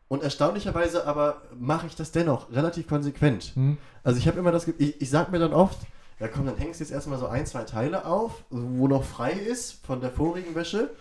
[0.07, 3.51] Und erstaunlicherweise aber mache ich das dennoch relativ konsequent.
[3.55, 3.78] Hm.
[4.03, 5.78] Also ich habe immer das Gefühl, ich, ich sag mir dann oft,
[6.20, 9.32] ja komm, dann hängst du jetzt erstmal so ein, zwei Teile auf, wo noch frei
[9.32, 10.91] ist von der vorigen Wäsche.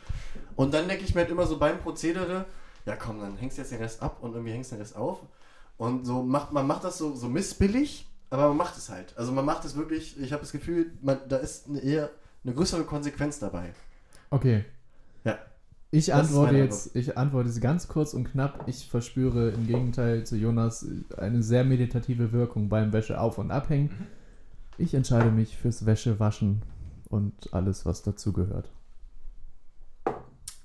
[0.57, 2.47] Und dann denke ich mir halt immer so beim Prozedere,
[2.87, 4.97] ja komm, dann hängst du jetzt den Rest ab und irgendwie hängst du den Rest
[4.97, 5.21] auf.
[5.77, 9.13] Und so macht man macht das so, so missbillig, aber man macht es halt.
[9.19, 12.09] Also man macht es wirklich, ich habe das Gefühl, man, da ist eine eher
[12.45, 13.75] eine größere Konsequenz dabei.
[14.31, 14.65] Okay.
[15.25, 15.39] Ja.
[15.91, 18.65] Ich Das antworte, jetzt, ich antworte jetzt ganz kurz und knapp.
[18.67, 20.87] Ich verspüre im Gegenteil zu Jonas
[21.19, 23.91] eine sehr meditative Wirkung beim Wäsche auf- und abhängen.
[23.91, 24.07] Mhm.
[24.79, 26.63] Ich entscheide mich fürs Wäschewaschen
[27.11, 28.71] und alles, was dazugehört.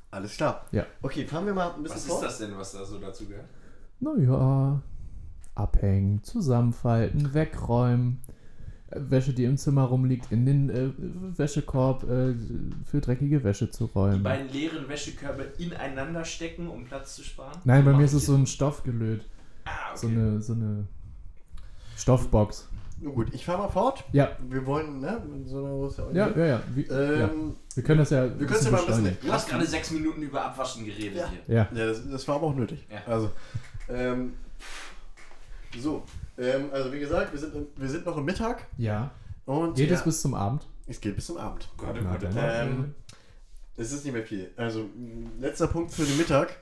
[0.09, 0.65] Alles klar.
[0.71, 0.85] Ja.
[1.01, 2.23] Okay, fahren wir mal ein bisschen Was fort.
[2.23, 3.49] ist das denn, was da so dazu gehört?
[3.99, 4.81] Naja,
[5.57, 8.21] abhängen, zusammenfalten, wegräumen.
[8.89, 10.89] Wäsche, die im Zimmer rumliegt, in den äh,
[11.37, 12.33] Wäschekorb äh,
[12.85, 14.23] für dreckige Wäsche zu Die räumen.
[14.23, 17.57] beiden leeren Wäschekörbe ineinander stecken, um Platz zu sparen?
[17.65, 19.25] Nein, bei mir ist es so ein Stoffgelöt.
[19.65, 19.97] Ah, okay.
[19.99, 20.87] So eine, so eine
[21.97, 22.69] Stoffbox.
[23.01, 24.05] Nun gut, ich fahre mal fort.
[24.13, 25.21] Ja, Wir wollen, ne?
[25.45, 26.61] So eine ist ja ja, ja, ja.
[26.73, 27.27] Wie, ja.
[27.29, 28.23] Ähm, Wir können das ja.
[28.23, 29.17] wir können es ja mal ein bisschen.
[29.21, 31.29] Du hast gerade sechs Minuten über Abwaschen geredet Ja.
[31.45, 31.55] hier.
[31.55, 32.87] Ja, Ja, das, das war aber auch nötig.
[32.89, 32.99] Ja.
[33.11, 33.31] Also,
[33.89, 34.33] ähm,
[35.79, 36.03] so,
[36.37, 39.11] ähm, also wie gesagt, wir sind, wir sind noch im Mittag ja.
[39.45, 40.65] und Geht ja, es bis zum Abend?
[40.87, 41.67] es geht bis zum Abend.
[41.77, 42.43] Gott, Na, Gott, dann- Gott.
[42.45, 42.95] Ähm,
[43.75, 44.49] es ist nicht mehr viel.
[44.55, 46.55] Also, mh, letzter Punkt für den Mittag.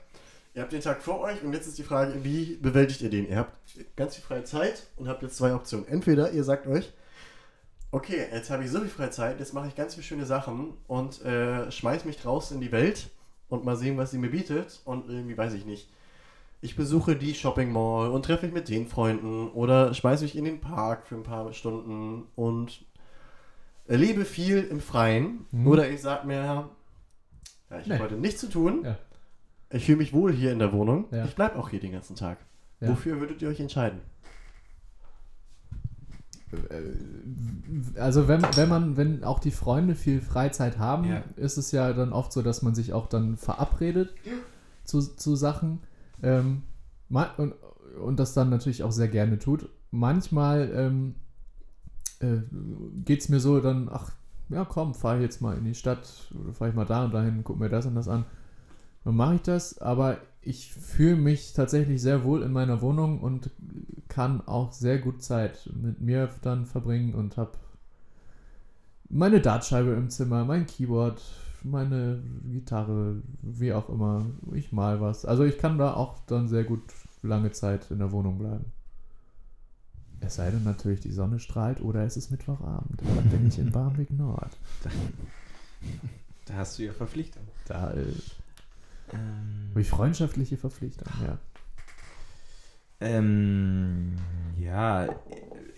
[0.54, 3.28] Ihr habt den Tag vor euch und jetzt ist die Frage, wie bewältigt ihr den?
[3.28, 3.52] Ihr habt
[3.94, 5.86] ganz viel freie Zeit und habt jetzt zwei Optionen.
[5.86, 6.92] Entweder ihr sagt euch,
[7.90, 10.74] okay, jetzt habe ich so viel freie Zeit, jetzt mache ich ganz viele schöne Sachen
[10.86, 13.08] und äh, schmeiß mich draußen in die Welt
[13.48, 15.88] und mal sehen, was sie mir bietet und irgendwie weiß ich nicht.
[16.66, 20.44] Ich besuche die Shopping Mall und treffe mich mit den Freunden oder schmeiße mich in
[20.44, 22.84] den Park für ein paar Stunden und
[23.86, 25.46] erlebe viel im Freien.
[25.52, 25.68] Mhm.
[25.68, 26.68] Oder ich sage mir, ja,
[27.80, 27.94] ich Nee.
[27.94, 28.80] habe heute nichts zu tun.
[28.82, 28.98] Ja.
[29.70, 31.04] Ich fühle mich wohl hier in der Wohnung.
[31.12, 31.24] Ja.
[31.24, 32.38] Ich bleibe auch hier den ganzen Tag.
[32.80, 32.88] Ja.
[32.88, 34.00] Wofür würdet ihr euch entscheiden?
[36.52, 41.92] Äh, Also wenn, wenn man, wenn auch die Freunde viel Freizeit haben, ist es ja
[41.92, 44.12] dann oft so, dass man sich auch dann verabredet
[44.82, 45.78] zu, zu Sachen
[46.22, 46.62] ähm,
[47.08, 47.54] und,
[48.00, 49.68] und das dann natürlich auch sehr gerne tut.
[49.90, 51.14] Manchmal ähm,
[52.20, 52.38] äh,
[53.04, 54.12] geht es mir so dann, ach
[54.48, 57.14] ja komm, fahre ich jetzt mal in die Stadt oder fahre ich mal da und
[57.14, 58.24] dahin, guck mir das und das an.
[59.04, 63.50] Dann mache ich das, aber ich fühle mich tatsächlich sehr wohl in meiner Wohnung und
[64.08, 67.52] kann auch sehr gut Zeit mit mir dann verbringen und habe
[69.08, 71.22] meine Dartscheibe im Zimmer, mein Keyboard,
[71.70, 74.26] meine Gitarre, wie auch immer.
[74.54, 75.24] Ich mal was.
[75.24, 76.82] Also ich kann da auch dann sehr gut
[77.22, 78.72] lange Zeit in der Wohnung bleiben.
[80.20, 83.02] Es sei denn natürlich, die Sonne strahlt oder es ist Mittwochabend.
[83.14, 84.58] Dann bin ich in Barmbek Nord.
[86.46, 87.48] Da hast du ja Verpflichtung.
[87.64, 88.22] Da äh,
[89.12, 91.38] Ähm, habe ich freundschaftliche Verpflichtung, ja.
[93.00, 94.16] ähm,
[94.56, 95.08] ja,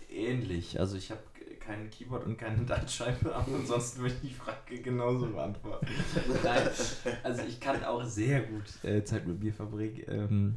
[0.08, 0.78] ähnlich.
[0.80, 1.20] Also ich habe
[1.68, 5.86] kein Keyboard und keine Dartscheibe, aber ansonsten würde ich die Frage genauso beantworten.
[6.44, 6.62] Nein,
[7.22, 10.00] also ich kann auch sehr gut äh, Zeit mit verbringen.
[10.08, 10.56] Ähm,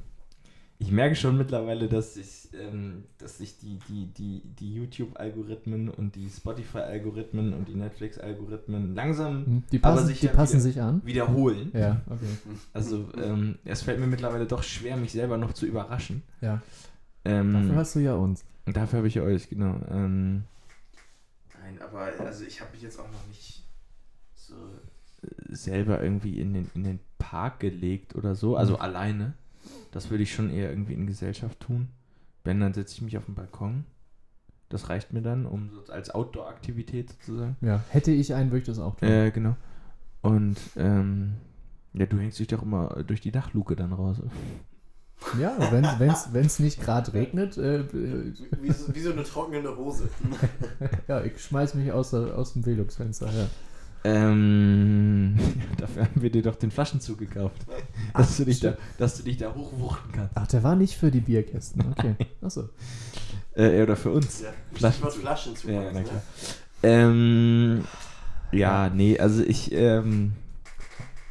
[0.80, 6.16] ich merke schon mittlerweile, dass ich, ähm, dass sich die, die, die, die YouTube-Algorithmen und
[6.16, 10.82] die Spotify-Algorithmen und die Netflix-Algorithmen langsam Hm, Die Aber passen, sich die passen wieder- sich
[10.82, 11.02] an.
[11.06, 11.72] wiederholen.
[11.76, 12.26] Ja, okay.
[12.74, 16.24] Also ähm, es fällt mir mittlerweile doch schwer, mich selber noch zu überraschen.
[16.42, 16.62] Ja.
[17.26, 18.44] Ähm, Dafür hast du ja uns.
[18.66, 19.76] und dafür habe ich euch, genau.
[19.92, 20.46] Ähm,
[21.64, 23.64] Nein, aber also ich habe mich jetzt auch noch nicht
[24.36, 24.56] so
[25.50, 28.56] selber irgendwie in den, in den Park gelegt oder so.
[28.58, 28.82] Also Mhm.
[28.82, 29.34] alleine.
[29.92, 31.90] Das würde ich schon eher irgendwie in Gesellschaft tun.
[32.44, 33.86] Wenn, dann setze ich mich auf den Balkon.
[34.70, 37.58] Das reicht mir dann, um so als Outdoor-Aktivität sozusagen.
[37.62, 39.08] Ja, hätte ich einen, würde ich das auch tun.
[39.10, 39.56] Äh, genau.
[40.22, 41.34] Und ähm,
[41.94, 44.18] ja, du hängst dich doch immer durch die Dachluke dann raus.
[45.40, 50.10] Ja, wenn es wenn's nicht gerade regnet, äh, Wie, so- wie so eine trockene Hose.
[51.08, 53.28] ja, ich schmeiß mich aus, aus dem Velux-Fenster.
[53.28, 53.48] Ja.
[54.04, 55.38] Ähm,
[55.78, 57.66] dafür haben wir dir doch den Flaschenzug gekauft.
[58.14, 60.32] Dass, du, dich da, dass du dich da hochwuchten kannst.
[60.36, 61.84] Ach, der war nicht für die Bierkästen.
[61.92, 62.16] Okay.
[62.42, 62.70] Achso.
[63.54, 64.42] Äh, oder für uns.
[64.42, 65.22] Ja, Flaschenzug.
[65.22, 65.70] Flaschenzug.
[65.70, 66.06] Ja, jetzt, na ne?
[66.06, 66.22] klar.
[66.84, 67.84] Ähm,
[68.52, 70.34] ja, nee, also ich ähm,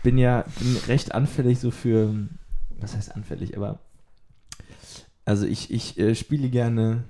[0.02, 2.14] bin ja bin recht anfällig so für,
[2.80, 3.78] was heißt anfällig, aber
[5.24, 7.04] also ich, ich äh, spiele gerne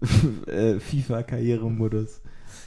[0.46, 2.20] äh, FIFA-Karrieremodus,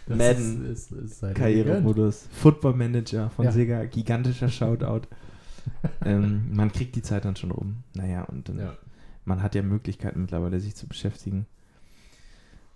[0.07, 1.36] Madden, ist, ist, ist.
[1.36, 3.52] Karrieremodus, Football Manager von Ja.
[3.52, 5.07] Sega, gigantischer Shoutout.
[6.06, 7.78] ähm, man kriegt die Zeit dann schon rum.
[7.94, 8.78] Naja, und dann Ja.
[9.26, 11.45] man hat ja Möglichkeiten mittlerweile, sich zu beschäftigen.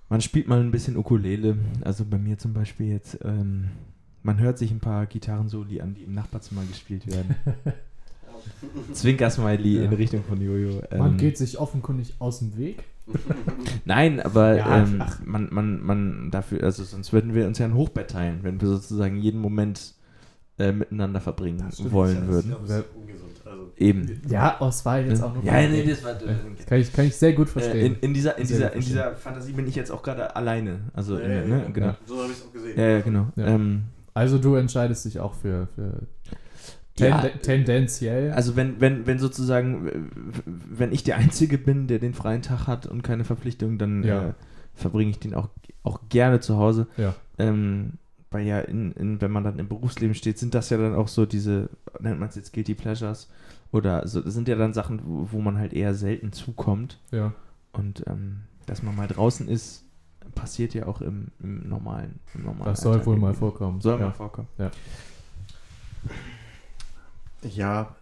[0.09, 1.57] Man spielt mal ein bisschen Ukulele.
[1.81, 3.69] Also bei mir zum Beispiel jetzt, ähm,
[4.21, 7.35] man hört sich ein paar Gitarrensoli an, die im Nachbarzimmer gespielt werden.
[8.93, 9.83] Zwinker-Smiley Ja.
[9.83, 10.81] in Richtung von Jojo.
[10.97, 12.83] Man Ähm, geht sich offenkundig aus dem Weg.
[13.85, 15.19] Nein, aber Ja, ähm, ach.
[15.25, 18.67] man, man, man dafür, also sonst würden wir uns ja ein Hochbett teilen, wenn wir
[18.69, 19.93] sozusagen jeden Moment
[20.57, 22.53] äh, miteinander verbringen wollen Ja, würden.
[22.53, 23.29] Ungesund.
[23.45, 24.21] Also, Eben.
[24.29, 25.43] Ja, oh, es war jetzt auch nur.
[25.43, 26.13] Ja, nee, das war.
[26.13, 27.95] Das kann ich, kann ich sehr gut Äh, verstehen.
[27.95, 30.79] in, in, dieser, in, Sehr dieser, in dieser Fantasie bin ich jetzt auch gerade alleine.
[30.93, 31.63] Also, Ja, in, ja, ne?
[31.65, 31.69] ja.
[31.71, 31.93] genau.
[32.05, 32.79] So habe ich es auch gesehen.
[32.79, 33.27] Ja, ja, genau.
[33.35, 33.47] Ja.
[33.47, 33.83] Ähm,
[34.13, 36.03] also du entscheidest dich auch für, für
[36.95, 37.21] Ten Ja.
[37.41, 38.31] tendenziell.
[38.31, 40.11] Also wenn, wenn, wenn sozusagen,
[40.45, 44.29] wenn ich der Einzige bin, der den freien Tag hat und keine Verpflichtung, dann Ja.
[44.29, 44.33] äh,
[44.75, 45.49] verbringe ich den auch,
[45.83, 46.87] auch gerne zu Hause.
[46.97, 47.15] ja.
[47.39, 47.93] Ähm,
[48.29, 51.07] weil ja, in, in, wenn man dann im Berufsleben steht, sind das ja dann auch
[51.07, 53.29] so diese, nennt man es jetzt Guilty Pleasures,
[53.71, 56.99] oder so, das sind ja dann Sachen, wo, wo man halt eher selten zukommt.
[57.11, 57.33] ja.
[57.73, 59.83] Und ähm, dass man mal draußen ist,
[60.35, 63.39] passiert ja auch im, im normalen, im normalen Das soll Alltag wohl mal irgendwie.
[63.39, 63.81] vorkommen.
[63.81, 64.05] Soll ja.
[64.07, 64.47] mal vorkommen.
[64.57, 64.71] Ja,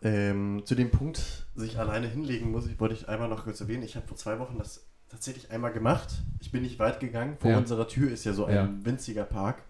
[0.03, 3.83] ähm, zu dem Punkt, sich alleine hinlegen muss ich, wollte ich einmal noch kurz erwähnen.
[3.83, 6.21] Ich habe vor zwei Wochen das tatsächlich einmal gemacht.
[6.39, 7.37] Ich bin nicht weit gegangen.
[7.39, 7.57] Vor Ja.
[7.57, 8.69] unserer Tür ist ja so ein Ja.
[8.83, 9.63] winziger Park.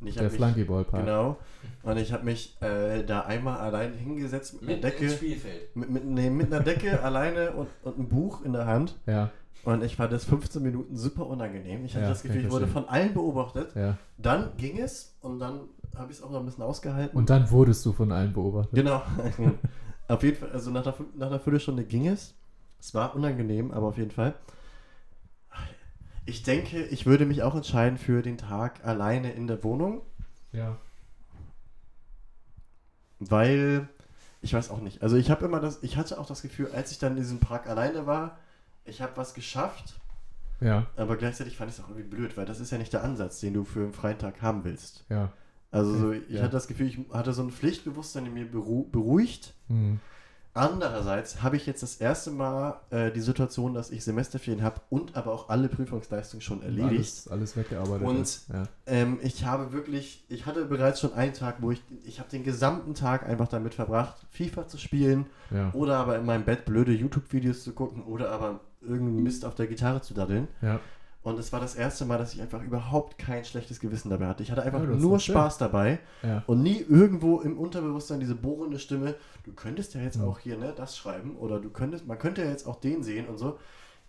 [0.00, 1.04] Und ich Der habe mich, Flunkyball-Park.
[1.04, 1.38] genau,
[1.82, 5.74] und ich habe mich äh, da einmal allein hingesetzt mit einer Decke, Spielfeld.
[5.76, 8.96] mit, mit, nee, mit einer Decke alleine und, und ein Buch in der Hand.
[9.06, 9.30] Ja,
[9.64, 11.84] Und ich fand das 15 Minuten super unangenehm.
[11.86, 13.74] Ich hatte Ja, das Gefühl, ich wurde von allen beobachtet.
[13.74, 13.96] ja.
[14.18, 15.60] Dann ging es und dann
[15.96, 17.16] habe ich es auch noch ein bisschen ausgehalten.
[17.16, 18.74] Und dann wurdest du von allen beobachtet.
[18.74, 19.02] Genau.
[20.08, 22.34] auf jeden Fall, also nach einer, nach einer Viertelstunde ging es.
[22.80, 24.34] Es war unangenehm, aber auf jeden Fall.
[26.26, 30.00] Ich denke, ich würde mich auch entscheiden für den Tag alleine in der Wohnung,
[30.52, 30.76] Ja.
[33.20, 33.88] weil
[34.42, 35.02] ich weiß auch nicht.
[35.02, 37.40] Also ich habe immer das, ich hatte auch das Gefühl, als ich dann in diesem
[37.40, 38.38] Park alleine war,
[38.84, 39.94] ich habe was geschafft,
[40.60, 43.04] Ja, aber gleichzeitig fand ich es auch irgendwie blöd, weil das ist ja nicht der
[43.04, 45.04] Ansatz, den du für einen freien Tag haben willst.
[45.08, 45.30] ja.
[45.74, 46.42] Also so, ich Ja.
[46.42, 49.54] hatte das Gefühl, ich hatte so ein Pflichtbewusstsein in mir beru beruhigt.
[49.68, 50.00] Mhm.
[50.56, 55.16] Andererseits habe ich jetzt das erste Mal äh, die Situation, dass ich Semesterferien habe und
[55.16, 56.92] aber auch alle Prüfungsleistungen schon erledigt.
[56.92, 58.06] Alles, alles weggearbeitet.
[58.06, 58.40] Und-.
[58.52, 58.62] Ja.
[58.86, 62.44] Ähm, ich habe wirklich, ich hatte bereits schon einen Tag, wo ich, ich habe den
[62.44, 65.72] gesamten Tag einfach damit verbracht, FIFA zu spielen Ja.
[65.72, 69.66] oder aber in meinem Bett blöde YouTube-Videos zu gucken oder aber irgendeinen Mist auf der
[69.66, 70.46] Gitarre zu daddeln.
[70.62, 70.78] ja.
[71.24, 74.42] Und es war das erste Mal, dass ich einfach überhaupt kein schlechtes Gewissen dabei hatte.
[74.42, 75.34] Ich hatte einfach Ja, nur doch schön.
[75.34, 75.98] Spaß dabei.
[76.22, 76.44] Ja.
[76.46, 79.14] Und nie irgendwo im Unterbewusstsein diese bohrende Stimme,
[79.44, 80.24] du könntest ja jetzt Mhm.
[80.28, 83.26] auch hier ne, das schreiben oder du könntest, man könnte ja jetzt auch den sehen
[83.26, 83.58] und so.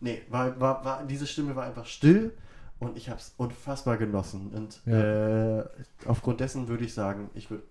[0.02, 2.34] Nee, war, war, war, diese Stimme war einfach still
[2.80, 4.52] und ich habe es unfassbar genossen.
[4.54, 5.60] Und Ja.
[5.62, 5.66] äh,
[6.06, 7.64] aufgrund dessen würde ich sagen, ich würde,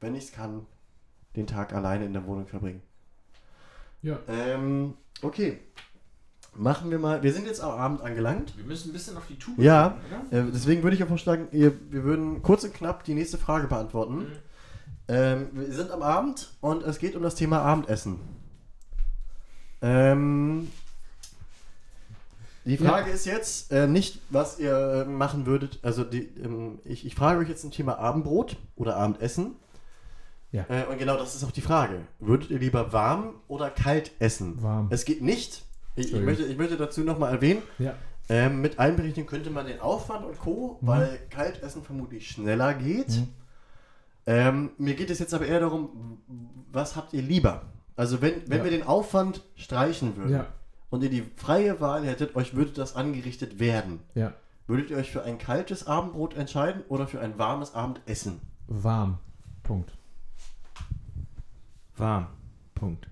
[0.00, 0.66] wenn ich es kann,
[1.36, 2.82] den Tag alleine in der Wohnung verbringen.
[4.02, 4.18] Ja.
[4.28, 4.92] Ähm,
[5.22, 5.58] okay.
[6.56, 8.56] Machen wir mal, wir sind jetzt am Abend angelangt.
[8.56, 9.96] Wir müssen ein bisschen auf die Tube Ja.
[10.30, 10.38] oder?
[10.38, 13.66] Äh, deswegen würde ich auch vorschlagen, ihr, wir würden kurz und knapp die nächste Frage
[13.66, 14.16] beantworten.
[14.18, 14.32] Mhm.
[15.08, 18.20] Ähm, wir sind am Abend und es geht um das Thema Abendessen.
[19.82, 20.70] Ähm,
[22.64, 25.80] die Frage ist jetzt äh, nicht, was ihr äh, machen würdet.
[25.82, 29.56] Also die, ähm, ich, ich frage euch jetzt zum Thema Abendbrot oder Abendessen.
[30.52, 30.64] Ja.
[30.68, 32.00] Äh, und genau das ist auch die Frage.
[32.20, 34.62] Würdet ihr lieber warm oder kalt essen?
[34.62, 34.88] Warm.
[34.90, 35.64] Es geht nicht.
[35.96, 37.94] Ich, ich, möchte, ich möchte dazu nochmal erwähnen, Ja.
[38.28, 40.86] ähm, mit Einberechnen könnte man den Aufwand und Co., Mhm.
[40.86, 43.10] weil Kaltessen vermutlich schneller geht.
[43.10, 43.28] Mhm.
[44.26, 46.18] Ähm, mir geht es jetzt aber eher darum,
[46.72, 47.62] was habt ihr lieber?
[47.96, 48.64] Also wenn, wenn Ja.
[48.64, 50.46] wir den Aufwand streichen würden Ja.
[50.90, 54.00] und ihr die freie Wahl hättet, euch würde das angerichtet werden.
[54.14, 54.32] Ja.
[54.66, 58.40] Würdet ihr euch für ein kaltes Abendbrot entscheiden oder für ein warmes Abendessen?
[58.66, 59.18] Warm.
[59.62, 59.92] Punkt.
[61.98, 62.26] Warm.
[62.74, 63.06] Punkt.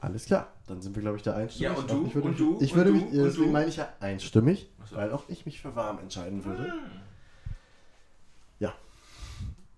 [0.00, 1.72] Alles klar, dann sind wir, glaube ich, da einstimmig.
[1.72, 2.06] Ja, und du?
[2.06, 2.58] Ich würde, Und du?
[2.60, 2.96] Ich Und würde du?
[2.96, 3.50] mich, deswegen du?
[3.52, 4.96] meine ich ja einstimmig, Ach so.
[4.96, 6.72] weil auch ich mich für warm entscheiden würde.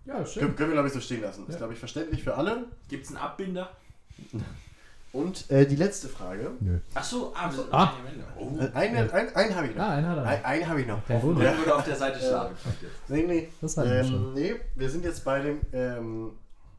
[0.07, 1.43] Ja, Können, können wir, glaube ich, so stehen lassen.
[1.43, 1.51] Ja.
[1.51, 2.65] Ist, glaube ich, verständlich für alle.
[2.89, 3.69] Gibt es einen Abbinder?
[5.13, 6.53] Und äh, die letzte Frage.
[6.61, 6.79] Nö.
[6.95, 7.93] Achso, ah, wir sind Ah.
[8.11, 8.25] Ende.
[8.39, 8.59] Oh.
[8.59, 9.83] Äh, Eine, ein, einen habe ich noch.
[9.85, 10.47] Ah, einer hat Ein, er.
[10.47, 11.07] einen habe ich noch.
[11.07, 12.55] Der wurde auf der Seite schlagen.
[13.09, 13.49] Nee, nee.
[13.61, 14.33] Das wir Ähm, schon.
[14.33, 16.31] nee, wir sind jetzt bei dem, ähm,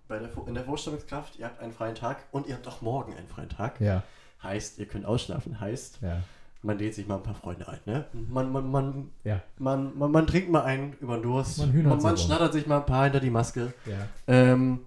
[0.09, 1.37] bei der, in der Vorstellungskraft.
[1.39, 3.79] Ihr habt einen freien Tag und ihr habt auch morgen einen freien Tag.
[3.79, 4.03] Ja.
[4.43, 5.59] Heißt, ihr könnt ausschlafen.
[5.61, 6.17] Heißt, Ja.
[6.63, 7.79] man lädt sich mal ein paar Freunde ein.
[7.85, 8.05] Ne?
[8.29, 9.39] Man, man, man, Ja.
[9.57, 11.59] man, man, man trinkt mal einen über den Durst.
[11.59, 13.71] Man Man, man, schnattert sich mal ein paar hinter die Maske.
[14.27, 14.79] Ähm,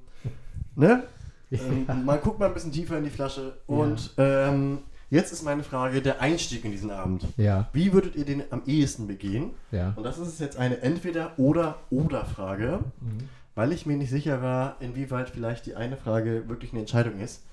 [0.76, 1.04] ne?
[1.50, 3.56] Ähm, man guckt mal ein bisschen tiefer in die Flasche.
[3.66, 4.78] Und ähm,
[5.10, 7.26] jetzt ist meine Frage, der Einstieg in diesen Abend.
[7.72, 9.50] Wie würdet ihr den am ehesten begehen?
[9.70, 13.28] Und das ist jetzt eine Entweder-Oder-Oder-Frage, Mhm.
[13.54, 17.44] Weil ich mir nicht sicher war, inwieweit vielleicht die eine Frage wirklich eine Entscheidung ist.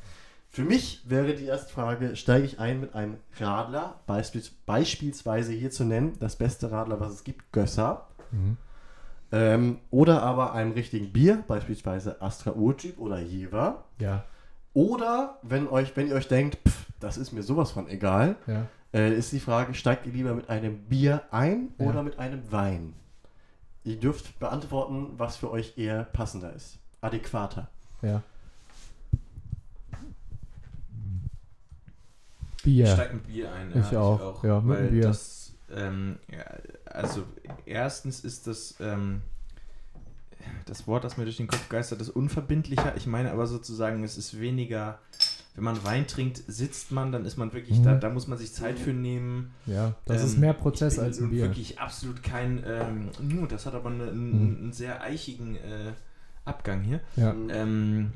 [0.52, 5.70] Für mich wäre die erste Frage, steige ich ein mit einem Radler, beispiels, beispielsweise hier
[5.70, 8.58] zu nennen, das beste Radler, was es gibt, Gösser, Mhm.
[9.32, 13.84] ähm, oder aber einem richtigen Bier, beispielsweise Astra Urtyp oder Jever.
[14.00, 14.24] Ja.
[14.74, 18.66] Oder wenn, euch, wenn ihr euch denkt, pff, das ist mir sowas von egal, Ja.
[18.94, 21.86] äh, ist die Frage, steigt ihr lieber mit einem Bier ein Ja.
[21.88, 22.94] oder mit einem Wein?
[23.84, 26.78] Ihr dürft beantworten, was für euch eher passender ist.
[27.02, 27.70] Adäquater.
[28.02, 28.22] Ja.
[32.58, 32.88] Ich Bier.
[32.88, 33.72] steig mit Bier ein.
[33.80, 34.44] Ich auch.
[34.44, 35.04] Ja, mit weil dem Bier.
[35.04, 36.44] Das, ähm, ja,
[36.86, 37.24] also
[37.66, 39.22] erstens ist das, ähm,
[40.66, 42.96] das Wort, das mir durch den Kopf geistert, ist unverbindlicher.
[42.98, 45.00] Ich meine aber sozusagen, es ist weniger,
[45.56, 47.84] wenn man Wein trinkt, sitzt man, dann ist man wirklich, Mhm.
[47.84, 49.52] da, da muss man sich Zeit für nehmen.
[49.66, 51.44] Ja, das Ähm, ist mehr Prozess bin als ein Bier.
[51.46, 53.10] wirklich absolut kein, ähm,
[53.50, 54.58] das hat aber eine, einen, Mhm.
[54.64, 55.92] einen sehr eichigen äh,
[56.46, 57.02] Abgang hier.
[57.16, 57.36] Ja.
[57.50, 58.14] Ähm,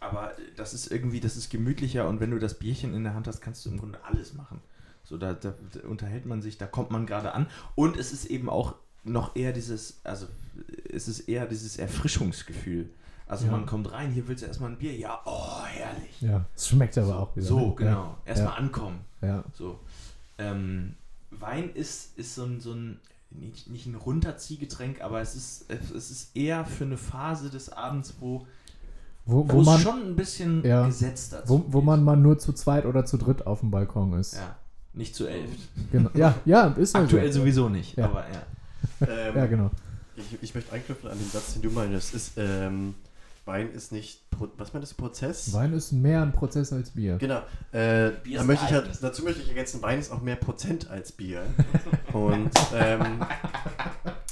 [0.00, 3.26] aber das ist irgendwie, das ist gemütlicher und wenn du das Bierchen in der Hand
[3.26, 4.60] hast, kannst du im Grunde alles machen.
[5.04, 7.46] So, da, da, da unterhält man sich, da kommt man gerade an.
[7.74, 8.74] Und es ist eben auch
[9.04, 10.26] noch eher dieses, also
[10.92, 12.90] es ist eher dieses Erfrischungsgefühl.
[13.28, 13.52] Also Ja.
[13.52, 16.20] man kommt rein, hier willst du erstmal ein Bier, ja, oh, herrlich.
[16.22, 17.46] Ja, es schmeckt aber so, auch wieder.
[17.46, 17.74] So, ne?
[17.76, 18.16] genau.
[18.24, 18.58] Erstmal Ja.
[18.58, 19.00] ankommen.
[19.20, 19.44] Ja.
[19.52, 19.78] So.
[20.38, 20.94] Ähm,
[21.30, 22.98] Wein ist, ist so ein, so ein
[23.30, 28.14] nicht, nicht ein Runterziehgetränk, aber es ist, es ist eher für eine Phase des Abends,
[28.20, 28.46] wo,
[29.26, 30.86] Wo, wo wo, es man, schon ein bisschen Ja.
[30.86, 31.86] gesetzt dazu wo, wo geht.
[31.86, 34.36] man mal nur zu zweit oder zu dritt auf dem Balkon ist.
[34.36, 34.56] Ja,
[34.94, 35.50] nicht zu elf.
[35.92, 36.08] Genau.
[36.14, 37.40] Ja, ja, ist halt Aktuell so.
[37.40, 38.06] sowieso nicht, Ja.
[38.06, 38.42] aber ja.
[39.06, 39.70] Ähm, Ja, genau.
[40.16, 42.14] ich, ich möchte anknüpfen an den Satz, den du meinst.
[42.14, 42.94] Ist, ähm,
[43.48, 45.52] Wein ist nicht, Pro, was meinst du, Prozess?
[45.54, 47.16] Wein ist mehr ein Prozess als Bier.
[47.16, 47.38] Genau.
[47.72, 50.36] Äh, Bier da ist möchte ich halt, dazu möchte ich ergänzen, Wein ist auch mehr
[50.36, 51.42] Prozent als Bier.
[52.12, 53.24] und, ähm,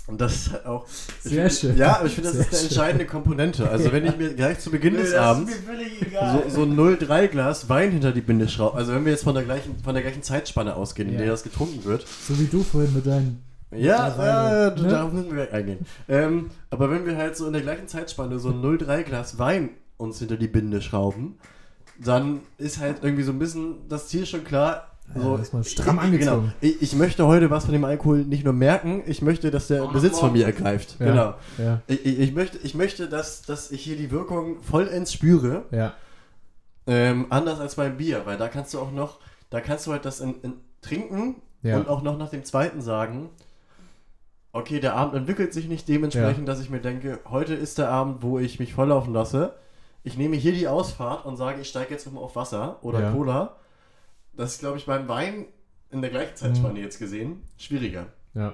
[0.07, 0.87] und das ist halt auch.
[1.23, 1.77] Sehr find- schön.
[1.79, 2.69] Ja, aber ich finde, das Sehr ist eine schön.
[2.69, 3.71] entscheidende Komponente.
[3.71, 7.91] Also, wenn ich mir gleich zu Beginn des Abends so, so ein 0,3 Glas Wein
[7.93, 10.77] hinter die Binde schraube, also wenn wir jetzt von der gleichen, von der gleichen Zeitspanne
[10.77, 11.21] ausgehen, in Ja.
[11.23, 13.43] der das getrunken wird, So wie du vorhin mit deinen.
[13.79, 14.89] Ja, Ja, äh, ne?
[14.89, 15.87] darauf müssen wir gleich eingehen.
[16.09, 19.71] Ähm, aber wenn wir halt so in der gleichen Zeitspanne so ein 0,3 Glas Wein
[19.97, 21.39] uns hinter die Binde schrauben,
[22.05, 24.93] dann ist halt irgendwie so ein bisschen das Ziel schon klar.
[25.15, 26.53] So, Ja, ist man stramm angezogen.
[26.61, 26.75] Genau.
[26.75, 29.83] Ich, ich möchte heute was von dem Alkohol nicht nur merken, ich möchte, dass der
[29.83, 30.97] noch Besitz von mir ergreift.
[30.99, 31.07] Ja.
[31.07, 31.35] Genau.
[31.59, 35.63] Ja, Ich, ich, ich möchte, ich möchte dass, dass ich hier die Wirkung vollends spüre.
[35.71, 35.95] ja.
[36.89, 39.19] Ähm, anders als beim Bier, weil da kannst du auch noch,
[39.51, 41.79] da kannst du halt das in, in trinken Ja.
[41.79, 43.29] und auch noch nach dem zweiten sagen,
[44.57, 48.23] okay, der Abend entwickelt sich nicht dementsprechend, dass ich mir denke, heute ist der Abend,
[48.23, 49.55] wo ich mich volllaufen lasse.
[50.03, 53.13] Ich nehme hier die Ausfahrt und sage, ich steige jetzt nochmal auf Wasser oder Ja.
[53.13, 53.57] Cola.
[54.35, 55.47] Das ist, glaube ich, beim Wein
[55.91, 56.37] in der gleichen Mhm.
[56.37, 58.07] Zeitspanne jetzt gesehen schwieriger.
[58.35, 58.53] Ja.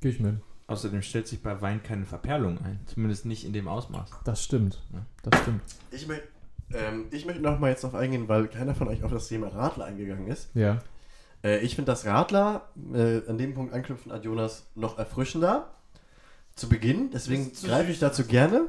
[0.00, 0.36] Geh ich mit.
[0.66, 2.80] Außerdem stellt sich bei Wein keine Verperlung ein.
[2.86, 4.10] Zumindest nicht in dem Ausmaß.
[4.24, 4.80] Das stimmt.
[4.92, 5.00] Ja.
[5.28, 5.60] Das stimmt.
[5.90, 6.22] Ich, möcht,
[6.72, 9.84] ähm, ich möchte nochmal jetzt darauf eingehen, weil keiner von euch auf das Thema Radler
[9.86, 10.50] eingegangen ist.
[10.54, 10.78] Ja.
[11.44, 12.62] Äh, ich finde das Radler,
[12.94, 15.68] äh, an dem Punkt anknüpfen an Jonas, noch erfrischender.
[16.54, 18.68] Zu Beginn, deswegen greife ich dazu gerne.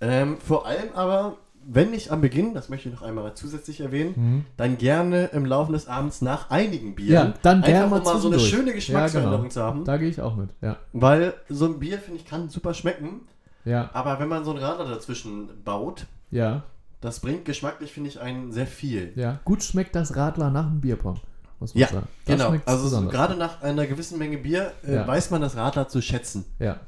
[0.00, 4.12] Ähm, vor allem aber, wenn nicht am Beginn, das möchte ich noch einmal zusätzlich erwähnen,
[4.16, 4.44] Mhm.
[4.58, 7.28] dann gerne im Laufe des Abends nach einigen Bieren.
[7.28, 9.52] Ja, dann gerne Einfach mal um mal so eine schöne Geschmacksveränderung Ja, genau.
[9.54, 9.84] zu haben.
[9.86, 10.50] Da gehe ich auch mit.
[10.60, 10.76] Ja.
[10.92, 13.20] Weil so ein Bier, finde ich, kann super schmecken.
[13.64, 13.88] Ja.
[13.94, 16.64] Aber wenn man so ein Radler dazwischen baut, Ja.
[17.00, 19.12] das bringt geschmacklich, finde ich, einen sehr viel.
[19.16, 19.40] Ja.
[19.46, 21.16] Gut schmeckt das Radler nach dem Bierpong.
[21.60, 22.08] Muss man Ja, sagen.
[22.24, 25.06] Das Genau, also so gerade nach einer gewissen Menge Bier äh, Ja.
[25.06, 26.44] weiß man das Radler zu schätzen.
[26.58, 26.80] Ja.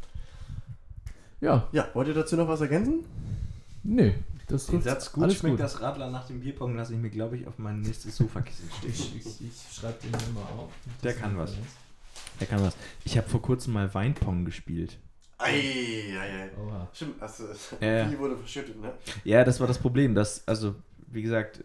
[1.40, 1.68] Ja.
[1.72, 3.04] Ja, wollt ihr dazu noch was ergänzen?
[3.82, 4.14] Nee.
[4.48, 5.60] Das Den Satz gut alles schmeckt gut.
[5.60, 8.90] das Radler nach dem Bierpong lasse ich mir, glaube ich, auf mein nächstes Sofakissen stehen.
[8.92, 10.70] Ich, ich, ich schreibe den mal auf.
[11.02, 11.52] Der kann was.
[12.40, 12.76] Der kann was.
[13.04, 14.98] Ich habe vor kurzem mal Weinpong gespielt.
[15.38, 15.50] Ei,
[16.18, 16.50] ei, ei.
[16.64, 16.88] Oha.
[16.94, 17.44] Stimmt, also,
[17.80, 18.06] Ja.
[18.08, 18.92] viel wurde verschüttet, ne?
[19.24, 20.76] Ja, das war das Problem, dass, also,
[21.08, 21.62] wie gesagt,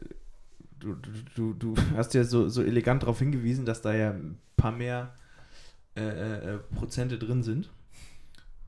[0.81, 0.95] du,
[1.35, 5.13] du, du, hast ja so, so elegant darauf hingewiesen, dass da ja ein paar mehr
[5.95, 7.69] äh, äh, Prozente drin sind.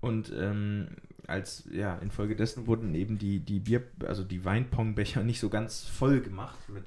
[0.02, 0.88] Und ähm,
[1.28, 6.22] als, ja, infolgedessen wurden eben die, die Bier, also die Weinpongbecher nicht so ganz voll
[6.22, 6.84] gemacht mit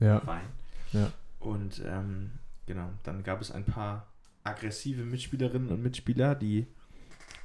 [0.00, 0.26] Ja.
[0.26, 0.46] Wein.
[0.92, 1.12] Ja.
[1.38, 2.32] Und ähm,
[2.66, 4.08] genau, dann gab es ein paar
[4.42, 6.66] aggressive Mitspielerinnen und Mitspieler, die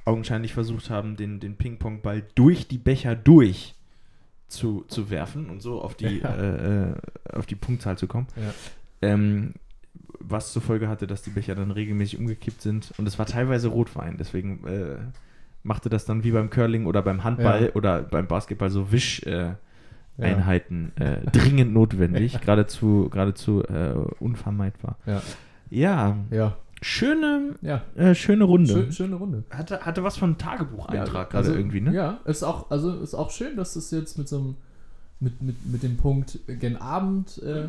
[0.04, 3.74] augenscheinlich versucht haben, den, den Ping-Pong-Ball durch die Becher durch
[4.52, 6.34] zu, zu werfen und so auf die, Ja.
[6.34, 6.94] äh, äh,
[7.32, 8.26] auf die Punktzahl zu kommen.
[8.36, 8.52] Ja.
[9.08, 9.54] Ähm,
[10.20, 12.92] was zur Folge hatte, dass die Becher dann regelmäßig umgekippt sind.
[12.96, 14.96] Und es war teilweise Rotwein, deswegen äh,
[15.64, 17.72] machte das dann wie beim Curling oder beim Handball Ja.
[17.74, 19.22] oder beim Basketball so Wisch.
[19.24, 19.54] Äh,
[20.96, 24.96] äh, dringend notwendig, geradezu, geradezu äh, unvermeidbar.
[25.70, 26.56] Ja, Ja.
[26.82, 27.82] Schöne, Ja.
[27.96, 28.72] äh, schöne Runde.
[28.72, 29.44] Schön, schöne Runde.
[29.50, 31.94] Hatte, hatte was von einem Tagebucheintrag gerade also, irgendwie, ne?
[31.94, 34.56] Ja, ist auch, also ist auch schön, dass es jetzt mit so einem,
[35.20, 37.68] mit, mit, mit dem Punkt gen Abend, äh,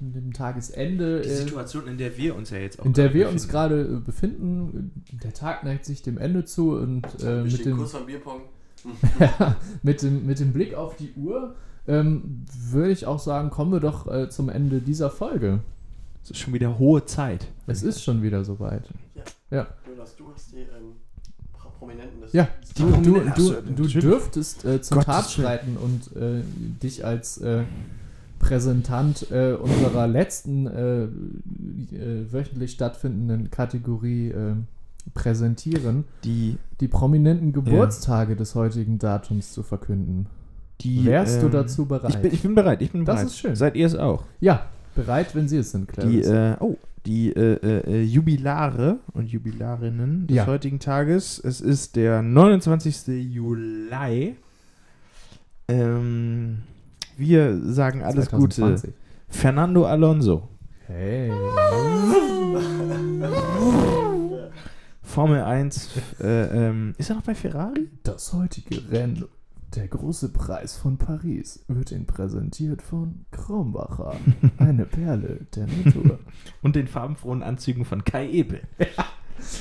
[0.00, 3.06] mit dem Tagesende, Die äh, Situation, in der wir uns ja jetzt auch in der
[3.08, 3.52] gerade wir uns befinden.
[3.52, 5.02] gerade äh, befinden.
[5.22, 8.42] Der Tag neigt sich dem Ende zu und äh, mit, dem, kurz vom Bierpong.
[9.20, 11.54] ja, mit, dem, mit dem Blick auf die Uhr
[11.86, 15.60] ähm, würde ich auch sagen, kommen wir doch äh, zum Ende dieser Folge.
[16.24, 17.46] Es ist schon wieder hohe Zeit.
[17.66, 18.82] Es ist schon wieder soweit.
[19.50, 20.96] Jonas, du hast die ähm,
[21.52, 25.76] Pro- Prominenten des Ja, des du, du, du, du dürftest äh, zur Gottes Tat schreiten
[25.76, 26.42] und äh,
[26.82, 27.62] dich als äh,
[28.40, 34.54] Präsentant äh, unserer letzten äh, äh, wöchentlich stattfindenden Kategorie äh,
[35.12, 40.26] präsentieren, Die, die prominenten Geburtstage des heutigen Datums zu verkünden.
[40.80, 42.10] die, Wärst du ähm, dazu bereit?
[42.14, 43.26] Ich bin, ich bin bereit, ich bin Das bereit.
[43.28, 43.54] ist schön.
[43.54, 44.24] Seid ihr es auch?
[44.40, 46.26] ja, bereit, wenn Sie es sind, Die, Clarence.
[46.28, 46.76] äh, oh,
[47.06, 50.46] die äh, äh, äh, Jubilare und Jubilarinnen des Ja.
[50.46, 51.38] heutigen Tages.
[51.38, 53.08] Es ist der 29.
[53.32, 54.36] Juli.
[55.68, 56.58] Ähm,
[57.16, 58.90] wir sagen alles 2020.
[58.90, 58.94] Gute.
[59.28, 60.48] Fernando Alonso.
[60.86, 61.30] Hey.
[65.02, 65.90] Formel 1.
[66.20, 66.26] Äh,
[66.68, 67.88] ähm, ist er noch bei Ferrari?
[68.02, 69.24] Das heutige Rennen,
[69.76, 74.16] der große Preis von Paris, wird Ihnen präsentiert von Krombacher,
[74.58, 76.18] eine Perle der Natur.
[76.62, 78.60] Und den farbenfrohen Anzügen von Kai Ebel.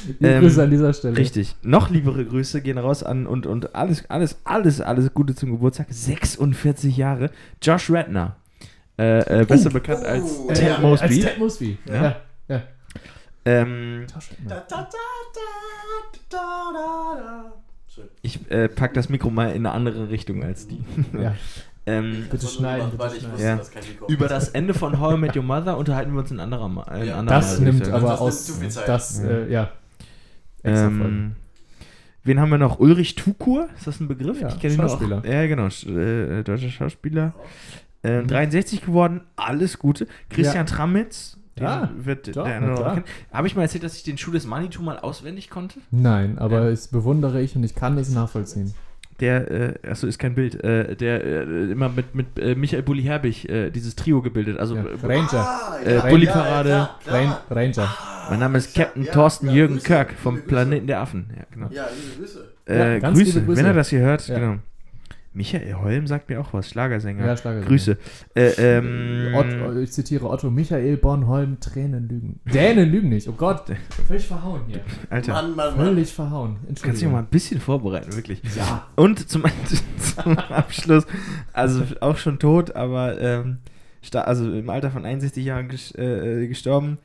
[0.08, 1.18] Die Ähm, Grüße an dieser Stelle.
[1.18, 1.56] Richtig.
[1.64, 5.88] Noch liebere Grüße gehen raus an und, und alles, alles, alles, alles Gute zum Geburtstag.
[5.90, 7.32] 46 Jahre.
[7.62, 8.38] Josh Redner.
[8.98, 11.06] Äh, äh, besser bekannt als oh, Äh, Ted ja, Mosby.
[11.06, 11.78] Als Ted Mosby.
[11.86, 11.96] Ja.
[11.96, 12.16] Ja.
[12.48, 12.62] ja.
[13.46, 14.66] Ähm, Josh Da, Redner.
[14.70, 14.90] da, da,
[16.30, 17.54] da,
[18.22, 20.84] ich äh, pack das Mikro mal in eine andere Richtung als die.
[21.20, 21.36] Ja.
[21.86, 23.60] ähm, Bitte Das schneiden, bitte weil ich schneiden.
[23.60, 23.84] wusste, Ja.
[23.90, 26.70] Mikro über das Ende von How I Met Your Mother unterhalten wir uns ein anderer
[26.70, 26.84] Mal.
[26.84, 27.20] Ein Ja.
[27.20, 28.46] andermal, Das ich nimmt aber Das nimmt aus.
[28.46, 28.88] zu viel Zeit.
[28.88, 29.30] Das, Ja.
[29.30, 29.72] äh, ja.
[30.64, 31.34] Ähm,
[32.24, 32.80] wen haben wir noch?
[32.80, 33.68] Ulrich Tukur?
[33.76, 34.40] Ist das ein Begriff?
[34.42, 34.90] Ja, ich kenne ihn noch.
[34.90, 35.22] Schauspieler.
[35.26, 35.64] Ja, genau.
[35.66, 35.90] sch-
[36.40, 37.34] Äh, deutscher Schauspieler.
[38.06, 39.22] Ähm, 63 geworden.
[39.36, 40.08] Alles Gute.
[40.30, 41.38] Christian Tramitz.
[41.58, 43.04] Den Ja, wird doch, der kennen.
[43.32, 45.80] Habe ich mal erzählt, dass ich den Schuh des Manitou mal auswendig konnte?
[45.92, 46.70] Nein, aber Ja.
[46.70, 48.74] es bewundere ich und ich kann es nachvollziehen.
[49.20, 53.04] Der, äh, achso, ist kein Bild, äh, der äh, immer mit, mit äh, Michael Bulli
[53.04, 54.58] Herbig äh, dieses Trio gebildet.
[54.58, 54.84] Also, Ja.
[54.84, 55.34] äh, Ranger.
[55.40, 56.70] Ah, Äh, ja, Bulli-Parade.
[56.70, 57.42] ja, klar, Rain, klar.
[57.52, 57.90] Ranger.
[58.32, 60.42] mein Name ist Captain Ja, Thorsten ja, Jürgen Grüße, Kirk vom.
[60.42, 61.30] Planeten der Affen.
[61.38, 61.68] Ja, genau.
[61.70, 62.44] Ja, liebe Grüße.
[62.66, 63.60] Äh, Ja, ganz Grüße, liebe Grüße.
[63.60, 64.28] wenn er das hier hört.
[64.28, 64.40] Ja.
[64.40, 64.56] Genau.
[65.34, 67.26] Michael Holm sagt mir auch was, Schlagersänger.
[67.26, 67.68] Ja, Schlagersänger.
[67.68, 67.98] Grüße.
[68.36, 72.40] Äh, ähm, Otto, ich zitiere Otto Michael Bornholm, Tränen lügen.
[72.46, 73.64] Dänen lügen nicht, oh Gott.
[74.08, 74.82] Völlig verhauen hier.
[75.10, 75.86] Alter, Mann, Mann, Mann.
[75.88, 76.58] Völlig verhauen.
[76.68, 78.42] kannst du dich mal ein bisschen vorbereiten, wirklich.
[78.56, 78.88] Ja.
[78.96, 79.44] Und zum,
[79.98, 81.06] zum Abschluss,
[81.52, 83.58] also auch schon tot, aber ähm,
[84.12, 87.00] also im Alter von 61 Jahren ges äh, äh, gestorben.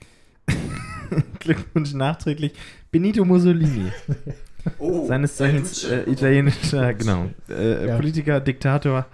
[1.39, 2.53] Glückwunsch nachträglich.
[2.91, 3.93] Benito Mussolini,
[4.79, 7.97] Oh, seines Zeichens äh, italienischer, genau, äh, Ja.
[7.97, 9.07] Politiker, Diktator.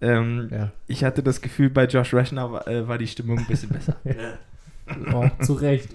[0.00, 0.70] Ähm, Ja.
[0.86, 3.96] Ich hatte das Gefühl, bei Josh Rashner war, äh, war die Stimmung ein bisschen besser.
[4.04, 5.12] Ja.
[5.12, 5.90] Oh, zu Recht.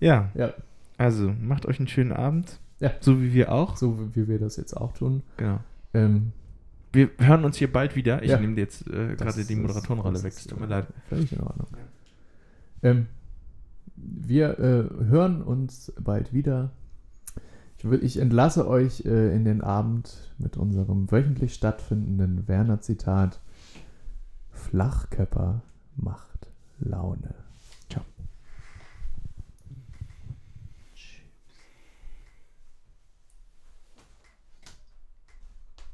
[0.00, 0.52] Ja, Ja.
[0.98, 2.58] also macht euch einen schönen Abend.
[2.80, 2.90] Ja.
[3.00, 3.76] So wie wir auch.
[3.76, 5.22] So wie wir das jetzt auch tun.
[5.36, 5.60] Genau.
[5.94, 6.32] Ähm,
[6.92, 8.22] Wir hören uns hier bald wieder.
[8.22, 8.40] Ich Ja.
[8.40, 10.32] nehme dir jetzt äh, das gerade die Moderatorenrolle das weg.
[10.36, 10.86] Es tut mir leid.
[11.08, 11.68] Völlig in Ordnung.
[12.82, 13.06] Ähm,
[13.96, 16.70] wir äh, hören uns bald wieder.
[18.02, 23.40] Ich, entlasse euch äh, in den Abend mit unserem wöchentlich stattfindenden Werner-Zitat.
[24.50, 25.62] Flachkörper
[25.96, 26.48] macht
[26.78, 27.34] Laune.